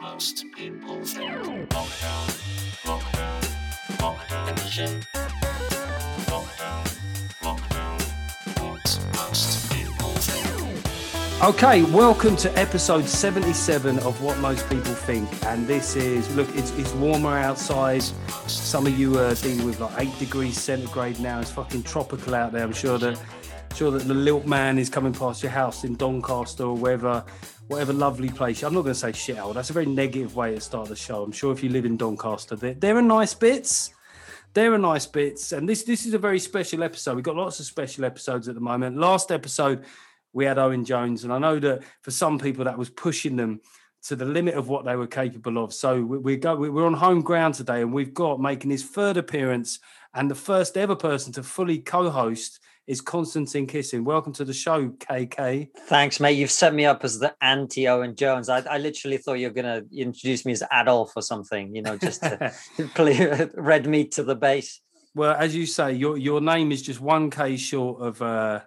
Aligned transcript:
most 0.00 0.46
people 0.56 1.04
think. 1.04 1.30
Lockdown, 1.68 2.26
lockdown, 2.84 3.40
lockdown. 3.98 5.04
Lockdown, 6.24 6.84
lockdown, 7.42 7.98
what 8.62 9.00
most 9.14 9.70
people 9.70 10.08
think. 10.08 11.44
Okay, 11.44 11.82
welcome 11.92 12.34
to 12.36 12.58
episode 12.58 13.06
77 13.06 13.98
of 13.98 14.22
What 14.22 14.38
Most 14.38 14.66
People 14.70 14.94
Think. 14.94 15.28
And 15.44 15.66
this 15.66 15.96
is, 15.96 16.34
look, 16.34 16.48
it's, 16.56 16.70
it's 16.78 16.94
warmer 16.94 17.36
outside. 17.36 18.02
Some 18.46 18.86
of 18.86 18.98
you 18.98 19.18
are 19.18 19.34
dealing 19.34 19.66
with 19.66 19.80
like 19.80 19.92
eight 19.98 20.18
degrees 20.18 20.58
centigrade 20.58 21.20
now. 21.20 21.40
It's 21.40 21.50
fucking 21.50 21.82
tropical 21.82 22.34
out 22.34 22.52
there. 22.52 22.62
I'm 22.62 22.72
sure 22.72 22.96
that 22.98 23.20
sure 23.78 23.92
that 23.92 24.08
the 24.08 24.14
lilt 24.14 24.44
man 24.44 24.76
is 24.76 24.90
coming 24.90 25.12
past 25.12 25.40
your 25.40 25.52
house 25.52 25.84
in 25.84 25.94
Doncaster 25.94 26.64
or 26.64 26.74
wherever, 26.74 27.24
whatever 27.68 27.92
lovely 27.92 28.28
place. 28.28 28.64
I'm 28.64 28.74
not 28.74 28.82
going 28.82 28.94
to 28.94 28.98
say 28.98 29.12
shithole. 29.12 29.54
That's 29.54 29.70
a 29.70 29.72
very 29.72 29.86
negative 29.86 30.34
way 30.34 30.56
to 30.56 30.60
start 30.60 30.88
the 30.88 30.96
show. 30.96 31.22
I'm 31.22 31.30
sure 31.30 31.52
if 31.52 31.62
you 31.62 31.68
live 31.68 31.84
in 31.84 31.96
Doncaster, 31.96 32.56
there, 32.56 32.74
there 32.74 32.96
are 32.96 33.02
nice 33.02 33.34
bits. 33.34 33.94
There 34.52 34.74
are 34.74 34.78
nice 34.78 35.06
bits, 35.06 35.52
and 35.52 35.68
this 35.68 35.84
this 35.84 36.06
is 36.06 36.14
a 36.14 36.18
very 36.18 36.40
special 36.40 36.82
episode. 36.82 37.14
We've 37.14 37.22
got 37.22 37.36
lots 37.36 37.60
of 37.60 37.66
special 37.66 38.04
episodes 38.04 38.48
at 38.48 38.56
the 38.56 38.60
moment. 38.60 38.96
Last 38.96 39.30
episode, 39.30 39.84
we 40.32 40.44
had 40.44 40.58
Owen 40.58 40.84
Jones, 40.84 41.22
and 41.22 41.32
I 41.32 41.38
know 41.38 41.60
that 41.60 41.84
for 42.02 42.10
some 42.10 42.40
people 42.40 42.64
that 42.64 42.78
was 42.78 42.90
pushing 42.90 43.36
them 43.36 43.60
to 44.08 44.16
the 44.16 44.24
limit 44.24 44.54
of 44.54 44.66
what 44.66 44.86
they 44.86 44.96
were 44.96 45.06
capable 45.06 45.62
of. 45.62 45.72
So 45.72 46.02
we, 46.02 46.36
go, 46.36 46.56
we're 46.56 46.86
on 46.86 46.94
home 46.94 47.20
ground 47.20 47.54
today, 47.54 47.82
and 47.82 47.92
we've 47.92 48.14
got 48.14 48.40
making 48.40 48.72
his 48.72 48.82
third 48.82 49.16
appearance 49.16 49.78
and 50.14 50.28
the 50.28 50.34
first 50.34 50.76
ever 50.76 50.96
person 50.96 51.32
to 51.34 51.44
fully 51.44 51.78
co-host 51.78 52.58
is 52.88 53.02
Konstantin 53.02 53.66
Kisin. 53.66 54.02
Welcome 54.02 54.32
to 54.32 54.46
the 54.46 54.54
show, 54.54 54.88
KK. 54.88 55.68
Thanks, 55.88 56.20
mate. 56.20 56.32
You've 56.32 56.50
set 56.50 56.72
me 56.72 56.86
up 56.86 57.04
as 57.04 57.18
the 57.18 57.34
anti 57.42 57.86
Owen 57.86 58.16
Jones. 58.16 58.48
I, 58.48 58.60
I 58.60 58.78
literally 58.78 59.18
thought 59.18 59.34
you 59.34 59.48
were 59.48 59.52
going 59.52 59.86
to 59.86 59.96
introduce 59.96 60.46
me 60.46 60.52
as 60.52 60.62
Adolf 60.72 61.12
or 61.14 61.20
something, 61.20 61.76
you 61.76 61.82
know, 61.82 61.98
just 61.98 62.22
to 62.22 62.52
play 62.94 63.50
red 63.54 63.86
meat 63.86 64.12
to 64.12 64.22
the 64.22 64.34
base. 64.34 64.80
Well, 65.14 65.36
as 65.38 65.54
you 65.54 65.66
say, 65.66 65.92
your 65.92 66.16
your 66.16 66.40
name 66.40 66.72
is 66.72 66.80
just 66.80 67.00
one 67.00 67.28
K 67.30 67.58
short 67.58 68.00
of 68.00 68.22
uh, 68.22 68.60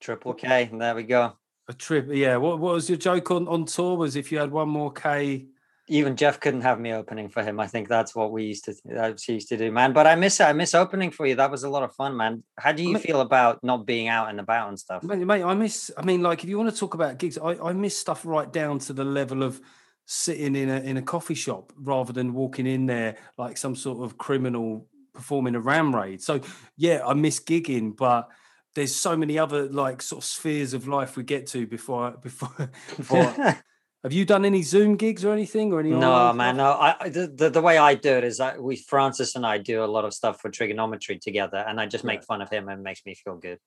Triple 0.00 0.34
K. 0.34 0.68
And 0.70 0.80
there 0.80 0.96
we 0.96 1.04
go. 1.04 1.34
a 1.68 1.72
trip. 1.72 2.08
Yeah. 2.10 2.38
What, 2.38 2.58
what 2.58 2.74
was 2.74 2.90
your 2.90 2.98
joke 2.98 3.30
on, 3.30 3.46
on 3.46 3.66
tour? 3.66 3.96
Was 3.96 4.16
if 4.16 4.32
you 4.32 4.38
had 4.38 4.50
one 4.50 4.68
more 4.68 4.92
K. 4.92 5.46
Even 5.90 6.16
Geoff 6.16 6.38
couldn't 6.38 6.60
have 6.60 6.78
me 6.78 6.92
opening 6.92 7.28
for 7.28 7.42
him. 7.42 7.58
I 7.58 7.66
think 7.66 7.88
that's 7.88 8.14
what 8.14 8.30
we 8.30 8.44
used 8.44 8.64
to 8.66 8.74
that's 8.84 9.26
what 9.26 9.28
we 9.28 9.34
used 9.34 9.48
to 9.48 9.56
do, 9.56 9.72
man. 9.72 9.92
But 9.92 10.06
I 10.06 10.14
miss 10.14 10.40
it. 10.40 10.44
I 10.44 10.52
miss 10.52 10.74
opening 10.74 11.10
for 11.10 11.26
you. 11.26 11.34
That 11.34 11.50
was 11.50 11.64
a 11.64 11.68
lot 11.68 11.82
of 11.82 11.92
fun, 11.94 12.16
man. 12.16 12.44
How 12.56 12.72
do 12.72 12.82
you 12.82 12.94
mean- 12.94 13.02
feel 13.02 13.20
about 13.20 13.62
not 13.64 13.86
being 13.86 14.08
out 14.08 14.30
and 14.30 14.38
about 14.38 14.68
and 14.68 14.78
stuff? 14.78 15.02
Mate, 15.02 15.26
mate, 15.26 15.42
I 15.42 15.54
miss. 15.54 15.90
I 15.96 16.02
mean, 16.02 16.22
like, 16.22 16.44
if 16.44 16.48
you 16.48 16.56
want 16.56 16.72
to 16.72 16.78
talk 16.78 16.94
about 16.94 17.18
gigs, 17.18 17.36
I, 17.36 17.56
I 17.62 17.72
miss 17.72 17.98
stuff 17.98 18.24
right 18.24 18.50
down 18.50 18.78
to 18.80 18.92
the 18.92 19.04
level 19.04 19.42
of 19.42 19.60
sitting 20.06 20.56
in 20.56 20.68
a 20.68 20.80
in 20.80 20.96
a 20.96 21.02
coffee 21.02 21.34
shop 21.34 21.72
rather 21.76 22.12
than 22.12 22.34
walking 22.34 22.66
in 22.66 22.86
there 22.86 23.16
like 23.38 23.56
some 23.56 23.76
sort 23.76 24.04
of 24.04 24.18
criminal 24.18 24.86
performing 25.12 25.54
a 25.54 25.60
ram 25.60 25.94
raid. 25.94 26.22
So 26.22 26.40
yeah, 26.76 27.02
I 27.06 27.14
miss 27.14 27.40
gigging, 27.40 27.96
but 27.96 28.28
there's 28.74 28.94
so 28.94 29.16
many 29.16 29.38
other 29.38 29.68
like 29.68 30.02
sort 30.02 30.22
of 30.22 30.28
spheres 30.28 30.74
of 30.74 30.86
life 30.88 31.16
we 31.16 31.22
get 31.22 31.46
to 31.48 31.66
before 31.66 32.12
before 32.12 32.70
before. 32.96 33.56
Have 34.02 34.14
you 34.14 34.24
done 34.24 34.46
any 34.46 34.62
Zoom 34.62 34.96
gigs 34.96 35.24
or 35.26 35.32
anything 35.32 35.72
or 35.72 35.80
any? 35.80 35.90
No, 35.90 36.32
man, 36.32 36.56
no. 36.56 36.70
I 36.72 36.96
I- 37.00 37.08
the, 37.10 37.26
the 37.26 37.50
the 37.50 37.60
way 37.60 37.76
I 37.76 37.94
do 37.94 38.10
it 38.10 38.24
is 38.24 38.38
that 38.38 38.62
we 38.62 38.76
Francis 38.76 39.36
and 39.36 39.44
I 39.44 39.58
do 39.58 39.84
a 39.84 39.86
lot 39.86 40.04
of 40.06 40.14
stuff 40.14 40.40
for 40.40 40.48
trigonometry 40.50 41.18
together, 41.18 41.58
and 41.58 41.78
I 41.78 41.86
just 41.86 42.04
make 42.04 42.24
fun 42.24 42.40
of 42.40 42.48
him 42.48 42.68
and 42.68 42.80
it 42.80 42.82
makes 42.82 43.04
me 43.04 43.14
feel 43.14 43.36
good. 43.36 43.58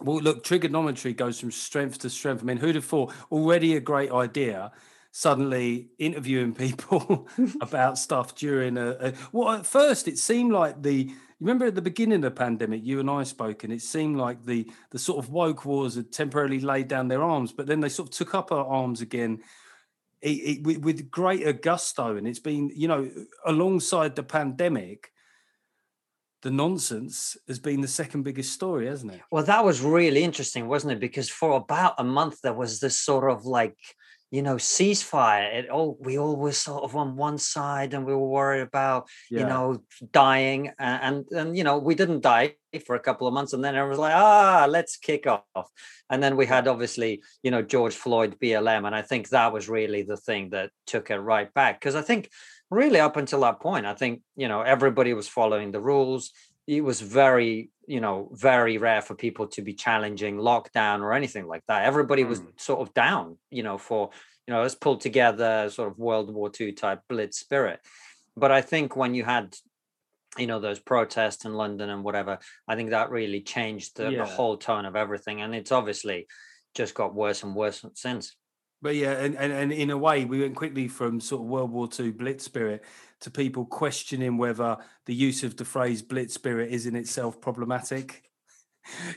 Well, 0.00 0.20
look, 0.20 0.42
trigonometry 0.44 1.12
goes 1.12 1.38
from 1.38 1.50
strength 1.50 1.98
to 2.00 2.10
strength. 2.10 2.42
I 2.42 2.46
mean, 2.46 2.56
who'd 2.56 2.74
have 2.74 2.84
thought 2.84 3.12
already 3.30 3.76
a 3.76 3.80
great 3.80 4.10
idea? 4.10 4.72
Suddenly 5.12 5.88
interviewing 5.98 6.54
people 6.66 7.28
about 7.60 7.98
stuff 7.98 8.34
during 8.34 8.78
a, 8.78 8.90
a 8.92 9.12
well, 9.30 9.50
at 9.50 9.66
first 9.66 10.08
it 10.08 10.18
seemed 10.18 10.52
like 10.52 10.82
the 10.82 11.10
remember 11.44 11.66
at 11.66 11.74
the 11.74 11.82
beginning 11.82 12.16
of 12.16 12.22
the 12.22 12.30
pandemic, 12.30 12.84
you 12.84 13.00
and 13.00 13.10
I 13.10 13.22
spoke, 13.22 13.64
and 13.64 13.72
it 13.72 13.82
seemed 13.82 14.16
like 14.16 14.44
the 14.44 14.70
the 14.90 14.98
sort 14.98 15.18
of 15.18 15.30
woke 15.30 15.64
wars 15.64 15.94
had 15.94 16.10
temporarily 16.10 16.60
laid 16.60 16.88
down 16.88 17.08
their 17.08 17.22
arms, 17.22 17.52
but 17.52 17.66
then 17.66 17.80
they 17.80 17.88
sort 17.88 18.08
of 18.08 18.14
took 18.14 18.34
up 18.34 18.50
our 18.50 18.64
arms 18.64 19.00
again. 19.00 19.42
It, 20.22 20.28
it, 20.28 20.62
with, 20.62 20.78
with 20.78 21.10
greater 21.10 21.52
gusto, 21.52 22.16
and 22.16 22.26
it's 22.26 22.38
been, 22.38 22.70
you 22.74 22.88
know, 22.88 23.10
alongside 23.44 24.16
the 24.16 24.22
pandemic, 24.22 25.12
the 26.40 26.50
nonsense 26.50 27.36
has 27.46 27.58
been 27.58 27.82
the 27.82 27.88
second 27.88 28.22
biggest 28.22 28.52
story, 28.52 28.86
hasn't 28.86 29.12
it? 29.12 29.20
Well, 29.30 29.44
that 29.44 29.64
was 29.64 29.82
really 29.82 30.22
interesting, 30.22 30.66
wasn't 30.66 30.94
it? 30.94 31.00
Because 31.00 31.28
for 31.28 31.56
about 31.56 31.96
a 31.98 32.04
month 32.04 32.40
there 32.42 32.54
was 32.54 32.80
this 32.80 32.98
sort 32.98 33.30
of 33.30 33.44
like, 33.44 33.76
you 34.34 34.42
know, 34.42 34.56
ceasefire. 34.56 35.54
It 35.54 35.70
all 35.70 35.96
we 36.00 36.18
all 36.18 36.34
were 36.34 36.50
sort 36.50 36.82
of 36.82 36.96
on 36.96 37.14
one 37.14 37.38
side, 37.38 37.94
and 37.94 38.04
we 38.04 38.12
were 38.12 38.28
worried 38.40 38.62
about, 38.62 39.06
you 39.30 39.44
know, 39.44 39.84
dying, 40.10 40.72
a- 40.80 40.82
and, 41.06 41.24
and 41.30 41.56
you 41.56 41.62
know, 41.62 41.78
we 41.78 41.94
didn't 41.94 42.22
die 42.22 42.56
for 42.84 42.96
a 42.96 43.00
couple 43.06 43.28
of 43.28 43.34
months, 43.34 43.52
and 43.52 43.62
then 43.64 43.76
it 43.76 43.86
was 43.86 43.96
like, 43.96 44.12
ah, 44.12 44.66
let's 44.68 44.96
kick 44.96 45.28
off. 45.28 45.68
And 46.10 46.20
then 46.20 46.36
we 46.36 46.46
had 46.46 46.66
obviously, 46.66 47.22
you 47.44 47.52
know, 47.52 47.62
George 47.62 47.94
Floyd, 47.94 48.36
BLM, 48.42 48.84
and 48.88 48.94
I 48.96 49.02
think 49.02 49.28
that 49.28 49.52
was 49.52 49.68
really 49.68 50.02
the 50.02 50.16
thing 50.16 50.50
that 50.50 50.70
took 50.84 51.10
it 51.10 51.18
right 51.18 51.54
back. 51.54 51.80
Because 51.80 51.94
I 51.94 52.02
think 52.02 52.28
really 52.72 52.98
up 52.98 53.16
until 53.16 53.42
that 53.42 53.60
point, 53.60 53.86
I 53.86 53.94
think 53.94 54.22
you 54.34 54.48
know 54.48 54.62
everybody 54.62 55.14
was 55.14 55.28
following 55.28 55.70
the 55.70 55.80
rules 55.80 56.32
it 56.66 56.82
was 56.82 57.00
very 57.00 57.70
you 57.86 58.00
know 58.00 58.28
very 58.32 58.78
rare 58.78 59.02
for 59.02 59.14
people 59.14 59.46
to 59.46 59.62
be 59.62 59.74
challenging 59.74 60.36
lockdown 60.36 61.00
or 61.00 61.12
anything 61.12 61.46
like 61.46 61.62
that 61.68 61.84
everybody 61.84 62.24
was 62.24 62.40
Mm. 62.40 62.60
sort 62.60 62.80
of 62.80 62.94
down 62.94 63.36
you 63.50 63.62
know 63.62 63.78
for 63.78 64.10
you 64.46 64.54
know 64.54 64.62
let's 64.62 64.74
pull 64.74 64.96
together 64.96 65.68
sort 65.70 65.90
of 65.90 65.98
world 65.98 66.32
war 66.32 66.50
ii 66.60 66.72
type 66.72 67.00
blitz 67.08 67.38
spirit 67.38 67.80
but 68.36 68.50
i 68.50 68.60
think 68.62 68.96
when 68.96 69.14
you 69.14 69.24
had 69.24 69.54
you 70.38 70.46
know 70.46 70.60
those 70.60 70.80
protests 70.80 71.44
in 71.44 71.54
london 71.54 71.90
and 71.90 72.02
whatever 72.04 72.38
i 72.68 72.74
think 72.76 72.90
that 72.90 73.10
really 73.10 73.40
changed 73.40 73.96
the, 73.96 74.10
Yeah. 74.10 74.18
the 74.18 74.24
whole 74.24 74.56
tone 74.56 74.84
of 74.86 74.96
everything 74.96 75.40
and 75.42 75.54
it's 75.54 75.72
obviously 75.72 76.26
just 76.74 76.94
got 76.94 77.14
worse 77.14 77.42
and 77.44 77.54
worse 77.54 77.84
since 77.94 78.34
But 78.82 78.96
yeah, 78.96 79.12
and, 79.24 79.34
and, 79.36 79.50
and 79.52 79.72
in 79.72 79.90
a 79.90 79.96
way, 79.96 80.26
we 80.26 80.40
went 80.40 80.56
quickly 80.56 80.88
from 80.88 81.18
sort 81.20 81.40
of 81.42 81.48
World 81.48 81.70
War 81.70 81.88
II 81.98 82.10
blitz 82.10 82.44
spirit 82.44 82.84
to 83.24 83.30
people 83.30 83.64
questioning 83.64 84.36
whether 84.36 84.76
the 85.06 85.14
use 85.14 85.42
of 85.42 85.56
the 85.56 85.64
phrase 85.64 86.02
blitz 86.02 86.34
spirit 86.34 86.70
is 86.70 86.86
in 86.86 86.94
itself 86.94 87.40
problematic. 87.40 88.22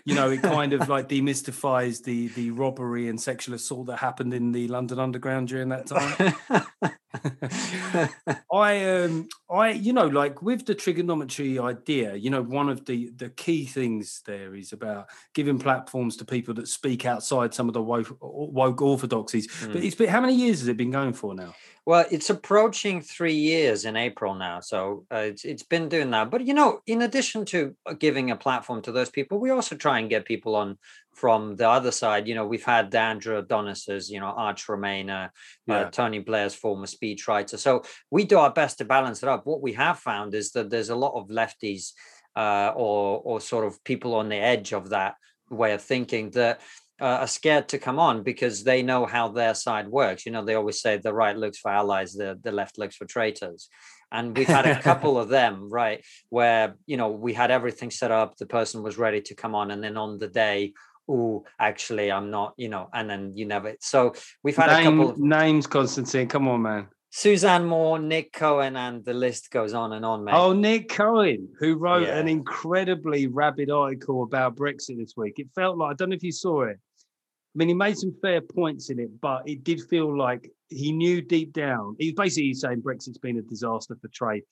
You 0.06 0.16
know, 0.16 0.31
it 0.31 0.41
kind 0.41 0.72
of 0.72 0.88
like 0.88 1.09
demystifies 1.09 2.01
the 2.01 2.29
the 2.29 2.51
robbery 2.51 3.09
and 3.09 3.19
sexual 3.19 3.53
assault 3.53 3.88
that 3.88 3.97
happened 3.97 4.34
in 4.34 4.53
the 4.53 4.69
London 4.69 4.97
Underground 4.97 5.50
during 5.50 5.69
that 5.69 5.88
time. 5.88 6.34
I 8.51 8.85
um 9.03 9.27
I 9.49 9.71
you 9.71 9.93
know 9.93 10.07
like 10.07 10.41
with 10.41 10.65
the 10.65 10.75
trigonometry 10.75 11.59
idea, 11.59 12.15
you 12.15 12.29
know 12.29 12.41
one 12.41 12.69
of 12.69 12.85
the 12.85 13.09
the 13.15 13.29
key 13.29 13.65
things 13.65 14.21
there 14.25 14.55
is 14.55 14.73
about 14.73 15.09
giving 15.33 15.59
platforms 15.59 16.17
to 16.17 16.25
people 16.25 16.53
that 16.55 16.67
speak 16.67 17.05
outside 17.05 17.53
some 17.53 17.67
of 17.67 17.73
the 17.73 17.81
woke, 17.83 18.17
woke 18.21 18.81
orthodoxies. 18.81 19.47
But 19.71 19.81
Mm. 19.81 19.83
it's 19.83 19.95
been 19.95 20.09
how 20.09 20.21
many 20.21 20.35
years 20.35 20.59
has 20.59 20.67
it 20.67 20.77
been 20.77 20.91
going 20.91 21.13
for 21.13 21.33
now? 21.35 21.57
Well, 21.85 22.05
it's 22.11 22.29
approaching 22.29 23.01
three 23.01 23.33
years 23.35 23.85
in 23.85 23.95
April 23.95 24.35
now, 24.35 24.59
so 24.59 25.05
uh, 25.11 25.17
it's 25.19 25.45
it's 25.45 25.63
been 25.63 25.88
doing 25.88 26.11
that. 26.11 26.29
But 26.29 26.45
you 26.45 26.53
know, 26.53 26.81
in 26.85 27.01
addition 27.01 27.45
to 27.45 27.75
uh, 27.85 27.94
giving 27.94 28.29
a 28.29 28.35
platform 28.35 28.81
to 28.83 28.91
those 28.91 29.09
people, 29.09 29.39
we 29.39 29.51
also 29.51 29.75
try 29.75 29.99
and 29.99 30.09
get 30.09 30.25
people 30.25 30.55
on 30.55 30.77
from 31.17 31.55
the 31.55 31.67
other 31.67 31.91
side. 31.91 32.28
You 32.28 32.35
know, 32.35 32.45
we've 32.45 32.63
had 32.63 32.94
Andrew 32.94 33.38
Adonis's, 33.39 34.09
you 34.11 34.19
know, 34.19 34.28
Arch 34.28 34.67
Remainer, 34.67 35.29
Yeah. 35.66 35.79
uh, 35.79 35.89
Tony 35.89 36.19
Blair's 36.19 36.53
former 36.53 36.85
speechwriter. 36.85 37.57
So 37.57 37.81
we 38.11 38.23
do 38.23 38.38
our 38.38 38.53
best 38.53 38.78
to 38.78 38.85
balance 38.85 39.23
it 39.23 39.29
up. 39.29 39.47
What 39.47 39.61
we 39.63 39.73
have 39.73 39.97
found 39.97 40.35
is 40.35 40.51
that 40.51 40.69
there's 40.69 40.91
a 40.91 40.95
lot 41.06 41.19
of 41.19 41.29
lefties 41.29 41.94
uh, 42.35 42.72
or 42.75 43.19
or 43.25 43.41
sort 43.41 43.66
of 43.66 43.83
people 43.83 44.13
on 44.13 44.29
the 44.29 44.35
edge 44.53 44.73
of 44.73 44.89
that 44.89 45.16
way 45.50 45.73
of 45.73 45.81
thinking 45.81 46.29
that 46.31 46.61
uh, 47.01 47.17
are 47.23 47.27
scared 47.27 47.67
to 47.69 47.79
come 47.79 48.00
on 48.00 48.23
because 48.23 48.63
they 48.63 48.81
know 48.83 49.06
how 49.07 49.27
their 49.27 49.56
side 49.56 49.88
works. 49.88 50.25
You 50.25 50.31
know, 50.31 50.44
they 50.45 50.56
always 50.56 50.81
say 50.81 50.97
the 50.97 51.13
right 51.13 51.38
looks 51.38 51.57
for 51.59 51.71
allies, 51.71 52.13
the, 52.13 52.39
the 52.44 52.51
left 52.51 52.77
looks 52.77 52.95
for 52.95 53.06
traitors. 53.06 53.69
And 54.12 54.38
we've 54.38 54.47
had 54.47 54.65
a 54.65 54.80
couple 54.89 55.19
of 55.19 55.30
them, 55.30 55.69
right, 55.69 56.03
where, 56.30 56.75
you 56.86 56.97
know, 56.97 57.09
we 57.09 57.33
had 57.33 57.51
everything 57.51 57.92
set 57.92 58.12
up, 58.12 58.38
the 58.38 58.45
person 58.45 58.81
was 58.81 58.97
ready 58.97 59.21
to 59.21 59.36
come 59.36 59.53
on, 59.53 59.71
and 59.71 59.83
then 59.83 59.97
on 59.97 60.18
the 60.18 60.30
day, 60.30 60.74
oh, 61.07 61.45
actually, 61.59 62.12
I'm 62.12 62.31
not, 62.31 62.54
you 62.57 62.69
know, 62.69 62.89
and 62.94 63.09
then 63.09 63.31
you 63.36 63.45
never. 63.45 63.75
So 63.80 64.13
we've 64.44 64.56
had 64.56 64.69
a 64.69 64.83
couple 64.83 65.09
of 65.09 65.18
names, 65.18 65.68
Konstantin. 65.68 66.27
Come 66.27 66.48
on, 66.48 66.62
man. 66.62 66.88
Suzanne 67.09 67.65
Moore, 67.65 68.00
Nick 68.00 68.33
Cohen, 68.33 68.75
and 68.75 69.04
the 69.04 69.13
list 69.13 69.50
goes 69.50 69.74
on 69.74 69.94
and 69.94 70.06
on, 70.06 70.24
mate. 70.24 70.36
Oh, 70.36 70.54
Nick 70.54 70.89
Cohen, 70.89 71.50
who 71.59 71.75
wrote 71.75 72.07
an 72.07 72.27
incredibly 72.27 73.27
rabid 73.27 73.71
article 73.71 74.24
about 74.24 74.56
Brexit 74.56 74.98
this 74.98 75.13
week. 75.15 75.39
It 75.39 75.48
felt 75.56 75.77
like 75.77 75.92
I 75.92 75.94
don't 75.95 76.09
know 76.09 76.15
if 76.15 76.24
you 76.24 76.33
saw 76.33 76.63
it. 76.63 76.77
I 76.77 77.56
mean, 77.56 77.69
he 77.69 77.74
made 77.74 77.98
some 77.98 78.13
fair 78.21 78.42
points 78.42 78.89
in 78.89 79.00
it, 79.00 79.19
but 79.19 79.48
it 79.48 79.63
did 79.63 79.81
feel 79.89 80.15
like 80.15 80.51
he 80.68 80.92
knew 80.92 81.21
deep 81.21 81.54
down. 81.54 81.95
He 81.98 82.07
was 82.07 82.15
basically 82.15 82.54
saying 82.54 82.83
Brexit's 82.83 83.18
been 83.18 83.39
a 83.39 83.42
disaster 83.42 83.98
for 84.00 84.09
trade. 84.09 84.44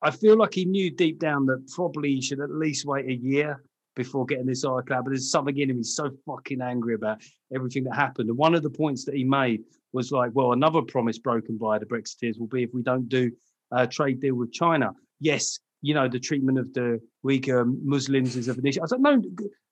I 0.00 0.10
feel 0.10 0.36
like 0.36 0.54
he 0.54 0.64
knew 0.64 0.90
deep 0.90 1.18
down 1.18 1.46
that 1.46 1.68
probably 1.74 2.14
he 2.14 2.22
should 2.22 2.40
at 2.40 2.50
least 2.50 2.86
wait 2.86 3.06
a 3.06 3.14
year 3.14 3.62
before 3.96 4.26
getting 4.26 4.46
this 4.46 4.64
article 4.64 4.94
out, 4.94 5.04
but 5.04 5.10
there's 5.10 5.30
something 5.30 5.58
in 5.58 5.70
him. 5.70 5.78
He's 5.78 5.96
so 5.96 6.10
fucking 6.26 6.60
angry 6.60 6.94
about 6.94 7.20
everything 7.52 7.82
that 7.84 7.96
happened. 7.96 8.28
And 8.28 8.38
one 8.38 8.54
of 8.54 8.62
the 8.62 8.70
points 8.70 9.04
that 9.06 9.14
he 9.14 9.24
made 9.24 9.64
was 9.92 10.12
like, 10.12 10.30
well, 10.34 10.52
another 10.52 10.82
promise 10.82 11.18
broken 11.18 11.56
by 11.56 11.78
the 11.78 11.86
Brexiteers 11.86 12.38
will 12.38 12.46
be 12.46 12.62
if 12.62 12.70
we 12.72 12.82
don't 12.82 13.08
do 13.08 13.32
a 13.72 13.86
trade 13.86 14.20
deal 14.20 14.36
with 14.36 14.52
China. 14.52 14.92
Yes, 15.18 15.58
you 15.82 15.94
know, 15.94 16.08
the 16.08 16.20
treatment 16.20 16.58
of 16.58 16.72
the 16.74 17.00
Uyghur 17.24 17.66
Muslims 17.82 18.36
is 18.36 18.48
of 18.48 18.58
an 18.58 18.66
issue. 18.66 18.80
I 18.80 18.84
was 18.84 18.92
like, 18.92 19.00
no, 19.00 19.22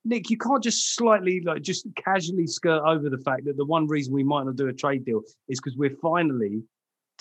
Nick, 0.05 0.31
you 0.31 0.39
can't 0.39 0.63
just 0.63 0.95
slightly, 0.95 1.41
like, 1.45 1.63
just 1.63 1.87
casually 1.97 2.47
skirt 2.47 2.83
over 2.85 3.09
the 3.09 3.19
fact 3.19 3.45
that 3.45 3.57
the 3.57 3.65
one 3.65 3.87
reason 3.87 4.13
we 4.13 4.25
might 4.25 4.45
not 4.45 4.57
do 4.57 4.69
a 4.69 4.73
trade 4.73 5.05
deal 5.05 5.23
is 5.49 5.61
because 5.61 5.77
we're 5.77 5.97
finally 6.03 6.63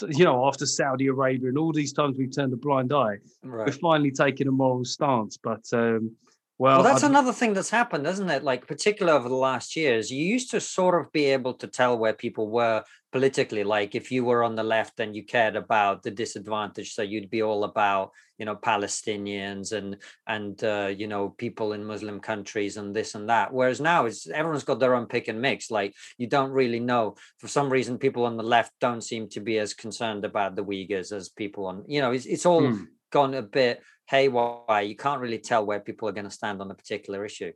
you 0.10 0.26
know, 0.26 0.48
after 0.48 0.66
Saudi 0.66 1.08
Arabia 1.08 1.50
and 1.50 1.58
all 1.58 1.72
these 1.72 1.94
times 1.94 2.18
we've 2.18 2.36
turned 2.36 2.54
a 2.54 2.58
blind 2.58 2.92
eye, 2.92 3.18
right. 3.44 3.68
we're 3.68 3.72
finally 3.72 4.12
taking 4.12 4.48
a 4.48 4.52
moral 4.52 4.86
stance. 4.86 5.38
But 5.38 5.66
um, 5.74 6.16
well, 6.58 6.78
well 6.78 6.84
that's 6.84 7.04
I'd... 7.04 7.10
another 7.10 7.34
thing 7.34 7.54
that's 7.54 7.70
happened, 7.70 8.06
isn't 8.06 8.30
it? 8.30 8.44
Like, 8.44 8.68
particularly 8.68 9.18
over 9.18 9.30
the 9.30 9.36
last 9.36 9.76
years, 9.76 10.12
you 10.12 10.24
used 10.24 10.52
to 10.52 10.62
sort 10.62 11.00
of 11.00 11.12
be 11.12 11.26
able 11.26 11.54
to 11.56 11.68
tell 11.68 11.98
where 11.98 12.14
people 12.14 12.50
were 12.50 12.84
politically. 13.12 13.64
Like, 13.64 13.96
if 13.96 14.12
you 14.12 14.24
were 14.24 14.44
on 14.44 14.56
the 14.56 14.64
left 14.64 15.00
and 15.00 15.16
you 15.16 15.24
cared 15.24 15.56
about 15.56 16.04
the 16.04 16.12
disadvantage, 16.12 16.94
so 16.94 17.02
you'd 17.02 17.30
be 17.30 17.42
all 17.42 17.64
about, 17.64 18.12
you 18.38 18.46
know, 18.46 18.56
Palestinians 18.56 19.72
and 19.72 19.98
and 20.28 20.64
uh, 20.64 20.92
you 20.96 21.08
know 21.08 21.30
people 21.30 21.74
in 21.74 21.86
Muslim 21.86 22.20
countries 22.20 22.78
and 22.78 22.96
this 22.96 23.16
and 23.16 23.30
that. 23.30 23.52
Whereas 23.52 23.82
now, 23.82 24.06
it's 24.06 24.30
everyone's 24.30 24.64
got 24.64 24.80
their 24.80 24.96
own 24.96 25.08
pick 25.08 25.28
and 25.28 25.42
mix. 25.42 25.72
Like, 25.72 25.96
you 26.18 26.28
don't 26.28 26.52
really 26.52 26.80
know. 26.80 27.16
For 27.40 27.48
some 27.48 27.70
reason, 27.70 27.98
people 27.98 28.26
on 28.26 28.38
the 28.38 28.44
left 28.44 28.74
don't 28.80 29.04
seem 29.04 29.28
to 29.30 29.40
be 29.40 29.58
as 29.58 29.74
concerned 29.74 30.24
about 30.24 30.56
the 30.56 30.64
Uyghurs 30.64 31.12
as 31.12 31.30
people 31.30 31.66
on. 31.66 31.84
You 31.88 32.02
know, 32.02 32.12
it's 32.12 32.26
it's 32.26 32.46
all. 32.46 32.62
Mm. 32.62 32.88
Gone 33.12 33.36
a 33.36 33.44
bit 33.44 33.80
haywire. 34.08 34.82
You 34.82 34.96
can't 34.96 35.22
really 35.22 35.40
tell 35.40 35.66
where 35.66 35.80
people 35.80 36.08
are 36.10 36.14
going 36.14 36.26
to 36.26 36.32
stand 36.32 36.62
on 36.62 36.72
a 36.72 36.76
particular 36.76 37.26
issue. 37.26 37.54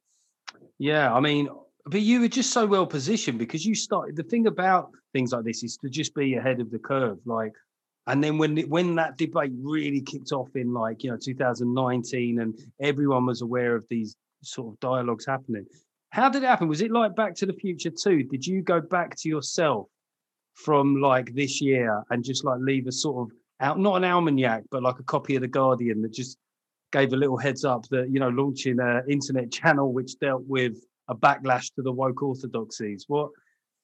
Yeah, 0.80 1.14
I 1.14 1.20
mean, 1.20 1.50
but 1.86 2.02
you 2.02 2.22
were 2.22 2.28
just 2.28 2.52
so 2.52 2.66
well 2.66 2.86
positioned 2.86 3.40
because 3.40 3.66
you 3.66 3.76
started. 3.76 4.16
The 4.16 4.24
thing 4.24 4.48
about 4.48 4.92
things 5.14 5.32
like 5.32 5.46
this 5.46 5.64
is 5.64 5.78
to 5.78 5.90
just 5.90 6.14
be 6.16 6.36
ahead 6.36 6.60
of 6.60 6.72
the 6.72 6.80
curve, 6.80 7.20
like. 7.26 7.54
And 8.08 8.24
then 8.24 8.38
when 8.38 8.58
when 8.70 8.96
that 8.96 9.18
debate 9.18 9.52
really 9.62 10.00
kicked 10.00 10.32
off 10.32 10.48
in 10.56 10.74
like 10.74 11.04
you 11.04 11.12
know 11.12 11.18
2019, 11.18 12.40
and 12.40 12.58
everyone 12.80 13.26
was 13.26 13.42
aware 13.42 13.76
of 13.76 13.86
these 13.90 14.16
sort 14.44 14.74
of 14.74 14.80
dialogues 14.80 15.26
happening. 15.26 15.66
How 16.12 16.30
did 16.30 16.44
it 16.44 16.46
happen? 16.46 16.70
Was 16.70 16.82
it 16.82 16.92
like 16.92 17.18
Back 17.18 17.36
to 17.36 17.46
the 17.46 17.54
Future 17.54 17.90
too? 17.90 18.24
Did 18.24 18.48
you 18.48 18.62
go 18.62 18.80
back 18.80 19.18
to 19.18 19.30
yourself 19.30 19.88
from 20.54 21.02
like 21.02 21.36
this 21.36 21.62
year 21.62 22.04
and 22.10 22.24
just 22.24 22.44
like 22.44 22.60
leave 22.62 22.88
a 22.88 22.92
sort 22.92 23.30
of 23.30 23.37
out, 23.60 23.80
not 23.80 23.96
an 23.96 24.04
almanac, 24.04 24.64
but 24.70 24.84
like 24.84 25.00
a 25.00 25.04
copy 25.04 25.36
of 25.36 25.42
the 25.42 25.48
Guardian 25.48 26.02
that 26.02 26.14
just 26.14 26.38
gave 26.92 27.14
a 27.14 27.18
little 27.18 27.38
heads 27.38 27.66
up 27.66 27.88
that 27.90 28.10
you 28.10 28.20
know 28.20 28.30
launching 28.30 28.80
an 28.80 29.04
internet 29.10 29.52
channel 29.52 29.92
which 29.92 30.18
dealt 30.20 30.44
with 30.48 30.78
a 31.10 31.16
backlash 31.16 31.74
to 31.76 31.82
the 31.82 31.92
woke 31.92 32.22
orthodoxies. 32.22 33.06
What 33.08 33.32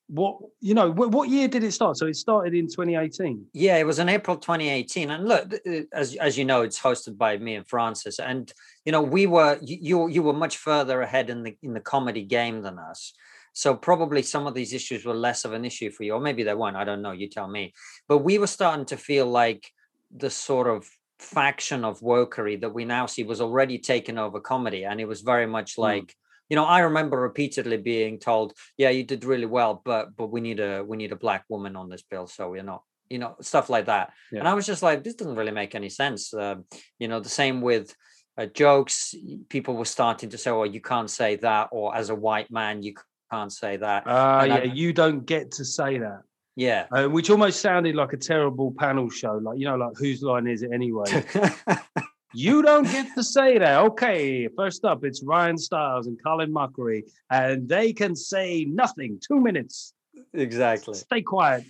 what 0.08 0.38
you 0.60 0.74
know 0.74 0.92
what, 0.92 1.12
what 1.12 1.30
year 1.30 1.48
did 1.48 1.64
it 1.64 1.72
start? 1.72 1.98
So 1.98 2.08
it 2.08 2.16
started 2.16 2.54
in 2.54 2.68
2018 2.68 3.46
yeah 3.54 3.78
it 3.78 3.86
was 3.86 4.00
in 4.00 4.10
april 4.10 4.36
2018 4.36 5.10
and 5.12 5.28
look 5.28 5.54
as 5.94 6.16
as 6.16 6.38
you 6.38 6.44
know 6.44 6.62
it's 6.62 6.80
hosted 6.80 7.18
by 7.18 7.38
me 7.38 7.56
and 7.56 7.68
francis. 7.68 8.20
And 8.20 8.52
you 8.86 8.92
know 8.92 9.02
we 9.02 9.28
were 9.28 9.58
you 9.62 10.08
you 10.08 10.24
were 10.24 10.34
much 10.34 10.58
further 10.58 11.02
ahead 11.02 11.30
in 11.30 11.44
the 11.44 11.58
in 11.64 11.74
the 11.74 11.80
comedy 11.80 12.24
game 12.24 12.62
than 12.62 12.78
us 12.78 13.14
so 13.54 13.76
probably 13.76 14.24
some 14.24 14.48
of 14.48 14.56
these 14.56 14.74
issues 14.74 15.06
were 15.06 15.14
less 15.14 15.46
of 15.46 15.54
an 15.54 15.64
issue 15.64 15.92
for 15.92 16.04
you, 16.04 16.14
or 16.14 16.20
maybe 16.20 16.44
they 16.44 16.56
weren't. 16.56 16.76
I 16.76 16.84
don't 16.84 17.04
know. 17.04 17.12
You 17.12 17.30
tell 17.30 17.48
me. 17.48 17.74
But 18.08 18.20
we 18.20 18.40
were 18.40 18.48
starting 18.48 18.86
to 18.88 18.98
feel 18.98 19.28
like 19.28 19.70
the 20.16 20.32
sort 20.32 20.68
of 20.68 20.90
faction 21.20 21.86
of 21.86 22.02
wokery 22.02 22.60
that 22.62 22.74
we 22.74 22.84
now 22.84 23.06
see 23.06 23.24
was 23.24 23.42
already 23.42 23.78
taken 23.78 24.18
over 24.18 24.40
comedy, 24.40 24.86
and 24.86 25.00
it 25.00 25.08
was 25.08 25.22
very 25.22 25.46
much 25.46 25.76
hmm. 25.76 25.82
like. 25.82 26.04
Mm. 26.08 26.16
You 26.50 26.58
know, 26.58 26.66
I 26.66 26.80
remember 26.80 27.20
repeatedly 27.20 27.78
being 27.78 28.20
told, 28.20 28.54
"Yeah, 28.78 28.90
you 28.90 29.04
did 29.04 29.24
really 29.24 29.46
well, 29.46 29.82
but 29.86 30.16
but 30.16 30.28
we 30.28 30.42
need 30.42 30.60
a 30.60 30.84
we 30.84 30.98
need 30.98 31.12
a 31.12 31.16
black 31.16 31.46
woman 31.48 31.76
on 31.76 31.90
this 31.90 32.04
bill, 32.04 32.28
so 32.28 32.50
we're 32.50 32.64
not." 32.64 32.84
You 33.10 33.20
know, 33.20 33.36
stuff 33.42 33.70
like 33.70 33.86
that. 33.86 34.12
Yeah. 34.32 34.40
And 34.40 34.48
I 34.48 34.54
was 34.54 34.66
just 34.66 34.84
like, 34.84 35.04
"This 35.04 35.16
doesn't 35.16 35.36
really 35.36 35.52
make 35.52 35.74
any 35.74 35.90
sense." 35.90 36.34
Uh, 36.34 36.56
you 37.00 37.08
know, 37.08 37.20
the 37.20 37.30
same 37.30 37.62
with 37.62 37.96
uh, 38.38 38.48
jokes. 38.48 39.16
People 39.50 39.76
were 39.76 39.86
starting 39.86 40.30
to 40.32 40.38
say, 40.38 40.52
well 40.52 40.66
you 40.66 40.82
can't 40.82 41.10
say 41.10 41.38
that," 41.38 41.70
or 41.72 41.96
as 41.96 42.10
a 42.10 42.16
white 42.16 42.52
man, 42.52 42.84
you 42.84 42.94
can't 43.34 43.52
say 43.52 43.78
that. 43.78 44.08
Uh, 44.08 44.46
yeah, 44.48 44.56
I, 44.56 44.64
you 44.64 44.94
don't 44.94 45.26
get 45.26 45.52
to 45.54 45.66
say 45.66 45.98
that. 45.98 46.22
Yeah. 46.56 46.86
Uh, 46.92 47.08
which 47.08 47.30
almost 47.30 47.62
sounded 47.62 47.96
like 47.96 48.14
a 48.14 48.18
terrible 48.18 48.74
panel 48.78 49.10
show. 49.10 49.40
Like, 49.42 49.58
you 49.58 49.66
know, 49.66 49.76
like 49.76 49.98
whose 49.98 50.22
line 50.22 50.48
is 50.48 50.62
it 50.62 50.72
anyway? 50.72 51.26
you 52.34 52.62
don't 52.62 52.84
get 52.84 53.08
to 53.16 53.24
say 53.24 53.58
that. 53.58 53.80
Okay, 53.80 54.48
first 54.56 54.86
up, 54.86 55.04
it's 55.04 55.24
Ryan 55.24 55.58
Stiles 55.58 56.06
and 56.08 56.22
Colin 56.24 56.54
Mochrie, 56.54 57.04
and 57.32 57.68
they 57.68 57.92
can 57.92 58.16
say 58.16 58.66
nothing. 58.66 59.20
Two 59.26 59.40
minutes. 59.40 59.94
Exactly. 60.34 60.94
Stay 60.94 61.22
quiet 61.24 61.66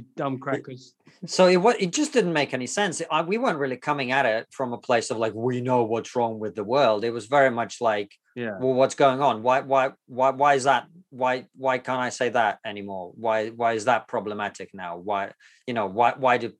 you 0.00 0.06
dumb 0.16 0.38
crackers. 0.38 0.94
So 1.26 1.48
it 1.48 1.56
what 1.56 1.80
it 1.80 1.92
just 1.92 2.12
didn't 2.12 2.32
make 2.32 2.54
any 2.54 2.66
sense. 2.66 3.02
I, 3.10 3.22
we 3.22 3.38
weren't 3.38 3.58
really 3.58 3.76
coming 3.76 4.12
at 4.12 4.26
it 4.26 4.46
from 4.50 4.72
a 4.72 4.78
place 4.78 5.10
of 5.10 5.18
like 5.18 5.34
we 5.34 5.60
know 5.60 5.84
what's 5.84 6.16
wrong 6.16 6.38
with 6.38 6.54
the 6.54 6.64
world. 6.64 7.04
It 7.04 7.10
was 7.10 7.26
very 7.26 7.50
much 7.50 7.80
like, 7.80 8.12
yeah, 8.34 8.58
well, 8.58 8.74
what's 8.74 8.94
going 8.94 9.20
on? 9.20 9.42
Why, 9.42 9.60
why, 9.60 9.90
why, 10.06 10.30
why 10.30 10.54
is 10.54 10.64
that? 10.64 10.86
Why, 11.10 11.46
why 11.56 11.78
can't 11.78 12.00
I 12.00 12.10
say 12.10 12.28
that 12.30 12.60
anymore? 12.64 13.12
Why, 13.16 13.48
why 13.48 13.72
is 13.72 13.86
that 13.86 14.06
problematic 14.06 14.70
now? 14.72 14.96
Why, 14.96 15.32
you 15.66 15.74
know, 15.74 15.86
why, 15.86 16.14
why 16.16 16.38
do 16.38 16.52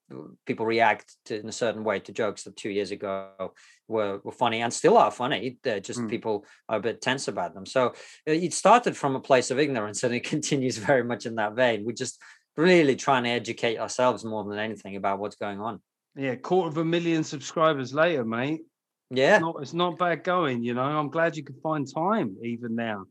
people 0.44 0.66
react 0.66 1.14
to, 1.26 1.38
in 1.38 1.48
a 1.48 1.52
certain 1.52 1.84
way 1.84 2.00
to 2.00 2.12
jokes 2.12 2.42
that 2.42 2.56
two 2.56 2.70
years 2.70 2.90
ago 2.90 3.52
were, 3.86 4.18
were 4.24 4.32
funny 4.32 4.60
and 4.60 4.72
still 4.72 4.98
are 4.98 5.12
funny? 5.12 5.58
They're 5.62 5.78
just 5.78 6.00
mm. 6.00 6.10
people 6.10 6.44
are 6.68 6.78
a 6.78 6.82
bit 6.82 7.00
tense 7.00 7.28
about 7.28 7.54
them. 7.54 7.64
So 7.64 7.94
it 8.26 8.52
started 8.52 8.96
from 8.96 9.14
a 9.14 9.20
place 9.20 9.52
of 9.52 9.60
ignorance, 9.60 10.02
and 10.02 10.12
it 10.12 10.24
continues 10.24 10.76
very 10.78 11.04
much 11.04 11.24
in 11.24 11.36
that 11.36 11.54
vein. 11.54 11.84
We 11.84 11.94
just 11.94 12.20
really 12.56 12.96
trying 12.96 13.24
to 13.24 13.30
educate 13.30 13.78
ourselves 13.78 14.24
more 14.24 14.44
than 14.44 14.58
anything 14.58 14.96
about 14.96 15.18
what's 15.18 15.36
going 15.36 15.60
on. 15.60 15.80
Yeah, 16.16 16.34
quarter 16.34 16.68
of 16.68 16.76
a 16.78 16.84
million 16.84 17.24
subscribers 17.24 17.94
later, 17.94 18.24
mate. 18.24 18.62
Yeah, 19.10 19.36
it's 19.36 19.40
not, 19.40 19.56
it's 19.60 19.72
not 19.72 19.98
bad 19.98 20.24
going. 20.24 20.62
You 20.62 20.74
know, 20.74 20.82
I'm 20.82 21.08
glad 21.08 21.36
you 21.36 21.42
could 21.42 21.58
find 21.62 21.86
time 21.92 22.36
even 22.42 22.74
now. 22.74 23.04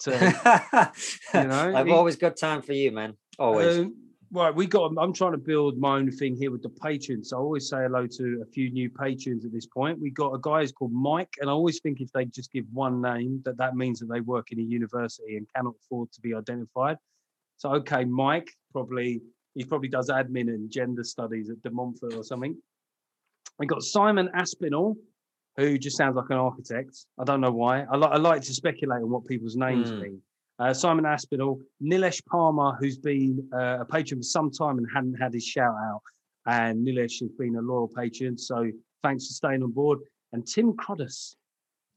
To, 0.00 0.10
you 1.34 1.44
know, 1.44 1.76
I've 1.76 1.88
it, 1.88 1.92
always 1.92 2.16
got 2.16 2.36
time 2.36 2.62
for 2.62 2.72
you, 2.72 2.92
man. 2.92 3.14
Always. 3.38 3.78
Um, 3.78 3.96
right, 4.30 4.54
we 4.54 4.66
got. 4.66 4.92
I'm 4.98 5.12
trying 5.12 5.32
to 5.32 5.38
build 5.38 5.78
my 5.78 5.96
own 5.96 6.10
thing 6.10 6.36
here 6.36 6.50
with 6.50 6.62
the 6.62 6.68
patrons. 6.68 7.30
So 7.30 7.38
I 7.38 7.40
always 7.40 7.68
say 7.68 7.78
hello 7.78 8.06
to 8.06 8.44
a 8.46 8.50
few 8.50 8.70
new 8.70 8.90
patrons 8.90 9.44
at 9.44 9.52
this 9.52 9.66
point. 9.66 9.98
We 9.98 10.10
got 10.10 10.34
a 10.34 10.38
guy 10.40 10.60
who's 10.60 10.72
called 10.72 10.92
Mike, 10.92 11.34
and 11.40 11.50
I 11.50 11.52
always 11.52 11.80
think 11.80 12.00
if 12.00 12.12
they 12.12 12.26
just 12.26 12.52
give 12.52 12.64
one 12.72 13.00
name, 13.00 13.42
that 13.44 13.56
that 13.56 13.74
means 13.74 14.00
that 14.00 14.06
they 14.06 14.20
work 14.20 14.52
in 14.52 14.60
a 14.60 14.62
university 14.62 15.36
and 15.36 15.46
cannot 15.54 15.74
afford 15.82 16.12
to 16.12 16.20
be 16.20 16.34
identified. 16.34 16.98
So 17.58 17.70
okay, 17.74 18.04
Mike 18.04 18.50
probably 18.72 19.20
he 19.54 19.64
probably 19.64 19.88
does 19.88 20.08
admin 20.08 20.48
and 20.48 20.70
gender 20.70 21.04
studies 21.04 21.50
at 21.50 21.60
De 21.62 21.70
Montfort 21.70 22.14
or 22.14 22.24
something. 22.24 22.56
We 23.58 23.66
got 23.66 23.82
Simon 23.82 24.30
Aspinall, 24.34 24.96
who 25.56 25.78
just 25.78 25.96
sounds 25.96 26.14
like 26.14 26.30
an 26.30 26.36
architect. 26.36 26.96
I 27.18 27.24
don't 27.24 27.40
know 27.40 27.50
why. 27.50 27.82
I, 27.82 27.96
li- 27.96 28.08
I 28.12 28.16
like 28.18 28.42
to 28.42 28.54
speculate 28.54 29.02
on 29.02 29.10
what 29.10 29.26
people's 29.26 29.56
names 29.56 29.90
mm. 29.90 30.02
mean. 30.02 30.22
Uh, 30.60 30.72
Simon 30.72 31.06
Aspinall, 31.06 31.60
Nilesh 31.82 32.24
Palmer, 32.26 32.76
who's 32.78 32.98
been 32.98 33.48
uh, 33.52 33.78
a 33.80 33.84
patron 33.84 34.20
for 34.20 34.24
some 34.24 34.50
time 34.50 34.78
and 34.78 34.86
hadn't 34.94 35.14
had 35.14 35.32
his 35.34 35.44
shout 35.44 35.74
out. 35.74 36.02
And 36.46 36.86
Nilesh 36.86 37.20
has 37.20 37.30
been 37.38 37.56
a 37.56 37.60
loyal 37.60 37.88
patron. 37.88 38.38
So 38.38 38.70
thanks 39.02 39.26
for 39.26 39.34
staying 39.34 39.62
on 39.62 39.72
board. 39.72 39.98
And 40.32 40.46
Tim 40.46 40.74
Cruddas, 40.74 41.34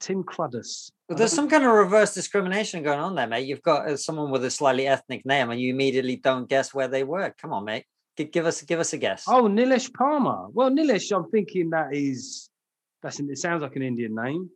Tim 0.02 0.24
Cruddas. 0.24 0.90
Well, 1.08 1.16
there's 1.16 1.32
some 1.32 1.48
kind 1.48 1.64
of 1.64 1.70
reverse 1.70 2.12
discrimination 2.12 2.82
going 2.82 2.98
on 2.98 3.14
there, 3.14 3.26
mate. 3.26 3.46
You've 3.46 3.62
got 3.62 3.88
uh, 3.88 3.96
someone 3.96 4.30
with 4.30 4.44
a 4.44 4.50
slightly 4.50 4.86
ethnic 4.86 5.24
name, 5.24 5.50
and 5.50 5.60
you 5.60 5.72
immediately 5.72 6.16
don't 6.16 6.48
guess 6.48 6.74
where 6.74 6.88
they 6.88 7.04
work. 7.04 7.38
Come 7.38 7.52
on, 7.52 7.64
mate. 7.64 7.86
Give 8.16 8.44
us 8.44 8.60
give 8.62 8.80
us 8.80 8.92
a 8.92 8.98
guess. 8.98 9.24
Oh, 9.26 9.44
Nilesh 9.44 9.94
Palmer. 9.94 10.48
Well, 10.50 10.70
Nilesh, 10.70 11.16
I'm 11.16 11.30
thinking 11.30 11.70
that 11.70 11.94
is 11.94 12.50
that's 13.02 13.18
it 13.20 13.38
sounds 13.38 13.62
like 13.62 13.76
an 13.76 13.82
Indian 13.82 14.14
name. 14.14 14.50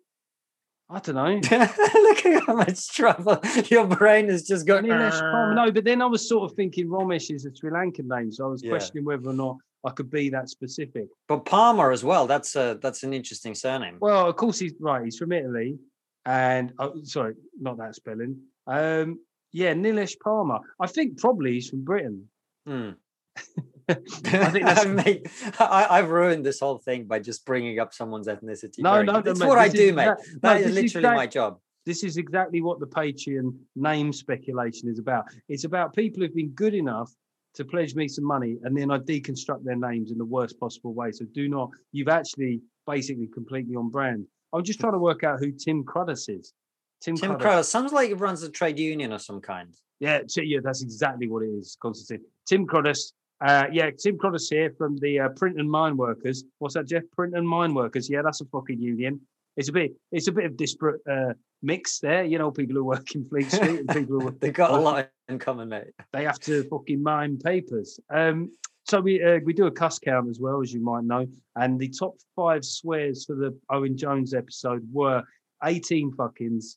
I 0.90 1.00
don't 1.00 1.14
know. 1.14 1.34
Look 1.34 2.26
at 2.26 2.42
how 2.46 2.54
much 2.54 2.88
trouble 2.88 3.40
your 3.70 3.86
brain 3.86 4.28
has 4.28 4.42
just 4.46 4.66
got. 4.66 4.84
Nilesh 4.84 5.20
Palmer. 5.20 5.54
No, 5.54 5.72
but 5.72 5.84
then 5.84 6.02
I 6.02 6.06
was 6.06 6.28
sort 6.28 6.50
of 6.50 6.56
thinking 6.56 6.88
Romesh 6.88 7.34
is 7.34 7.46
a 7.46 7.54
Sri 7.54 7.70
Lankan 7.70 8.06
name, 8.08 8.30
so 8.30 8.46
I 8.46 8.48
was 8.48 8.62
yeah. 8.62 8.70
questioning 8.70 9.04
whether 9.04 9.30
or 9.30 9.32
not 9.32 9.56
I 9.84 9.90
could 9.90 10.10
be 10.10 10.30
that 10.30 10.48
specific. 10.48 11.08
But 11.28 11.44
Palmer 11.44 11.92
as 11.92 12.02
well. 12.04 12.26
That's 12.26 12.56
a 12.56 12.78
that's 12.82 13.02
an 13.02 13.12
interesting 13.12 13.54
surname. 13.54 13.98
Well, 14.00 14.28
of 14.28 14.36
course 14.36 14.58
he's 14.58 14.74
right. 14.80 15.04
He's 15.04 15.16
from 15.16 15.32
Italy, 15.32 15.78
and 16.24 16.72
oh, 16.78 16.94
sorry, 17.04 17.34
not 17.60 17.78
that 17.78 17.94
spelling. 17.94 18.38
Um, 18.66 19.20
yeah, 19.52 19.74
Nilesh 19.74 20.16
Palmer. 20.22 20.58
I 20.80 20.86
think 20.86 21.18
probably 21.18 21.54
he's 21.54 21.68
from 21.70 21.84
Britain. 21.84 22.28
Hmm. 22.66 22.90
I 23.88 24.50
think 24.50 24.64
that's 24.64 24.86
mate, 24.86 25.28
I, 25.60 25.98
have 25.98 26.10
ruined 26.10 26.44
this 26.44 26.58
whole 26.58 26.78
thing 26.78 27.04
by 27.04 27.20
just 27.20 27.46
bringing 27.46 27.78
up 27.78 27.94
someone's 27.94 28.26
ethnicity. 28.26 28.80
No, 28.80 29.02
no, 29.02 29.20
that's 29.20 29.38
no, 29.38 29.46
what 29.46 29.58
I 29.58 29.68
do, 29.68 29.92
mate. 29.92 30.06
That, 30.06 30.18
that 30.42 30.60
is 30.62 30.74
literally 30.74 31.08
my 31.14 31.26
job. 31.26 31.58
This 31.84 32.02
is 32.02 32.16
exactly 32.16 32.60
what 32.60 32.80
the 32.80 32.86
Patreon 32.86 33.56
name 33.76 34.12
speculation 34.12 34.88
is 34.88 34.98
about. 34.98 35.26
It's 35.48 35.62
about 35.62 35.94
people 35.94 36.22
who've 36.22 36.34
been 36.34 36.50
good 36.50 36.74
enough 36.74 37.12
to 37.56 37.64
pledge 37.64 37.94
me 37.94 38.06
some 38.06 38.24
money 38.24 38.56
and 38.62 38.76
then 38.76 38.90
I 38.90 38.98
deconstruct 38.98 39.64
their 39.64 39.76
names 39.76 40.12
in 40.12 40.18
the 40.18 40.24
worst 40.24 40.60
possible 40.60 40.94
way. 40.94 41.10
So 41.12 41.24
do 41.26 41.48
not, 41.48 41.70
you've 41.92 42.08
actually 42.08 42.60
basically 42.86 43.26
completely 43.26 43.74
on 43.74 43.90
brand. 43.90 44.26
I'm 44.52 44.62
just 44.62 44.78
trying 44.78 44.92
to 44.92 44.98
work 44.98 45.24
out 45.24 45.40
who 45.40 45.50
Tim 45.52 45.84
Cruddas 45.84 46.28
is. 46.28 46.52
Tim, 47.00 47.16
Tim 47.16 47.32
Cruddas 47.32 47.64
sounds 47.64 47.92
like 47.92 48.08
he 48.08 48.14
runs 48.14 48.42
a 48.42 48.50
trade 48.50 48.78
union 48.78 49.12
of 49.12 49.20
some 49.20 49.40
kind. 49.40 49.74
Yeah, 50.00 50.20
yeah, 50.36 50.58
that's 50.62 50.82
exactly 50.82 51.28
what 51.28 51.42
it 51.42 51.48
is, 51.48 51.76
Konstantin. 51.80 52.24
Tim 52.46 52.66
Cruddas. 52.66 53.12
Uh, 53.40 53.66
yeah, 53.70 53.90
Tim 53.90 54.16
Cruddas 54.16 54.48
here 54.48 54.72
from 54.78 54.96
the 54.98 55.20
uh, 55.20 55.28
Print 55.30 55.60
and 55.60 55.70
Mine 55.70 55.96
Workers. 55.96 56.44
What's 56.58 56.74
that, 56.74 56.86
Geoff? 56.86 57.02
Print 57.14 57.36
and 57.36 57.46
Mine 57.46 57.74
Workers. 57.74 58.08
Yeah, 58.08 58.22
that's 58.22 58.40
a 58.40 58.46
fucking 58.46 58.80
union. 58.80 59.20
It's 59.56 59.68
a 59.68 59.72
bit, 59.72 59.92
it's 60.12 60.28
a 60.28 60.32
bit 60.32 60.44
of 60.44 60.56
disparate 60.56 61.00
uh, 61.10 61.32
mix 61.62 61.98
there. 62.00 62.24
You 62.24 62.38
know, 62.38 62.50
people 62.50 62.76
who 62.76 62.84
work 62.84 63.14
in 63.14 63.28
Fleet 63.28 63.50
Street 63.50 63.80
and 63.80 63.88
people 63.88 64.20
who 64.20 64.30
they've 64.40 64.52
got 64.52 64.70
a 64.70 64.78
lot 64.78 65.10
in 65.28 65.38
common, 65.38 65.68
mate. 65.68 65.92
They 66.12 66.24
have 66.24 66.38
to 66.40 66.64
fucking 66.64 67.02
mine 67.02 67.38
papers. 67.38 67.98
Um, 68.10 68.50
so 68.88 69.00
we 69.00 69.22
uh, 69.22 69.40
we 69.44 69.52
do 69.52 69.66
a 69.66 69.70
cuss 69.70 69.98
count 69.98 70.28
as 70.28 70.38
well, 70.38 70.62
as 70.62 70.72
you 70.72 70.80
might 70.80 71.04
know, 71.04 71.26
and 71.56 71.78
the 71.78 71.88
top 71.88 72.16
five 72.36 72.64
swears 72.64 73.24
for 73.24 73.34
the 73.34 73.58
Owen 73.70 73.96
Jones 73.96 74.32
episode 74.32 74.86
were 74.92 75.22
18 75.64 76.12
fuckings, 76.12 76.76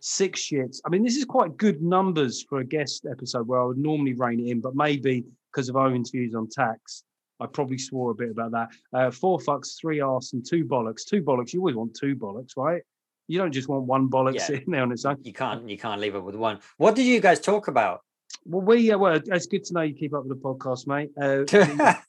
six 0.00 0.40
shits. 0.40 0.78
I 0.86 0.88
mean, 0.88 1.02
this 1.02 1.16
is 1.16 1.24
quite 1.24 1.56
good 1.56 1.82
numbers 1.82 2.42
for 2.48 2.60
a 2.60 2.64
guest 2.64 3.06
episode 3.10 3.46
where 3.46 3.60
I 3.60 3.64
would 3.64 3.78
normally 3.78 4.14
rein 4.14 4.40
it 4.40 4.50
in, 4.50 4.60
but 4.60 4.74
maybe 4.74 5.24
because 5.52 5.68
of 5.68 5.76
Owen's 5.76 6.10
views 6.10 6.34
on 6.34 6.48
tax, 6.48 7.02
I 7.40 7.46
probably 7.46 7.78
swore 7.78 8.10
a 8.10 8.14
bit 8.14 8.30
about 8.30 8.52
that. 8.52 8.68
Uh, 8.92 9.10
four 9.10 9.38
fucks, 9.38 9.78
three 9.80 10.00
arse, 10.00 10.32
and 10.32 10.44
two 10.46 10.64
bollocks. 10.64 11.04
Two 11.04 11.22
bollocks. 11.22 11.52
You 11.52 11.60
always 11.60 11.76
want 11.76 11.94
two 11.94 12.16
bollocks, 12.16 12.56
right? 12.56 12.82
You 13.28 13.38
don't 13.38 13.52
just 13.52 13.68
want 13.68 13.84
one 13.84 14.08
bollocks 14.08 14.48
yeah. 14.48 14.56
in 14.56 14.64
there 14.72 14.82
on 14.82 14.92
its 14.92 15.04
own. 15.04 15.18
You 15.22 15.32
can't. 15.32 15.68
You 15.68 15.78
can't 15.78 16.00
leave 16.00 16.14
it 16.14 16.20
with 16.20 16.34
one. 16.34 16.58
What 16.78 16.96
did 16.96 17.06
you 17.06 17.20
guys 17.20 17.40
talk 17.40 17.68
about? 17.68 18.00
Well, 18.44 18.62
we 18.62 18.90
uh, 18.90 18.98
well, 18.98 19.20
it's 19.24 19.46
good 19.46 19.64
to 19.64 19.74
know 19.74 19.82
you 19.82 19.94
keep 19.94 20.14
up 20.14 20.24
with 20.24 20.40
the 20.40 20.42
podcast, 20.42 20.86
mate. 20.86 21.10
Uh, 21.20 21.44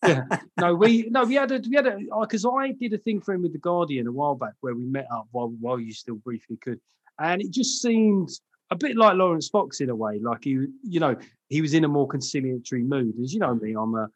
yeah. 0.07 0.25
No, 0.59 0.75
we 0.75 1.07
no, 1.09 1.23
we 1.23 1.35
had 1.35 1.51
a 1.51 1.61
we 1.67 1.75
had 1.75 1.87
a 1.87 1.97
because 2.21 2.45
uh, 2.45 2.51
I 2.51 2.71
did 2.71 2.93
a 2.93 2.97
thing 2.97 3.19
for 3.19 3.33
him 3.33 3.41
with 3.41 3.53
the 3.53 3.59
Guardian 3.59 4.07
a 4.07 4.11
while 4.11 4.35
back 4.35 4.53
where 4.61 4.75
we 4.75 4.85
met 4.85 5.07
up 5.11 5.27
while 5.31 5.49
while 5.59 5.79
you 5.79 5.91
still 5.91 6.15
briefly 6.15 6.57
could, 6.57 6.79
and 7.19 7.41
it 7.41 7.51
just 7.51 7.81
seemed 7.81 8.29
a 8.69 8.75
bit 8.75 8.95
like 8.95 9.15
Laurence 9.15 9.49
Fox 9.49 9.81
in 9.81 9.89
a 9.89 9.95
way. 9.95 10.19
Like 10.19 10.43
he, 10.43 10.67
you 10.83 10.99
know, 10.99 11.15
he 11.49 11.61
was 11.61 11.73
in 11.73 11.83
a 11.83 11.87
more 11.87 12.07
conciliatory 12.07 12.83
mood. 12.83 13.15
As 13.21 13.33
you 13.33 13.39
know 13.39 13.55
me, 13.55 13.73
I'm 13.73 13.95
a 13.95 14.07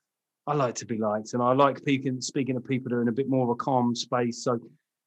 I 0.48 0.54
like 0.54 0.76
to 0.76 0.86
be 0.86 0.98
liked, 0.98 1.34
and 1.34 1.42
I 1.42 1.54
like 1.54 1.80
speaking 1.80 2.22
speaking 2.22 2.56
to 2.56 2.62
people 2.62 2.90
that 2.90 2.98
are 2.98 3.02
in 3.02 3.08
a 3.08 3.14
bit 3.14 3.30
more 3.30 3.44
of 3.44 3.50
a 3.50 3.56
calm 3.56 3.96
space. 3.96 4.44
So 4.44 4.60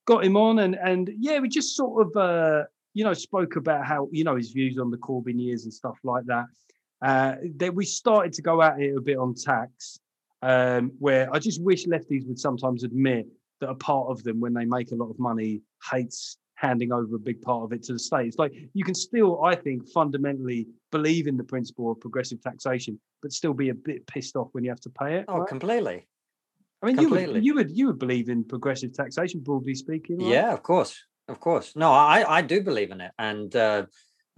got 0.07 0.25
him 0.25 0.37
on, 0.37 0.59
and 0.61 0.75
and 0.75 1.11
yeah, 1.18 1.38
we 1.38 1.49
just 1.49 1.76
sort 1.76 2.07
of 2.07 2.16
uh, 2.16 2.64
you 2.95 3.04
know 3.04 3.14
spoke 3.14 3.57
about 3.57 3.87
how 3.87 4.09
you 4.11 4.25
know 4.25 4.37
his 4.37 4.50
views 4.50 4.78
on 4.78 4.90
the 4.90 4.97
Corbyn 4.97 5.40
years 5.40 5.64
and 5.64 5.73
stuff 5.73 5.99
like 6.02 6.25
that. 6.26 6.47
Uh, 7.00 7.37
then 7.54 7.75
we 7.75 7.85
started 7.85 8.33
to 8.33 8.42
go 8.42 8.61
at 8.61 8.80
it 8.80 8.97
a 8.97 9.00
bit 9.00 9.16
on 9.16 9.35
tax, 9.35 10.00
um, 10.42 10.90
where 10.99 11.33
I 11.33 11.38
just 11.38 11.62
wish 11.62 11.87
lefties 11.87 12.26
would 12.26 12.40
sometimes 12.40 12.83
admit 12.83 13.28
that 13.61 13.68
a 13.71 13.75
part 13.75 14.09
of 14.09 14.23
them, 14.25 14.40
when 14.40 14.54
they 14.54 14.64
make 14.64 14.90
a 14.90 14.97
lot 14.97 15.11
of 15.11 15.18
money, 15.18 15.62
hates 15.90 16.37
handing 16.59 16.93
over 16.93 17.15
a 17.15 17.21
big 17.21 17.41
part 17.41 17.62
of 17.62 17.73
it 17.73 17.85
to 17.85 17.93
the 17.93 17.99
state. 17.99 18.27
It's 18.27 18.38
like 18.38 18.53
you 18.75 18.85
can 18.85 18.95
still, 18.95 19.45
I 19.45 19.55
think, 19.55 19.88
fundamentally 19.88 20.67
believe 20.91 21.29
in 21.29 21.37
the 21.37 21.45
principle 21.45 21.93
of 21.93 22.00
progressive 22.00 22.43
taxation, 22.43 22.99
but 23.23 23.33
still 23.33 23.55
be 23.55 23.69
a 23.69 23.75
bit 23.75 24.07
pissed 24.09 24.35
off 24.35 24.49
when 24.53 24.65
you 24.65 24.71
have 24.71 24.81
to 24.81 24.91
pay 24.91 25.19
it. 25.19 25.27
Oh, 25.29 25.38
right? 25.38 25.49
completely. 25.49 26.09
I 26.83 26.87
mean, 26.87 26.97
completely. 26.97 27.21
you 27.21 27.33
would 27.33 27.45
you 27.45 27.55
would 27.55 27.77
you 27.79 27.87
would 27.87 27.99
believe 27.99 28.29
in 28.29 28.45
progressive 28.45 28.93
taxation, 28.93 29.41
broadly 29.41 29.75
speaking. 29.75 30.19
Right? 30.19 30.29
Yeah, 30.29 30.53
of 30.53 30.62
course, 30.65 31.00
of 31.29 31.38
course. 31.38 31.77
No, 31.77 31.93
I 31.93 32.25
I 32.38 32.43
do 32.43 32.61
believe 32.61 32.91
in 32.91 33.00
it, 33.00 33.12
and 33.19 33.55
uh, 33.55 33.87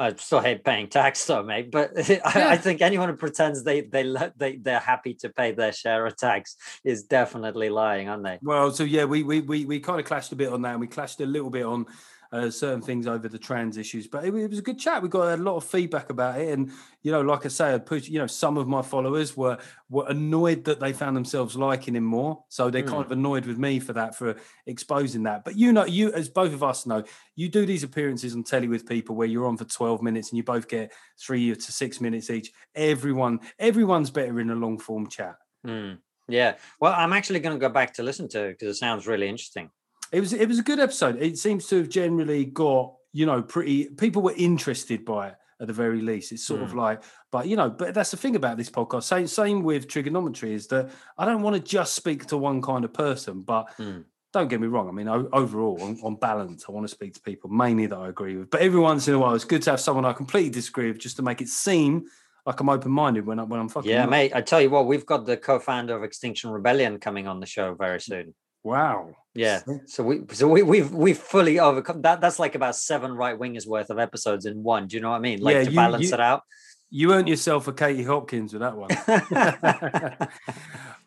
I 0.00 0.14
still 0.14 0.40
hate 0.40 0.64
paying 0.64 0.88
tax 0.88 1.24
though, 1.26 1.42
mate. 1.42 1.70
But 1.70 1.90
I. 2.24 2.52
I, 2.52 2.56
think 2.56 2.80
anyone 2.80 3.10
who 3.10 3.16
pretends 3.16 3.62
they 3.62 3.82
they 3.82 4.14
they 4.38 4.56
they're 4.56 4.78
happy 4.78 5.12
to 5.14 5.28
pay 5.28 5.52
their 5.52 5.72
share 5.72 6.06
of 6.06 6.16
tax 6.16 6.56
is 6.84 7.04
definitely 7.04 7.68
lying, 7.68 8.08
aren't 8.08 8.24
they? 8.24 8.38
Well, 8.40 8.72
so 8.72 8.84
yeah, 8.84 9.04
we 9.04 9.22
we 9.22 9.40
we, 9.40 9.66
we 9.66 9.78
kind 9.78 10.00
of 10.00 10.06
clashed 10.06 10.32
a 10.32 10.36
bit 10.36 10.50
on 10.50 10.62
that, 10.62 10.72
and 10.72 10.80
we 10.80 10.86
clashed 10.86 11.20
a 11.20 11.26
little 11.26 11.50
bit 11.50 11.66
on 11.66 11.84
uh, 12.32 12.50
certain 12.50 12.80
things 12.80 13.06
over 13.06 13.28
the 13.28 13.38
trans 13.38 13.76
issues. 13.76 14.06
But 14.06 14.24
it, 14.24 14.34
it, 14.34 14.50
was 14.50 14.58
a 14.58 14.62
good 14.62 14.78
chat. 14.78 15.02
We 15.02 15.08
got 15.08 15.38
a 15.38 15.42
lot 15.42 15.56
of 15.56 15.64
feedback 15.64 16.10
about 16.10 16.40
it, 16.40 16.50
and 16.50 16.70
you 17.02 17.10
know, 17.10 17.20
like 17.20 17.44
I 17.44 17.48
say, 17.48 17.74
I 17.74 17.78
put 17.78 18.08
you 18.08 18.18
know 18.18 18.26
some 18.26 18.56
of 18.56 18.68
my 18.68 18.82
followers 18.82 19.36
were 19.36 19.58
were 19.88 20.06
annoyed 20.08 20.64
that 20.64 20.80
they 20.80 20.92
found 20.92 21.16
themselves 21.16 21.56
liking 21.56 21.96
him 21.96 22.04
more, 22.04 22.44
so 22.48 22.70
they're 22.70 22.82
mm. 22.82 22.88
kind 22.88 23.04
of 23.04 23.12
annoyed 23.12 23.46
with 23.46 23.58
me 23.58 23.80
for 23.80 23.92
that 23.94 24.14
for 24.14 24.36
exposing 24.66 25.24
that. 25.24 25.44
But 25.44 25.56
you 25.56 25.72
know, 25.72 25.84
you 25.84 26.12
as 26.12 26.28
both 26.28 26.52
of 26.52 26.62
us 26.62 26.86
know, 26.86 27.02
you 27.34 27.48
do 27.48 27.66
these 27.66 27.82
appearances 27.82 28.34
on 28.34 28.44
telly 28.44 28.68
with 28.68 28.86
people 28.86 29.16
where 29.16 29.28
you're 29.28 29.46
on 29.46 29.56
for 29.56 29.64
twelve 29.64 30.02
minutes 30.02 30.30
and 30.30 30.36
you 30.36 30.44
both 30.44 30.68
get 30.68 30.92
three 31.18 31.54
to 31.54 31.72
six 31.72 32.00
minutes 32.00 32.30
each. 32.30 32.52
Everyone, 32.74 33.40
everyone's 33.58 34.10
better 34.10 34.38
in 34.40 34.50
a 34.50 34.54
long 34.54 34.78
form 34.78 35.08
chat. 35.08 35.36
Mm. 35.66 35.98
Yeah. 36.28 36.54
Well, 36.80 36.94
I'm 36.96 37.12
actually 37.12 37.40
going 37.40 37.58
to 37.58 37.60
go 37.60 37.72
back 37.72 37.94
to 37.94 38.02
listen 38.02 38.28
to 38.28 38.44
it 38.44 38.52
because 38.52 38.76
it 38.76 38.78
sounds 38.78 39.06
really 39.06 39.28
interesting. 39.28 39.70
It 40.12 40.20
was 40.20 40.32
it 40.32 40.48
was 40.48 40.58
a 40.58 40.62
good 40.62 40.80
episode. 40.80 41.20
It 41.20 41.38
seems 41.38 41.66
to 41.68 41.78
have 41.78 41.88
generally 41.88 42.44
got 42.44 42.94
you 43.12 43.26
know 43.26 43.42
pretty 43.42 43.86
people 43.86 44.22
were 44.22 44.34
interested 44.36 45.04
by 45.04 45.28
it 45.28 45.34
at 45.60 45.66
the 45.66 45.72
very 45.72 46.00
least. 46.00 46.32
It's 46.32 46.46
sort 46.46 46.60
mm. 46.60 46.64
of 46.64 46.70
hmm. 46.72 46.78
like, 46.78 47.02
but 47.30 47.46
you 47.46 47.56
know, 47.56 47.68
but 47.68 47.94
that's 47.94 48.10
the 48.10 48.16
thing 48.16 48.34
about 48.34 48.56
this 48.56 48.70
podcast. 48.70 49.04
Same 49.04 49.26
same 49.26 49.62
with 49.62 49.88
trigonometry 49.88 50.54
is 50.54 50.66
that 50.68 50.90
I 51.18 51.24
don't 51.24 51.42
want 51.42 51.56
to 51.56 51.62
just 51.62 51.94
speak 51.94 52.26
to 52.26 52.38
one 52.38 52.62
kind 52.62 52.84
of 52.84 52.92
person, 52.92 53.42
but. 53.42 53.70
Mm. 53.78 54.04
Don't 54.32 54.46
get 54.46 54.60
me 54.60 54.68
wrong. 54.68 54.88
I 54.88 54.92
mean, 54.92 55.08
overall, 55.08 55.82
on, 55.82 55.98
on, 56.04 56.14
balance, 56.14 56.66
I 56.68 56.70
want 56.70 56.84
to 56.84 56.88
speak 56.88 57.14
to 57.14 57.20
people 57.20 57.50
mainly 57.50 57.86
that 57.86 57.96
I 57.98 58.08
agree 58.08 58.36
with. 58.36 58.48
But 58.48 58.60
every 58.60 58.78
once 58.78 59.08
in 59.08 59.14
a 59.14 59.18
while, 59.18 59.34
it's 59.34 59.42
good 59.42 59.60
to 59.62 59.72
have 59.72 59.80
someone 59.80 60.04
I 60.04 60.12
completely 60.12 60.50
disagree 60.50 60.86
with, 60.86 61.00
just 61.00 61.16
to 61.16 61.22
make 61.22 61.40
it 61.40 61.48
seem 61.48 62.04
like 62.46 62.60
I'm 62.60 62.68
open 62.68 62.92
minded 62.92 63.26
when 63.26 63.40
I 63.40 63.42
when 63.42 63.58
I'm 63.58 63.68
fucking. 63.68 63.90
Yeah, 63.90 64.06
mate. 64.06 64.32
I 64.32 64.40
tell 64.40 64.60
you 64.60 64.70
what, 64.70 64.86
we've 64.86 65.04
got 65.04 65.26
the 65.26 65.36
co-founder 65.36 65.96
of 65.96 66.04
Extinction 66.04 66.50
Rebellion 66.50 67.00
coming 67.00 67.26
on 67.26 67.40
the 67.40 67.46
show 67.46 67.74
very 67.74 68.00
soon. 68.00 68.34
Wow. 68.62 69.16
Yeah. 69.34 69.60
So 69.86 70.02
we 70.02 70.22
so 70.32 70.48
we 70.48 70.62
we've 70.62 70.92
we've 70.92 71.18
fully 71.18 71.60
overcome 71.60 72.02
that. 72.02 72.20
That's 72.20 72.38
like 72.38 72.54
about 72.54 72.76
seven 72.76 73.12
right 73.12 73.38
wingers 73.38 73.66
worth 73.66 73.90
of 73.90 73.98
episodes 73.98 74.44
in 74.44 74.62
one. 74.62 74.86
Do 74.88 74.96
you 74.96 75.02
know 75.02 75.10
what 75.10 75.16
I 75.16 75.20
mean? 75.20 75.40
Like 75.40 75.54
yeah, 75.54 75.64
to 75.64 75.70
you, 75.70 75.76
balance 75.76 76.08
you, 76.08 76.14
it 76.14 76.20
out. 76.20 76.42
You 76.90 77.12
earned 77.12 77.28
yourself 77.28 77.68
a 77.68 77.72
Katie 77.72 78.02
Hopkins 78.02 78.52
with 78.52 78.62
that 78.62 78.76
one. 78.76 78.90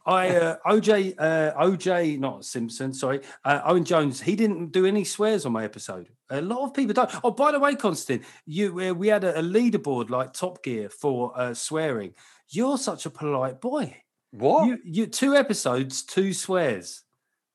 I 0.05 0.29
uh, 0.29 0.57
OJ 0.65 1.15
uh, 1.17 1.53
OJ 1.62 2.19
not 2.19 2.45
Simpson 2.45 2.93
sorry 2.93 3.22
uh, 3.43 3.62
Owen 3.65 3.83
Jones 3.83 4.22
he 4.22 4.36
didn't 4.36 4.72
do 4.72 4.86
any 4.86 5.03
swears 5.03 5.45
on 5.45 5.51
my 5.51 5.65
episode. 5.65 6.07
A 6.29 6.41
lot 6.41 6.65
of 6.65 6.74
people 6.74 6.93
don't. 6.93 7.12
Oh, 7.24 7.31
by 7.31 7.51
the 7.51 7.60
way, 7.60 7.75
Constant, 7.75 8.24
you 8.45 8.79
uh, 8.79 8.93
we 8.93 9.10
had 9.10 9.25
a, 9.25 9.39
a, 9.39 9.43
leaderboard 9.43 10.10
like 10.10 10.33
Top 10.33 10.63
Gear 10.63 10.89
for 10.89 11.38
uh, 11.38 11.53
swearing. 11.53 12.13
You're 12.50 12.77
such 12.77 13.05
a 13.05 13.10
polite 13.10 13.62
boy. 13.62 13.98
What? 14.31 14.67
You, 14.67 14.79
you 14.83 15.07
two 15.07 15.36
episodes, 15.36 16.03
two 16.03 16.33
swears. 16.33 17.03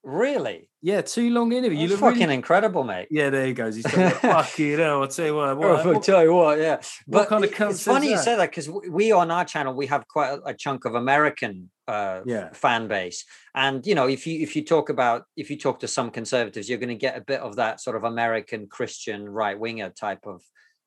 Really? 0.05 0.69
Yeah, 0.81 1.01
too 1.01 1.31
long 1.31 1.53
interview. 1.53 1.79
You 1.79 1.89
look 1.89 2.01
fucking 2.01 2.21
really... 2.21 2.35
incredible, 2.35 2.85
mate. 2.85 3.09
Yeah, 3.11 3.31
there 3.31 3.47
he 3.47 3.53
goes. 3.53 3.75
He's 3.75 3.87
fucking 3.91 4.79
hell. 4.79 5.03
I'll 5.03 5.09
tell 5.09 5.27
you 5.27 5.35
what. 5.35 5.57
what, 5.57 5.87
I'll 5.87 6.01
tell 6.01 6.23
you 6.23 6.33
what. 6.33 6.59
Yeah, 6.59 6.81
but 7.07 7.29
kind 7.29 7.45
of 7.45 7.53
it's 7.53 7.83
funny 7.83 8.11
you 8.11 8.19
say 8.19 8.37
that 8.37 8.51
because 8.51 8.69
we 8.69 9.11
on 9.13 9.31
our 9.31 9.45
channel 9.45 9.75
we 9.75 9.87
have 9.87 10.07
quite 10.07 10.31
a, 10.31 10.43
a 10.47 10.55
chunk 10.55 10.85
of 10.85 10.95
American 10.95 11.71
uh, 11.89 12.21
yeah. 12.25 12.51
fan 12.53 12.87
base, 12.87 13.25
and 13.55 13.85
you 13.87 13.95
know 13.95 14.07
if 14.07 14.27
you 14.27 14.41
if 14.41 14.55
you 14.55 14.65
talk 14.65 14.89
about 14.89 15.25
if 15.37 15.51
you 15.51 15.59
talk 15.59 15.81
to 15.81 15.89
some 15.89 16.11
conservatives, 16.11 16.69
you're 16.69 16.79
going 16.79 16.89
to 16.89 16.95
get 16.95 17.17
a 17.17 17.21
bit 17.21 17.41
of 17.41 17.57
that 17.57 17.81
sort 17.81 17.97
of 17.97 18.05
American 18.05 18.69
Christian 18.69 19.29
right 19.29 19.59
winger 19.59 19.91
type 19.91 20.27
of 20.27 20.43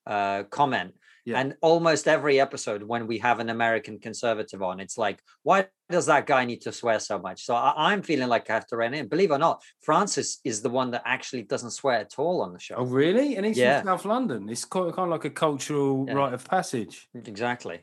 uh, 0.08 0.44
comment. 0.44 0.94
Yeah. 1.25 1.40
And 1.40 1.56
almost 1.62 2.08
every 2.08 2.40
episode, 2.40 2.84
when 2.84 3.08
we 3.08 3.20
have 3.20 3.40
an 3.40 3.50
American 3.50 4.00
conservative 4.00 4.62
on, 4.62 4.80
it's 4.80 4.98
like, 4.98 5.22
why 5.44 5.68
does 5.90 6.08
that 6.08 6.25
guy 6.25 6.46
need 6.46 6.62
to 6.62 6.72
swear 6.72 7.00
so 7.00 7.20
much? 7.20 7.46
So 7.46 7.54
I, 7.54 7.94
am 7.94 8.01
feeling 8.01 8.28
like 8.28 8.50
I 8.50 8.54
have 8.54 8.68
to 8.68 8.78
rein 8.78 8.94
in. 8.94 9.08
Believe 9.08 9.32
it 9.32 9.36
or 9.36 9.40
not, 9.40 9.62
Francis 9.82 10.40
is 10.44 10.62
the 10.62 10.70
one 10.70 10.92
that 10.92 11.04
actually 11.06 11.44
doesn't 11.44 11.72
swear 11.72 12.00
at 12.00 12.13
all 12.18 12.42
on 12.42 12.54
the 12.54 12.60
show. 12.60 12.75
Oh, 12.75 12.86
really? 12.86 13.36
And 13.36 13.46
he's 13.46 13.58
yeah. 13.58 13.82
from 13.82 13.88
South 13.88 14.06
London. 14.06 14.50
It's 14.50 14.66
kind 14.66 14.92
of 14.98 15.10
like 15.10 15.25
a 15.25 15.30
cultural 15.30 16.06
yeah. 16.08 16.13
rite 16.13 16.34
of 16.34 16.44
passage. 16.44 17.08
Exactly. 17.13 17.82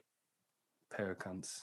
Pair 0.91 1.13
of 1.13 1.19
cunts 1.19 1.61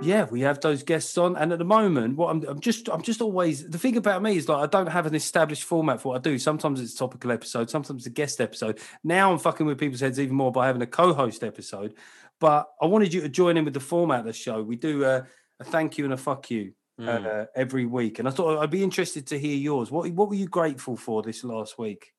yeah, 0.00 0.26
we 0.30 0.40
have 0.42 0.60
those 0.60 0.82
guests 0.82 1.18
on, 1.18 1.36
and 1.36 1.52
at 1.52 1.58
the 1.58 1.64
moment, 1.64 2.16
what 2.16 2.30
I'm, 2.30 2.42
I'm, 2.44 2.60
just, 2.60 2.88
I'm 2.88 3.02
just 3.02 3.20
always 3.20 3.68
the 3.68 3.78
thing 3.78 3.96
about 3.96 4.22
me 4.22 4.36
is 4.36 4.48
like 4.48 4.62
I 4.62 4.66
don't 4.66 4.86
have 4.86 5.06
an 5.06 5.14
established 5.14 5.64
format 5.64 6.00
for 6.00 6.10
what 6.10 6.18
I 6.18 6.20
do. 6.20 6.38
Sometimes 6.38 6.80
it's 6.80 6.94
topical 6.94 7.32
episode, 7.32 7.68
sometimes 7.68 8.06
a 8.06 8.10
guest 8.10 8.40
episode. 8.40 8.78
Now 9.02 9.32
I'm 9.32 9.38
fucking 9.38 9.66
with 9.66 9.78
people's 9.78 10.00
heads 10.00 10.20
even 10.20 10.36
more 10.36 10.52
by 10.52 10.66
having 10.66 10.82
a 10.82 10.86
co-host 10.86 11.42
episode. 11.42 11.94
But 12.40 12.68
I 12.80 12.86
wanted 12.86 13.12
you 13.12 13.20
to 13.22 13.28
join 13.28 13.56
in 13.56 13.64
with 13.64 13.74
the 13.74 13.80
format 13.80 14.20
of 14.20 14.26
the 14.26 14.32
show. 14.32 14.62
We 14.62 14.76
do 14.76 15.04
a, 15.04 15.26
a 15.58 15.64
thank 15.64 15.98
you 15.98 16.04
and 16.04 16.14
a 16.14 16.16
fuck 16.16 16.50
you 16.50 16.72
mm. 17.00 17.26
uh, 17.26 17.46
every 17.56 17.84
week, 17.84 18.20
and 18.20 18.28
I 18.28 18.30
thought 18.30 18.58
I'd 18.58 18.70
be 18.70 18.84
interested 18.84 19.26
to 19.28 19.38
hear 19.38 19.56
yours. 19.56 19.90
What, 19.90 20.08
what 20.12 20.28
were 20.28 20.36
you 20.36 20.46
grateful 20.48 20.96
for 20.96 21.22
this 21.22 21.42
last 21.42 21.78
week? 21.78 22.12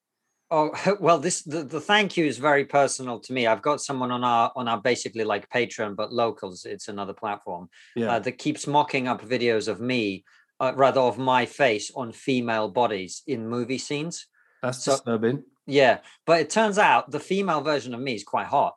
Oh 0.52 0.72
well, 1.00 1.20
this 1.20 1.44
the, 1.44 1.64
the 1.64 1.82
thank 1.82 2.18
you 2.18 2.26
is 2.26 2.38
very 2.38 2.66
personal 2.66 3.20
to 3.20 3.34
me. 3.34 3.48
I've 3.48 3.62
got 3.62 3.82
someone 3.82 4.12
on 4.12 4.24
our 4.24 4.52
on 4.56 4.68
our 4.68 4.80
basically 4.80 5.24
like 5.24 5.50
Patreon, 5.50 5.96
but 5.96 6.12
locals. 6.12 6.66
It's 6.66 6.88
another 6.88 7.14
platform 7.14 7.70
yeah. 7.96 8.14
uh, 8.14 8.20
that 8.20 8.34
keeps 8.34 8.68
mocking 8.68 9.08
up 9.08 9.22
videos 9.22 9.68
of 9.68 9.80
me, 9.80 10.24
uh, 10.60 10.74
rather 10.76 11.02
of 11.02 11.18
my 11.18 11.46
face 11.46 11.92
on 11.96 12.12
female 12.12 12.70
bodies 12.70 13.22
in 13.28 13.48
movie 13.48 13.78
scenes. 13.78 14.28
That's 14.62 14.84
so, 14.84 14.94
disturbing. 14.94 15.44
Yeah, 15.68 16.00
but 16.26 16.42
it 16.42 16.50
turns 16.50 16.78
out 16.78 17.12
the 17.12 17.20
female 17.20 17.62
version 17.62 17.94
of 17.94 18.02
me 18.02 18.16
is 18.16 18.24
quite 18.24 18.48
hot. 18.48 18.76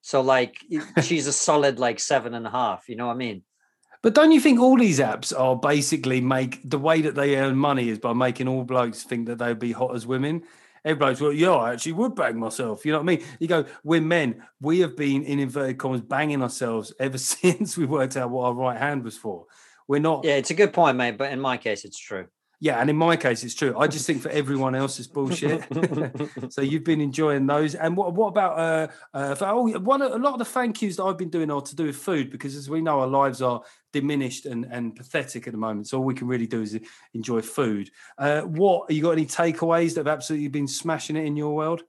So 0.00 0.20
like 0.20 0.58
she's 1.02 1.28
a 1.28 1.32
solid 1.32 1.78
like 1.78 2.00
seven 2.00 2.34
and 2.34 2.46
a 2.46 2.50
half. 2.50 2.88
You 2.88 2.96
know 2.96 3.06
what 3.06 3.14
I 3.14 3.18
mean? 3.18 3.42
But 4.02 4.14
don't 4.14 4.32
you 4.32 4.40
think 4.40 4.58
all 4.58 4.76
these 4.76 4.98
apps 4.98 5.32
are 5.38 5.54
basically 5.54 6.20
make 6.20 6.68
the 6.68 6.78
way 6.78 7.02
that 7.02 7.14
they 7.14 7.36
earn 7.36 7.54
money 7.54 7.88
is 7.88 8.00
by 8.00 8.12
making 8.12 8.48
all 8.48 8.64
blokes 8.64 9.04
think 9.04 9.28
that 9.28 9.38
they'd 9.38 9.60
be 9.60 9.70
hot 9.70 9.94
as 9.94 10.08
women? 10.08 10.42
Everybody's 10.84 11.20
well, 11.20 11.32
yeah, 11.32 11.52
I 11.52 11.72
actually 11.72 11.92
would 11.92 12.14
bang 12.14 12.38
myself. 12.38 12.84
You 12.84 12.92
know 12.92 12.98
what 12.98 13.04
I 13.04 13.16
mean? 13.16 13.24
You 13.38 13.48
go, 13.48 13.64
we're 13.84 14.00
men. 14.00 14.42
We 14.60 14.80
have 14.80 14.96
been 14.96 15.22
in 15.22 15.38
inverted 15.38 15.78
commas 15.78 16.00
banging 16.00 16.42
ourselves 16.42 16.92
ever 16.98 17.18
since 17.18 17.76
we 17.76 17.86
worked 17.86 18.16
out 18.16 18.30
what 18.30 18.46
our 18.46 18.54
right 18.54 18.76
hand 18.76 19.04
was 19.04 19.16
for. 19.16 19.46
We're 19.86 20.00
not. 20.00 20.24
Yeah, 20.24 20.36
it's 20.36 20.50
a 20.50 20.54
good 20.54 20.72
point, 20.72 20.96
mate. 20.96 21.18
But 21.18 21.32
in 21.32 21.40
my 21.40 21.56
case, 21.56 21.84
it's 21.84 21.98
true. 21.98 22.26
Yeah, 22.62 22.80
and 22.80 22.88
in 22.88 22.96
my 22.96 23.16
case, 23.16 23.42
it's 23.42 23.56
true. 23.56 23.76
I 23.76 23.88
just 23.88 24.06
think 24.06 24.22
for 24.22 24.28
everyone 24.28 24.76
else, 24.76 25.00
it's 25.00 25.08
bullshit. 25.08 25.64
so 26.52 26.62
you've 26.62 26.84
been 26.84 27.00
enjoying 27.00 27.44
those. 27.44 27.74
And 27.74 27.96
what 27.96 28.14
what 28.14 28.28
about 28.28 28.56
uh, 28.56 28.88
uh 29.12 29.34
for, 29.34 29.46
oh, 29.48 29.66
one 29.80 30.00
a 30.00 30.16
lot 30.16 30.34
of 30.34 30.38
the 30.38 30.44
thank 30.44 30.80
yous 30.80 30.96
that 30.96 31.02
I've 31.02 31.18
been 31.18 31.28
doing 31.28 31.50
are 31.50 31.60
to 31.60 31.74
do 31.74 31.86
with 31.86 31.96
food 31.96 32.30
because 32.30 32.54
as 32.54 32.70
we 32.70 32.80
know, 32.80 33.00
our 33.00 33.08
lives 33.08 33.42
are 33.42 33.62
diminished 33.92 34.46
and 34.46 34.66
and 34.70 34.96
pathetic 34.96 35.46
at 35.46 35.52
the 35.52 35.58
moment. 35.58 35.88
So 35.88 35.98
all 35.98 36.04
we 36.04 36.14
can 36.14 36.26
really 36.26 36.46
do 36.46 36.62
is 36.62 36.78
enjoy 37.14 37.42
food. 37.42 37.90
Uh, 38.18 38.42
what 38.42 38.90
you 38.90 39.02
got 39.02 39.12
any 39.12 39.26
takeaways 39.26 39.94
that 39.94 40.06
have 40.06 40.08
absolutely 40.08 40.48
been 40.48 40.68
smashing 40.68 41.16
it 41.16 41.24
in 41.24 41.36
your 41.36 41.54
world? 41.54 41.82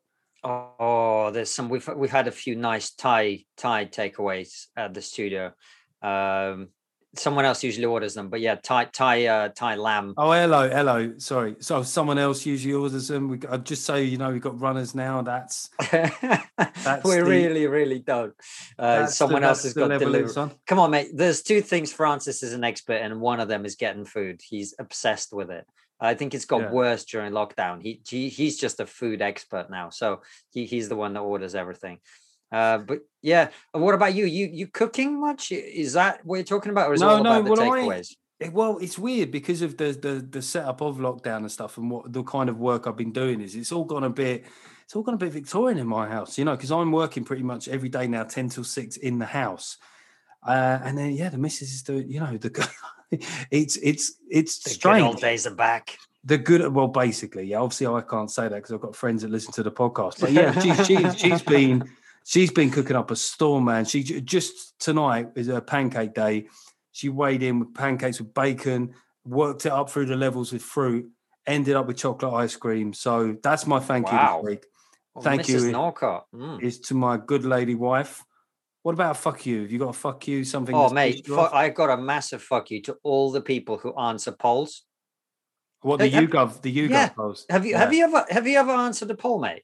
Oh, 0.43 1.31
there's 1.31 1.51
some. 1.51 1.69
We've 1.69 1.87
we've 1.95 2.11
had 2.11 2.27
a 2.27 2.31
few 2.31 2.55
nice 2.55 2.91
Thai 2.91 3.45
Thai 3.57 3.85
takeaways 3.85 4.67
at 4.75 4.93
the 4.93 5.01
studio. 5.01 5.53
Um, 6.01 6.69
someone 7.15 7.45
else 7.45 7.63
usually 7.63 7.85
orders 7.85 8.13
them, 8.13 8.29
but 8.29 8.41
yeah, 8.41 8.55
Thai 8.55 8.85
Thai 8.85 9.25
uh, 9.25 9.49
Thai 9.49 9.75
lamb. 9.75 10.13
Oh, 10.17 10.31
hello, 10.31 10.69
hello. 10.69 11.13
Sorry, 11.17 11.55
so 11.59 11.83
someone 11.83 12.17
else 12.17 12.45
usually 12.45 12.73
orders 12.73 13.07
them. 13.07 13.29
We 13.29 13.39
I'll 13.49 13.59
just 13.59 13.85
say 13.85 14.03
you 14.03 14.17
know 14.17 14.31
we've 14.31 14.41
got 14.41 14.59
runners 14.59 14.95
now. 14.95 15.21
That's, 15.21 15.69
that's 15.91 17.03
we 17.05 17.15
the, 17.15 17.23
really 17.23 17.67
really 17.67 17.99
don't. 17.99 18.33
Uh, 18.77 19.05
someone 19.05 19.41
the, 19.41 19.49
else 19.49 19.63
has 19.63 19.73
got 19.73 19.89
delivery. 19.99 20.51
Come 20.67 20.79
on, 20.79 20.91
mate. 20.91 21.09
There's 21.13 21.41
two 21.41 21.61
things 21.61 21.93
Francis 21.93 22.43
is 22.43 22.53
an 22.53 22.63
expert 22.63 22.97
in, 22.97 23.11
and 23.11 23.21
one 23.21 23.39
of 23.39 23.47
them 23.47 23.65
is 23.65 23.75
getting 23.75 24.05
food. 24.05 24.41
He's 24.43 24.73
obsessed 24.79 25.33
with 25.33 25.51
it. 25.51 25.65
I 25.99 26.15
think 26.15 26.33
it's 26.33 26.45
got 26.45 26.61
yeah. 26.61 26.71
worse 26.71 27.05
during 27.05 27.31
lockdown. 27.31 27.81
He, 27.81 28.01
he 28.05 28.27
he's 28.29 28.57
just 28.57 28.79
a 28.79 28.85
food 28.85 29.21
expert 29.21 29.69
now, 29.69 29.89
so 29.89 30.21
he, 30.51 30.65
he's 30.65 30.89
the 30.89 30.95
one 30.95 31.13
that 31.13 31.21
orders 31.21 31.55
everything. 31.55 31.99
Uh, 32.53 32.77
but 32.77 32.99
yeah, 33.23 33.49
what 33.71 33.95
about 33.95 34.13
you? 34.13 34.25
You 34.25 34.45
you 34.45 34.67
cooking 34.67 35.19
much? 35.19 35.51
Is 35.51 35.93
that 35.93 36.23
what 36.23 36.35
you're 36.35 36.43
talking 36.43 36.71
about, 36.71 36.89
or 36.89 36.93
is 36.93 37.01
no, 37.01 37.09
it 37.09 37.11
all 37.13 37.23
no, 37.23 37.39
about 37.39 37.55
the 37.55 37.61
takeaways? 37.63 38.15
I, 38.43 38.49
well, 38.49 38.77
it's 38.77 38.97
weird 38.99 39.31
because 39.31 39.63
of 39.63 39.75
the, 39.77 39.85
the 39.85 40.27
the 40.29 40.41
setup 40.41 40.81
of 40.81 40.97
lockdown 40.97 41.37
and 41.37 41.51
stuff, 41.51 41.77
and 41.77 41.89
what 41.89 42.13
the 42.13 42.21
kind 42.21 42.49
of 42.49 42.59
work 42.59 42.85
I've 42.85 42.95
been 42.95 43.11
doing 43.11 43.41
is 43.41 43.55
it's 43.55 43.71
all 43.71 43.85
gone 43.85 44.03
a 44.03 44.09
bit. 44.09 44.45
It's 44.83 44.95
all 44.95 45.01
gone 45.01 45.15
a 45.15 45.17
bit 45.17 45.31
Victorian 45.31 45.79
in 45.79 45.87
my 45.87 46.07
house, 46.07 46.37
you 46.37 46.45
know, 46.45 46.55
because 46.55 46.71
I'm 46.71 46.91
working 46.91 47.23
pretty 47.23 47.41
much 47.41 47.67
every 47.67 47.89
day 47.89 48.05
now, 48.05 48.23
ten 48.23 48.49
till 48.49 48.63
six 48.63 48.97
in 48.97 49.17
the 49.17 49.25
house, 49.25 49.77
uh, 50.47 50.79
and 50.83 50.95
then 50.95 51.11
yeah, 51.13 51.29
the 51.29 51.39
missus 51.39 51.73
is 51.73 51.81
doing, 51.81 52.07
you 52.07 52.19
know, 52.19 52.37
the 52.37 52.69
it's 53.49 53.77
it's 53.77 54.13
it's 54.29 54.59
the 54.59 54.69
strange. 54.69 55.03
old 55.03 55.19
days 55.19 55.47
are 55.47 55.55
back 55.55 55.97
the 56.25 56.37
good 56.37 56.73
well 56.73 56.87
basically 56.87 57.43
yeah 57.43 57.57
obviously 57.57 57.85
i 57.85 57.99
can't 57.99 58.31
say 58.31 58.43
that 58.43 58.55
because 58.55 58.71
i've 58.71 58.79
got 58.79 58.95
friends 58.95 59.23
that 59.23 59.29
listen 59.29 59.51
to 59.51 59.61
the 59.61 59.71
podcast 59.71 60.21
but 60.21 60.31
yeah 60.31 60.57
she, 60.61 60.73
she, 60.85 61.17
she's 61.17 61.41
been 61.41 61.83
she's 62.23 62.51
been 62.51 62.71
cooking 62.71 62.95
up 62.95 63.11
a 63.11 63.15
storm, 63.15 63.65
man. 63.65 63.85
She 63.85 64.03
just 64.03 64.79
tonight 64.79 65.29
is 65.35 65.47
a 65.47 65.61
pancake 65.61 66.13
day. 66.13 66.47
She 66.91 67.09
weighed 67.09 67.43
in 67.43 67.59
with 67.59 67.73
pancakes 67.73 68.19
with 68.19 68.33
bacon, 68.33 68.93
worked 69.25 69.65
it 69.65 69.71
up 69.71 69.89
through 69.89 70.05
the 70.05 70.15
levels 70.15 70.53
with 70.53 70.61
fruit, 70.61 71.09
ended 71.47 71.75
up 71.75 71.87
with 71.87 71.97
chocolate 71.97 72.33
ice 72.33 72.55
cream. 72.55 72.93
So 72.93 73.37
that's 73.43 73.65
my 73.65 73.79
thank 73.79 74.11
wow. 74.11 74.37
you 74.37 74.41
this 74.41 74.51
week. 74.51 74.65
Well, 75.13 75.23
thank 75.23 75.43
Mrs. 75.43 75.65
you. 75.65 75.71
Norcott. 75.71 76.25
Mm. 76.33 76.61
Is 76.61 76.79
to 76.81 76.95
my 76.95 77.17
good 77.17 77.45
lady 77.45 77.75
wife. 77.75 78.23
What 78.83 78.93
about 78.93 79.15
fuck 79.15 79.45
you? 79.45 79.61
Have 79.61 79.71
you 79.71 79.79
got 79.79 79.89
a 79.89 79.93
fuck 79.93 80.27
you? 80.27 80.43
Something? 80.43 80.75
Oh, 80.75 80.89
mate, 80.89 81.25
I 81.31 81.69
got 81.69 81.89
a 81.89 82.01
massive 82.01 82.41
fuck 82.41 82.69
you 82.69 82.81
to 82.83 82.97
all 83.03 83.31
the 83.31 83.41
people 83.41 83.77
who 83.77 83.97
answer 83.97 84.33
polls. 84.33 84.83
What 85.81 85.99
the 85.99 86.09
have, 86.09 86.23
YouGov, 86.25 86.61
the 86.61 86.75
YouGov 86.75 86.89
yeah. 86.89 87.09
polls? 87.09 87.45
Have 87.49 87.65
you 87.65 87.71
yeah. 87.71 87.79
have 87.79 87.93
you 87.93 88.03
ever 88.05 88.25
have 88.29 88.47
you 88.47 88.57
ever 88.57 88.71
answered 88.71 89.09
a 89.11 89.15
poll, 89.15 89.39
mate? 89.39 89.63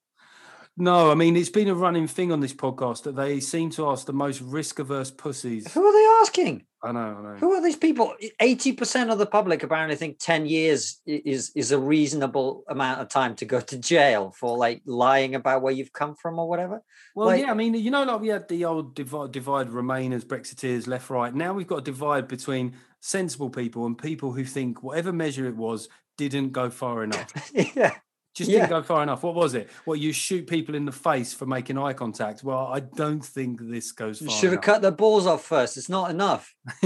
No, 0.81 1.11
I 1.11 1.15
mean 1.15 1.35
it's 1.35 1.49
been 1.49 1.67
a 1.67 1.75
running 1.75 2.07
thing 2.07 2.31
on 2.31 2.39
this 2.39 2.53
podcast 2.53 3.03
that 3.03 3.17
they 3.17 3.41
seem 3.41 3.69
to 3.71 3.89
ask 3.89 4.05
the 4.05 4.13
most 4.13 4.39
risk-averse 4.39 5.11
pussies. 5.11 5.71
Who 5.73 5.85
are 5.85 5.91
they 5.91 6.21
asking? 6.21 6.63
I 6.81 6.93
know, 6.93 7.17
I 7.19 7.21
know. 7.21 7.35
Who 7.35 7.51
are 7.51 7.61
these 7.61 7.75
people? 7.75 8.15
Eighty 8.39 8.71
percent 8.71 9.09
of 9.09 9.17
the 9.17 9.25
public 9.25 9.61
apparently 9.61 9.97
think 9.97 10.19
ten 10.19 10.45
years 10.45 11.01
is 11.05 11.51
is 11.53 11.73
a 11.73 11.77
reasonable 11.77 12.63
amount 12.69 13.01
of 13.01 13.09
time 13.09 13.35
to 13.35 13.45
go 13.45 13.59
to 13.59 13.77
jail 13.77 14.31
for 14.31 14.57
like 14.57 14.81
lying 14.85 15.35
about 15.35 15.61
where 15.61 15.73
you've 15.73 15.91
come 15.91 16.15
from 16.15 16.39
or 16.39 16.47
whatever. 16.47 16.81
Well, 17.13 17.27
like, 17.27 17.41
yeah, 17.41 17.51
I 17.51 17.55
mean, 17.55 17.73
you 17.73 17.91
know, 17.91 18.03
like 18.03 18.21
we 18.21 18.29
had 18.29 18.47
the 18.47 18.63
old 18.63 18.95
divide, 18.95 19.33
divide 19.33 19.67
Remainers, 19.67 20.23
Brexiteers, 20.23 20.87
left, 20.87 21.09
right. 21.09 21.35
Now 21.35 21.53
we've 21.53 21.67
got 21.67 21.79
a 21.79 21.81
divide 21.81 22.29
between 22.29 22.77
sensible 23.01 23.49
people 23.49 23.85
and 23.85 23.97
people 23.97 24.31
who 24.31 24.45
think 24.45 24.81
whatever 24.81 25.11
measure 25.11 25.45
it 25.45 25.57
was 25.57 25.89
didn't 26.17 26.53
go 26.53 26.69
far 26.69 27.03
enough. 27.03 27.51
yeah. 27.75 27.95
Just 28.39 28.49
yeah. 28.49 28.59
didn't 28.59 28.69
go 28.69 28.81
far 28.83 29.03
enough. 29.03 29.21
What 29.21 29.35
was 29.35 29.53
it? 29.53 29.69
Well, 29.85 29.97
you 29.97 30.13
shoot 30.13 30.47
people 30.47 30.75
in 30.75 30.85
the 30.85 30.93
face 30.93 31.33
for 31.33 31.45
making 31.45 31.77
eye 31.77 31.91
contact. 31.91 32.41
Well, 32.41 32.67
I 32.67 32.79
don't 32.79 33.19
think 33.19 33.59
this 33.61 33.91
goes. 33.91 34.21
You 34.21 34.29
should 34.29 34.53
have 34.53 34.61
cut 34.61 34.81
their 34.81 34.91
balls 34.91 35.27
off 35.27 35.43
first. 35.43 35.75
It's 35.75 35.89
not 35.89 36.09
enough. 36.09 36.55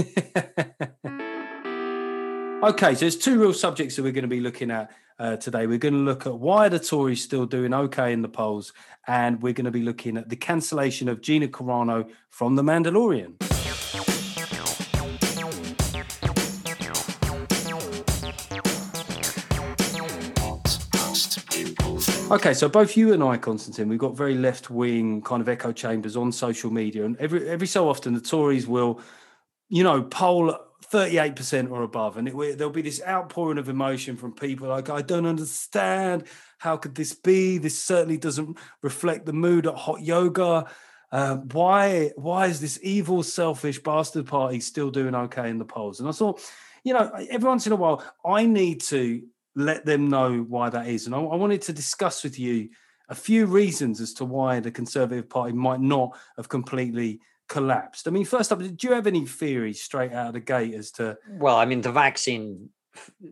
okay, 2.64 2.94
so 2.94 3.00
there's 3.00 3.16
two 3.16 3.40
real 3.40 3.54
subjects 3.54 3.94
that 3.94 4.02
we're 4.02 4.10
going 4.10 4.22
to 4.22 4.28
be 4.28 4.40
looking 4.40 4.72
at 4.72 4.90
uh, 5.20 5.36
today. 5.36 5.68
We're 5.68 5.78
going 5.78 5.94
to 5.94 6.00
look 6.00 6.26
at 6.26 6.34
why 6.34 6.68
the 6.68 6.80
Tories 6.80 7.22
still 7.22 7.46
doing 7.46 7.72
okay 7.72 8.12
in 8.12 8.22
the 8.22 8.28
polls, 8.28 8.72
and 9.06 9.40
we're 9.40 9.52
going 9.52 9.66
to 9.66 9.70
be 9.70 9.82
looking 9.82 10.16
at 10.16 10.28
the 10.28 10.36
cancellation 10.36 11.08
of 11.08 11.20
Gina 11.20 11.46
Carano 11.46 12.10
from 12.30 12.56
The 12.56 12.64
Mandalorian. 12.64 13.53
Okay, 22.30 22.54
so 22.54 22.70
both 22.70 22.96
you 22.96 23.12
and 23.12 23.22
I, 23.22 23.36
Konstantin, 23.36 23.88
we've 23.88 23.98
got 23.98 24.16
very 24.16 24.34
left 24.34 24.70
wing 24.70 25.20
kind 25.20 25.42
of 25.42 25.48
echo 25.48 25.72
chambers 25.72 26.16
on 26.16 26.32
social 26.32 26.70
media, 26.70 27.04
and 27.04 27.16
every 27.18 27.48
every 27.48 27.66
so 27.66 27.88
often 27.88 28.14
the 28.14 28.20
Tories 28.20 28.66
will, 28.66 29.00
you 29.68 29.84
know, 29.84 30.02
poll 30.02 30.56
thirty 30.86 31.18
eight 31.18 31.36
percent 31.36 31.70
or 31.70 31.82
above, 31.82 32.16
and 32.16 32.26
it, 32.26 32.58
there'll 32.58 32.72
be 32.72 32.82
this 32.82 33.02
outpouring 33.06 33.58
of 33.58 33.68
emotion 33.68 34.16
from 34.16 34.32
people 34.32 34.68
like, 34.68 34.88
"I 34.88 35.02
don't 35.02 35.26
understand. 35.26 36.24
How 36.58 36.78
could 36.78 36.94
this 36.94 37.12
be? 37.12 37.58
This 37.58 37.80
certainly 37.80 38.16
doesn't 38.16 38.58
reflect 38.82 39.26
the 39.26 39.34
mood 39.34 39.66
at 39.66 39.74
hot 39.74 40.00
yoga." 40.00 40.66
Uh, 41.12 41.36
why 41.52 42.10
why 42.16 42.46
is 42.46 42.58
this 42.58 42.80
evil, 42.82 43.22
selfish 43.22 43.78
bastard 43.80 44.26
party 44.26 44.60
still 44.60 44.90
doing 44.90 45.14
okay 45.14 45.50
in 45.50 45.58
the 45.58 45.64
polls? 45.64 46.00
And 46.00 46.08
I 46.08 46.12
thought, 46.12 46.40
you 46.84 46.94
know, 46.94 47.12
every 47.30 47.48
once 47.48 47.66
in 47.66 47.72
a 47.72 47.76
while, 47.76 48.02
I 48.24 48.46
need 48.46 48.80
to 48.82 49.22
let 49.56 49.84
them 49.84 50.08
know 50.08 50.40
why 50.48 50.70
that 50.70 50.88
is. 50.88 51.06
And 51.06 51.14
I, 51.14 51.18
I, 51.18 51.36
wanted 51.36 51.62
to 51.62 51.72
discuss 51.72 52.24
with 52.24 52.38
you 52.38 52.70
a 53.08 53.14
few 53.14 53.46
reasons 53.46 54.00
as 54.00 54.12
to 54.14 54.24
why 54.24 54.60
the 54.60 54.70
Conservative 54.70 55.28
Party 55.28 55.52
might 55.52 55.80
not 55.80 56.16
have 56.36 56.48
completely 56.48 57.20
collapsed. 57.48 58.08
I 58.08 58.10
mean, 58.10 58.24
first 58.24 58.52
up, 58.52 58.58
do 58.58 58.74
you 58.82 58.92
have 58.92 59.06
any 59.06 59.26
theories 59.26 59.82
straight 59.82 60.12
out 60.12 60.28
of 60.28 60.34
the 60.34 60.40
gate 60.40 60.74
as 60.74 60.90
to? 60.92 61.16
Well, 61.28 61.56
I 61.56 61.64
mean, 61.64 61.80
the 61.80 61.92
vaccine. 61.92 62.70